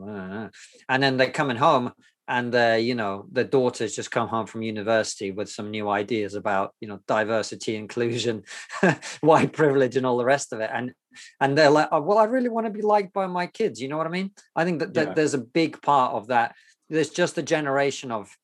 and 0.88 1.02
then 1.02 1.18
they're 1.18 1.30
coming 1.30 1.58
home, 1.58 1.92
and 2.28 2.54
uh, 2.54 2.76
you 2.78 2.94
know 2.94 3.26
the 3.30 3.44
daughters 3.44 3.94
just 3.94 4.10
come 4.10 4.28
home 4.28 4.46
from 4.46 4.62
university 4.62 5.30
with 5.30 5.48
some 5.48 5.70
new 5.70 5.88
ideas 5.88 6.34
about 6.34 6.74
you 6.80 6.88
know 6.88 7.00
diversity, 7.06 7.76
inclusion, 7.84 8.44
white 9.20 9.52
privilege, 9.52 9.96
and 9.96 10.06
all 10.06 10.16
the 10.16 10.24
rest 10.24 10.52
of 10.52 10.60
it, 10.60 10.70
and 10.72 10.92
and 11.40 11.56
they're 11.56 11.70
like, 11.70 11.88
oh, 11.92 12.00
"Well, 12.00 12.18
I 12.18 12.24
really 12.24 12.48
want 12.48 12.66
to 12.66 12.72
be 12.72 12.82
liked 12.82 13.12
by 13.12 13.26
my 13.26 13.46
kids." 13.46 13.80
You 13.80 13.88
know 13.88 13.98
what 13.98 14.06
I 14.06 14.10
mean? 14.10 14.32
I 14.54 14.64
think 14.64 14.80
that, 14.80 14.94
that 14.94 15.08
yeah. 15.08 15.14
there's 15.14 15.34
a 15.34 15.38
big 15.38 15.80
part 15.82 16.14
of 16.14 16.28
that 16.28 16.54
there's 16.88 17.10
just 17.10 17.38
a 17.38 17.42
generation 17.42 18.10
of 18.10 18.36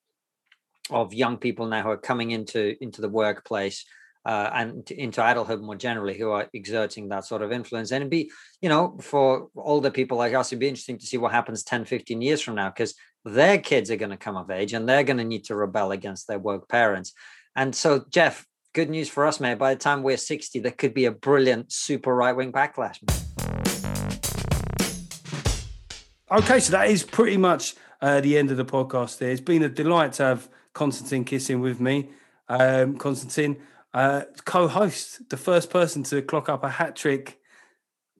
of 0.90 1.14
young 1.14 1.36
people 1.36 1.66
now 1.66 1.82
who 1.82 1.90
are 1.90 1.96
coming 1.96 2.32
into 2.32 2.74
into 2.82 3.00
the 3.00 3.08
workplace 3.08 3.84
uh, 4.24 4.50
and 4.54 4.88
into 4.90 5.24
adulthood 5.24 5.60
more 5.60 5.74
generally 5.74 6.16
who 6.16 6.30
are 6.30 6.48
exerting 6.52 7.08
that 7.08 7.24
sort 7.24 7.42
of 7.42 7.50
influence 7.50 7.90
and 7.90 8.02
it'd 8.02 8.10
be 8.10 8.30
you 8.60 8.68
know 8.68 8.98
for 9.00 9.48
older 9.56 9.90
people 9.90 10.18
like 10.18 10.34
us 10.34 10.48
it'd 10.48 10.60
be 10.60 10.68
interesting 10.68 10.98
to 10.98 11.06
see 11.06 11.16
what 11.16 11.32
happens 11.32 11.62
10 11.62 11.84
15 11.84 12.20
years 12.20 12.40
from 12.40 12.54
now 12.54 12.68
because 12.68 12.94
their 13.24 13.58
kids 13.58 13.90
are 13.90 13.96
going 13.96 14.10
to 14.10 14.16
come 14.16 14.36
of 14.36 14.50
age 14.50 14.72
and 14.72 14.88
they're 14.88 15.04
going 15.04 15.18
to 15.18 15.24
need 15.24 15.44
to 15.44 15.54
rebel 15.54 15.92
against 15.92 16.26
their 16.26 16.38
woke 16.38 16.68
parents 16.68 17.12
and 17.56 17.74
so 17.74 18.04
geoff 18.10 18.46
good 18.74 18.90
news 18.90 19.08
for 19.08 19.26
us 19.26 19.40
mate 19.40 19.58
by 19.58 19.74
the 19.74 19.80
time 19.80 20.02
we're 20.02 20.16
60 20.16 20.60
there 20.60 20.72
could 20.72 20.94
be 20.94 21.04
a 21.04 21.12
brilliant 21.12 21.72
super 21.72 22.14
right-wing 22.14 22.52
backlash 22.52 22.98
okay 26.30 26.60
so 26.60 26.72
that 26.72 26.88
is 26.88 27.02
pretty 27.02 27.36
much 27.36 27.74
uh, 28.02 28.20
the 28.20 28.36
end 28.36 28.50
of 28.50 28.56
the 28.56 28.64
podcast 28.64 29.18
there. 29.18 29.30
It's 29.30 29.40
been 29.40 29.62
a 29.62 29.68
delight 29.68 30.14
to 30.14 30.24
have 30.24 30.48
Konstantin 30.74 31.24
Kisin 31.24 31.60
with 31.60 31.80
me. 31.80 32.10
Um, 32.48 32.98
Konstantin, 32.98 33.56
uh, 33.94 34.22
co 34.44 34.68
host, 34.68 35.28
the 35.30 35.36
first 35.36 35.70
person 35.70 36.02
to 36.04 36.20
clock 36.20 36.48
up 36.48 36.64
a 36.64 36.68
hat 36.68 36.96
trick 36.96 37.38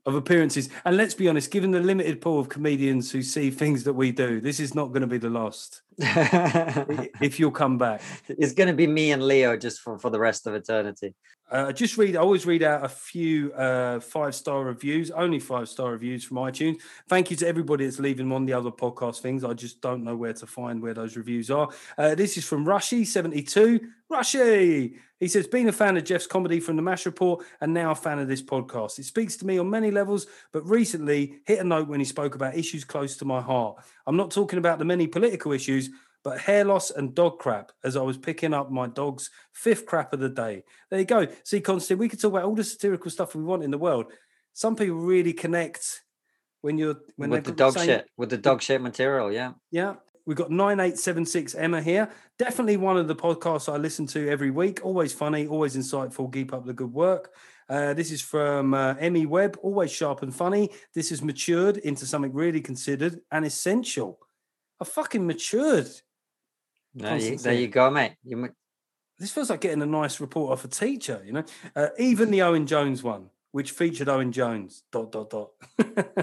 of 0.05 0.15
appearances. 0.15 0.69
And 0.85 0.97
let's 0.97 1.15
be 1.15 1.29
honest, 1.29 1.51
given 1.51 1.71
the 1.71 1.81
limited 1.81 2.21
pool 2.21 2.41
of 2.41 2.49
comedians 2.49 3.13
who 3.13 3.23
see 3.23 3.51
things 3.51 3.85
that 3.85 3.93
we 3.93 4.13
do, 4.13 4.41
this 4.41 4.61
is 4.61 4.75
not 4.75 4.89
going 4.89 5.03
to 5.03 5.07
be 5.07 5.19
the 5.19 5.31
last. 5.31 5.83
if 7.21 7.39
you'll 7.39 7.51
come 7.51 7.79
back, 7.79 8.03
it's 8.29 8.53
going 8.53 8.69
to 8.69 8.75
be 8.75 8.87
me 8.87 9.13
and 9.13 9.23
Leo 9.23 9.57
just 9.57 9.81
for, 9.81 9.99
for 9.99 10.11
the 10.11 10.19
rest 10.19 10.47
of 10.47 10.55
eternity. 10.55 11.15
Uh, 11.51 11.71
just 11.71 11.99
read. 11.99 12.17
I 12.17 12.21
always 12.21 12.47
read 12.47 12.63
out 12.63 12.83
a 12.83 12.89
few 12.89 13.53
uh, 13.53 14.01
five 14.01 14.35
star 14.35 14.65
reviews, 14.65 15.11
only 15.11 15.39
five 15.39 15.69
star 15.69 15.93
reviews 15.93 16.25
from 16.25 16.39
iTunes. 16.39 16.81
Thank 17.11 17.31
you 17.31 17.37
to 17.37 17.47
everybody 17.47 17.85
that's 17.85 17.99
leaving 17.99 18.27
them 18.27 18.33
on 18.33 18.47
the 18.47 18.55
other 18.55 18.71
podcast 18.71 19.21
things. 19.21 19.45
I 19.45 19.53
just 19.53 19.83
don't 19.83 20.03
know 20.03 20.17
where 20.17 20.33
to 20.33 20.47
find 20.47 20.81
where 20.81 20.95
those 20.95 21.15
reviews 21.15 21.51
are. 21.51 21.69
Uh, 21.99 22.15
this 22.15 22.39
is 22.39 22.47
from 22.47 22.65
Rushy 22.65 23.05
seventy 23.05 23.43
two. 23.43 23.81
Rushy, 24.13 24.97
he 25.21 25.29
says, 25.29 25.47
being 25.47 25.69
a 25.69 25.73
fan 25.73 25.97
of 25.97 26.05
Geoff's 26.05 26.27
comedy 26.27 26.61
from 26.61 26.77
the 26.77 26.83
Mash 26.83 27.07
Report 27.07 27.45
and 27.63 27.73
now 27.73 27.93
a 27.93 27.95
fan 27.95 28.19
of 28.19 28.29
this 28.29 28.43
podcast. 28.43 28.99
It 28.99 29.05
speaks 29.05 29.37
to 29.37 29.47
me 29.47 29.57
on 29.57 29.71
many 29.71 29.91
levels, 29.91 30.27
but 30.53 30.69
recently 30.69 31.41
hit 31.47 31.61
a 31.61 31.65
note 31.65 31.89
when 31.89 31.99
he 31.99 32.05
spoke 32.05 32.35
about 32.35 32.55
issues 32.55 32.85
close 32.85 33.17
to 33.19 33.25
my 33.25 33.41
heart. 33.41 33.79
I'm 34.07 34.17
not 34.17 34.31
talking 34.31 34.59
about 34.59 34.79
the 34.79 34.85
many 34.85 35.07
political 35.07 35.53
issues, 35.53 35.91
but 36.25 36.41
hair 36.41 36.65
loss 36.65 36.91
and 36.91 37.15
dog 37.15 37.39
crap 37.39 37.73
as 37.85 37.97
I 37.97 38.03
was 38.03 38.17
picking 38.17 38.55
up 38.55 38.71
my 38.71 38.87
dog's 38.87 39.31
fifth 39.53 39.87
crap 39.87 40.13
of 40.13 40.21
the 40.21 40.29
day. 40.29 40.65
There 40.91 41.01
you 41.01 41.05
go. 41.05 41.27
See, 41.45 41.61
Konstantin, 41.61 41.99
we 41.99 42.09
could 42.09 42.21
talk 42.21 42.33
about 42.33 42.45
all 42.45 42.55
the 42.55 42.65
satirical 42.65 43.11
stuff 43.11 43.35
we 43.35 43.43
want 43.43 43.65
in 43.65 43.71
the 43.71 43.79
world. 43.79 44.13
Some 44.53 44.77
people 44.77 44.97
really 44.97 45.33
connect 45.33 46.03
when 46.61 46.79
you're 46.79 46.97
when 47.17 47.31
with 47.31 47.45
the 47.45 47.53
dog 47.53 47.79
shit 47.79 48.09
with 48.17 48.31
the 48.31 48.39
dog 48.39 48.63
shit 48.63 48.81
material. 48.81 49.33
Yeah, 49.33 49.53
yeah. 49.71 49.95
We've 50.25 50.37
got 50.37 50.53
9876 50.53 51.57
Emma 51.57 51.83
here. 51.83 52.09
Definitely 52.39 52.77
one 52.77 52.97
of 52.97 53.09
the 53.09 53.17
podcasts 53.17 53.73
I 53.73 53.77
listen 53.77 54.07
to 54.09 54.29
every 54.29 54.53
week. 54.53 54.79
Always 54.85 55.13
funny, 55.13 55.49
always 55.49 55.77
insightful. 55.77 56.33
Keep 56.33 56.53
up 56.53 56.65
the 56.65 56.73
good 56.73 56.93
work. 56.93 57.33
Uh, 57.69 57.95
this 57.95 58.11
is 58.11 58.21
from 58.23 58.75
uh, 58.75 58.95
Emmy 58.99 59.27
Webb. 59.27 59.59
Always 59.63 59.93
sharp 59.93 60.23
and 60.23 60.35
funny. 60.35 60.71
This 60.95 61.11
has 61.11 61.23
matured 61.23 61.79
into 61.79 62.07
something 62.07 62.33
really 62.33 62.61
considered 62.61 63.21
and 63.31 63.45
essential. 63.45 64.19
I 64.81 64.85
fucking 64.85 65.27
matured 65.27 65.89
no, 66.95 67.15
you, 67.15 67.37
there 67.39 67.55
you 67.55 67.69
go, 67.69 67.91
mate. 67.91 68.17
You, 68.25 68.51
this 69.19 69.33
feels 69.33 69.51
like 69.51 69.61
getting 69.61 69.83
a 69.83 69.87
nice 69.87 70.21
report 70.21 70.53
off 70.53 70.65
a 70.65 70.69
teacher, 70.69 71.23
you 71.25 71.33
know. 71.33 71.45
Uh, 71.75 71.89
even 71.99 72.31
the 72.31 72.43
Owen 72.43 72.67
Jones 72.67 73.03
one, 73.03 73.31
which 73.53 73.71
featured 73.71 74.09
Owen 74.09 74.33
Jones. 74.33 74.83
Dot 74.93 75.11
dot 75.11 75.31
dot. 75.31 75.51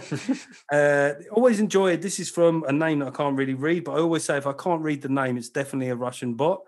uh, 0.72 1.14
always 1.32 1.60
enjoyed. 1.60 2.02
This 2.02 2.20
is 2.20 2.30
from 2.30 2.64
a 2.68 2.72
name 2.72 3.00
that 3.00 3.08
I 3.08 3.12
can't 3.12 3.38
really 3.38 3.56
read, 3.56 3.86
but 3.86 3.94
I 3.94 4.00
always 4.00 4.24
say 4.24 4.38
if 4.38 4.48
I 4.48 4.54
can't 4.54 4.82
read 4.82 5.02
the 5.02 5.10
name, 5.10 5.38
it's 5.38 5.50
definitely 5.50 5.90
a 5.90 5.96
Russian 5.96 6.36
bot. 6.36 6.62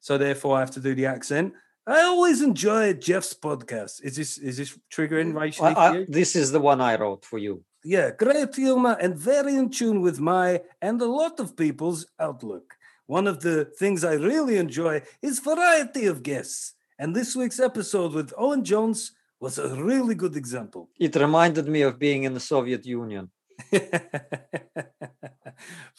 So 0.00 0.16
therefore, 0.16 0.56
I 0.56 0.60
have 0.60 0.70
to 0.72 0.80
do 0.80 0.94
the 0.94 1.06
accent. 1.06 1.54
I 1.90 2.02
always 2.02 2.40
enjoy 2.40 2.92
Geoff's 2.92 3.34
podcast. 3.34 4.04
Is 4.04 4.14
this 4.14 4.38
is 4.38 4.58
this 4.58 4.78
triggering 4.94 5.32
mm, 5.32 5.40
racially? 5.40 5.74
Well, 5.74 6.06
this 6.08 6.36
is 6.36 6.52
the 6.52 6.60
one 6.60 6.80
I 6.80 6.94
wrote 6.96 7.24
for 7.24 7.38
you. 7.38 7.64
Yeah, 7.82 8.12
great 8.12 8.54
humor 8.54 8.96
and 9.00 9.16
very 9.18 9.56
in 9.56 9.70
tune 9.70 10.00
with 10.00 10.20
my 10.20 10.60
and 10.80 11.02
a 11.02 11.10
lot 11.20 11.40
of 11.40 11.56
people's 11.56 12.06
outlook. 12.20 12.76
One 13.06 13.26
of 13.26 13.40
the 13.40 13.64
things 13.80 14.04
I 14.04 14.14
really 14.14 14.56
enjoy 14.56 15.02
is 15.20 15.40
variety 15.40 16.06
of 16.06 16.22
guests. 16.22 16.74
And 16.96 17.16
this 17.16 17.34
week's 17.34 17.58
episode 17.58 18.12
with 18.12 18.32
Owen 18.38 18.62
Jones 18.62 19.10
was 19.40 19.58
a 19.58 19.74
really 19.74 20.14
good 20.14 20.36
example. 20.36 20.90
It 20.96 21.16
reminded 21.16 21.66
me 21.66 21.82
of 21.82 21.98
being 21.98 22.22
in 22.22 22.34
the 22.34 22.46
Soviet 22.54 22.86
Union. 22.86 23.30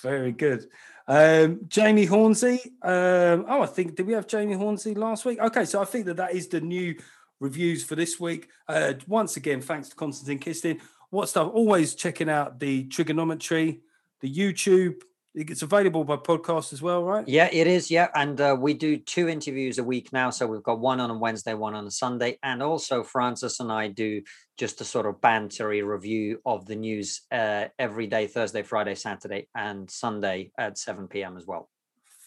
Very 0.01 0.31
good. 0.31 0.67
Um, 1.07 1.61
Jamie 1.67 2.05
Hornsey. 2.05 2.59
Um, 2.81 3.45
oh, 3.47 3.61
I 3.61 3.65
think, 3.65 3.95
did 3.95 4.07
we 4.07 4.13
have 4.13 4.27
Jamie 4.27 4.55
Hornsey 4.55 4.95
last 4.95 5.25
week? 5.25 5.39
Okay, 5.39 5.65
so 5.65 5.81
I 5.81 5.85
think 5.85 6.05
that 6.05 6.17
that 6.17 6.33
is 6.33 6.47
the 6.47 6.61
new 6.61 6.95
reviews 7.39 7.83
for 7.83 7.95
this 7.95 8.19
week. 8.19 8.49
Uh, 8.67 8.93
once 9.07 9.37
again, 9.37 9.61
thanks 9.61 9.89
to 9.89 9.95
Konstantin 9.95 10.39
Kisin. 10.39 10.79
What 11.09 11.29
stuff? 11.29 11.51
Always 11.53 11.95
checking 11.95 12.29
out 12.29 12.59
the 12.59 12.85
trigonometry, 12.85 13.81
the 14.21 14.33
YouTube, 14.33 15.01
it's 15.33 15.61
available 15.61 16.03
by 16.03 16.17
podcast 16.17 16.73
as 16.73 16.81
well, 16.81 17.03
right? 17.03 17.25
Yeah, 17.25 17.47
it 17.51 17.65
is. 17.65 17.89
Yeah, 17.89 18.09
and 18.15 18.39
uh, 18.41 18.57
we 18.59 18.73
do 18.73 18.97
two 18.97 19.29
interviews 19.29 19.77
a 19.77 19.83
week 19.83 20.11
now. 20.11 20.29
So 20.29 20.45
we've 20.45 20.63
got 20.63 20.79
one 20.79 20.99
on 20.99 21.09
a 21.09 21.17
Wednesday, 21.17 21.53
one 21.53 21.73
on 21.73 21.87
a 21.87 21.91
Sunday, 21.91 22.37
and 22.43 22.61
also 22.61 23.01
Francis 23.03 23.59
and 23.61 23.71
I 23.71 23.87
do 23.87 24.23
just 24.61 24.79
a 24.79 24.85
sort 24.85 25.07
of 25.07 25.19
bantery 25.19 25.83
review 25.83 26.39
of 26.45 26.67
the 26.67 26.75
news 26.75 27.21
uh, 27.31 27.65
every 27.79 28.05
day, 28.05 28.27
Thursday, 28.27 28.61
Friday, 28.61 28.93
Saturday, 28.93 29.47
and 29.55 29.89
Sunday 29.89 30.51
at 30.55 30.77
seven 30.77 31.07
p.m. 31.07 31.35
as 31.35 31.47
well. 31.47 31.67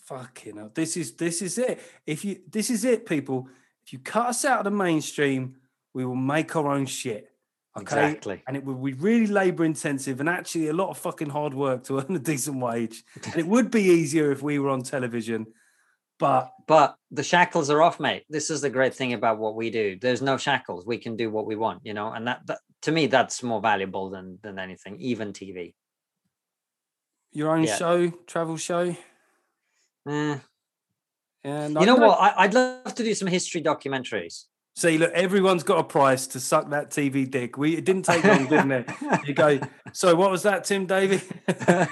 Fucking 0.07 0.57
hell! 0.57 0.73
This 0.75 0.97
is 0.97 1.15
this 1.15 1.41
is 1.41 1.59
it. 1.59 1.81
If 2.05 2.25
you 2.25 2.41
this 2.51 2.71
is 2.71 2.85
it, 2.85 3.07
people. 3.07 3.49
If 3.87 3.93
you 3.93 4.01
cut 4.01 4.27
us 4.27 4.45
out 4.45 4.59
of 4.59 4.65
the 4.65 4.73
mainstream, 4.73 5.59
we 5.95 6.05
will 6.05 6.17
make 6.17 6.57
our 6.57 6.67
own 6.67 6.87
shit. 6.87 7.31
Okay? 7.77 7.83
Exactly. 7.83 8.43
And 8.49 8.57
it 8.57 8.65
would 8.65 8.83
be 8.83 8.95
really 8.95 9.29
labor 9.29 9.65
intensive 9.65 10.19
and 10.19 10.29
actually 10.29 10.69
a 10.69 10.73
lot 10.73 10.91
of 10.91 10.99
fucking 10.99 11.31
hard 11.31 11.55
work 11.55 11.85
to 11.85 12.01
earn 12.01 12.17
a 12.17 12.19
decent 12.19 12.61
wage. 12.61 13.05
and 13.27 13.37
it 13.37 13.47
would 13.47 13.71
be 13.71 13.83
easier 13.83 14.33
if 14.33 14.43
we 14.43 14.59
were 14.59 14.71
on 14.71 14.83
television. 14.83 15.47
But 16.19 16.53
but 16.67 16.97
the 17.11 17.23
shackles 17.23 17.71
are 17.71 17.83
off, 17.83 17.99
mate. 17.99 18.25
This 18.29 18.51
is 18.51 18.61
the 18.61 18.71
great 18.71 18.95
thing 18.95 19.13
about 19.13 19.39
what 19.39 19.57
we 19.57 19.71
do. 19.71 19.99
There's 20.01 20.23
no 20.23 20.37
shackles. 20.37 20.87
We 20.87 20.99
can 20.99 21.17
do 21.17 21.31
what 21.31 21.47
we 21.47 21.57
want, 21.57 21.83
you 21.85 21.93
know, 21.93 22.13
and 22.13 22.27
that, 22.29 22.47
that 22.47 22.59
to 22.83 22.93
me 22.93 23.07
that's 23.07 23.43
more 23.43 23.61
valuable 23.61 24.11
than 24.11 24.39
than 24.43 24.59
anything, 24.59 25.01
even 25.01 25.33
TV. 25.33 25.75
Your 27.33 27.57
own 27.57 27.65
yeah. 27.65 27.77
show, 27.77 28.11
travel 28.27 28.57
show. 28.57 28.97
Eh. 30.09 30.39
Yeah, 31.45 31.69
no, 31.69 31.81
you 31.81 31.87
know 31.87 31.97
no. 31.97 32.07
what? 32.09 32.19
I, 32.19 32.47
would 32.47 32.55
love 32.55 32.95
to 32.95 33.05
do 33.05 33.15
some 33.15 33.29
history 33.29 33.63
documentaries. 33.63 34.45
See, 34.77 34.99
look, 34.99 35.13
everyone's 35.13 35.63
got 35.63 35.79
a 35.79 35.85
price 35.85 36.27
to 36.29 36.41
suck 36.41 36.71
that 36.71 36.91
TV 36.91 37.31
dick. 37.31 37.57
We 37.57 37.77
it 37.77 37.85
didn't 37.85 38.03
take 38.03 38.25
long, 38.25 38.49
didn't 38.49 38.73
it? 38.73 38.91
You 39.25 39.33
go. 39.33 39.61
So, 39.93 40.17
what 40.17 40.33
was 40.33 40.43
that, 40.43 40.65
Tim 40.65 40.87
Davie? 40.87 41.23
yeah, 41.49 41.87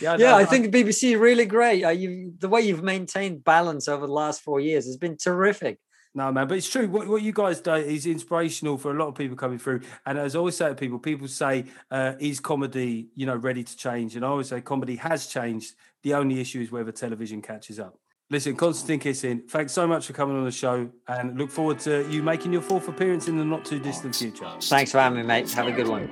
yeah, 0.00 0.34
I, 0.34 0.38
I, 0.38 0.44
think 0.46 0.74
BBC 0.74 1.20
really 1.20 1.44
great. 1.44 1.84
Uh, 1.84 1.90
you 1.90 2.32
the 2.38 2.48
way 2.48 2.62
you've 2.62 2.82
maintained 2.82 3.44
balance 3.44 3.88
over 3.88 4.06
the 4.06 4.12
last 4.12 4.40
four 4.40 4.58
years 4.58 4.86
has 4.86 4.96
been 4.96 5.18
terrific. 5.18 5.78
No, 6.14 6.32
man, 6.32 6.48
but 6.48 6.56
it's 6.56 6.70
true. 6.70 6.88
What, 6.88 7.08
what 7.08 7.20
you 7.20 7.32
guys 7.32 7.60
do 7.60 7.74
is 7.74 8.06
inspirational 8.06 8.78
for 8.78 8.90
a 8.90 8.94
lot 8.94 9.08
of 9.08 9.14
people 9.14 9.36
coming 9.36 9.58
through. 9.58 9.82
And 10.06 10.18
as 10.18 10.34
I 10.34 10.38
always 10.38 10.56
say 10.56 10.70
to 10.70 10.74
people, 10.74 10.98
people 10.98 11.28
say, 11.28 11.66
uh, 11.90 12.14
is 12.18 12.40
comedy, 12.40 13.08
you 13.14 13.26
know, 13.26 13.36
ready 13.36 13.62
to 13.62 13.76
change? 13.76 14.16
And 14.16 14.24
I 14.24 14.28
always 14.28 14.48
say 14.48 14.62
comedy 14.62 14.96
has 14.96 15.26
changed. 15.26 15.74
The 16.04 16.14
only 16.14 16.40
issue 16.40 16.62
is 16.62 16.72
whether 16.72 16.90
television 16.90 17.42
catches 17.42 17.78
up. 17.78 17.98
Listen, 18.28 18.56
Konstantin 18.56 18.98
Kisin, 18.98 19.48
thanks 19.48 19.72
so 19.72 19.86
much 19.86 20.08
for 20.08 20.12
coming 20.12 20.36
on 20.36 20.44
the 20.44 20.50
show 20.50 20.90
and 21.06 21.38
look 21.38 21.48
forward 21.48 21.78
to 21.80 22.04
you 22.10 22.24
making 22.24 22.52
your 22.52 22.62
fourth 22.62 22.88
appearance 22.88 23.28
in 23.28 23.38
the 23.38 23.44
not 23.44 23.64
too 23.64 23.78
distant 23.78 24.16
future. 24.16 24.50
Thanks 24.62 24.90
for 24.90 24.98
having 24.98 25.20
me, 25.20 25.24
mate. 25.24 25.52
Have 25.52 25.68
a 25.68 25.72
good 25.72 25.86
one. 25.86 26.08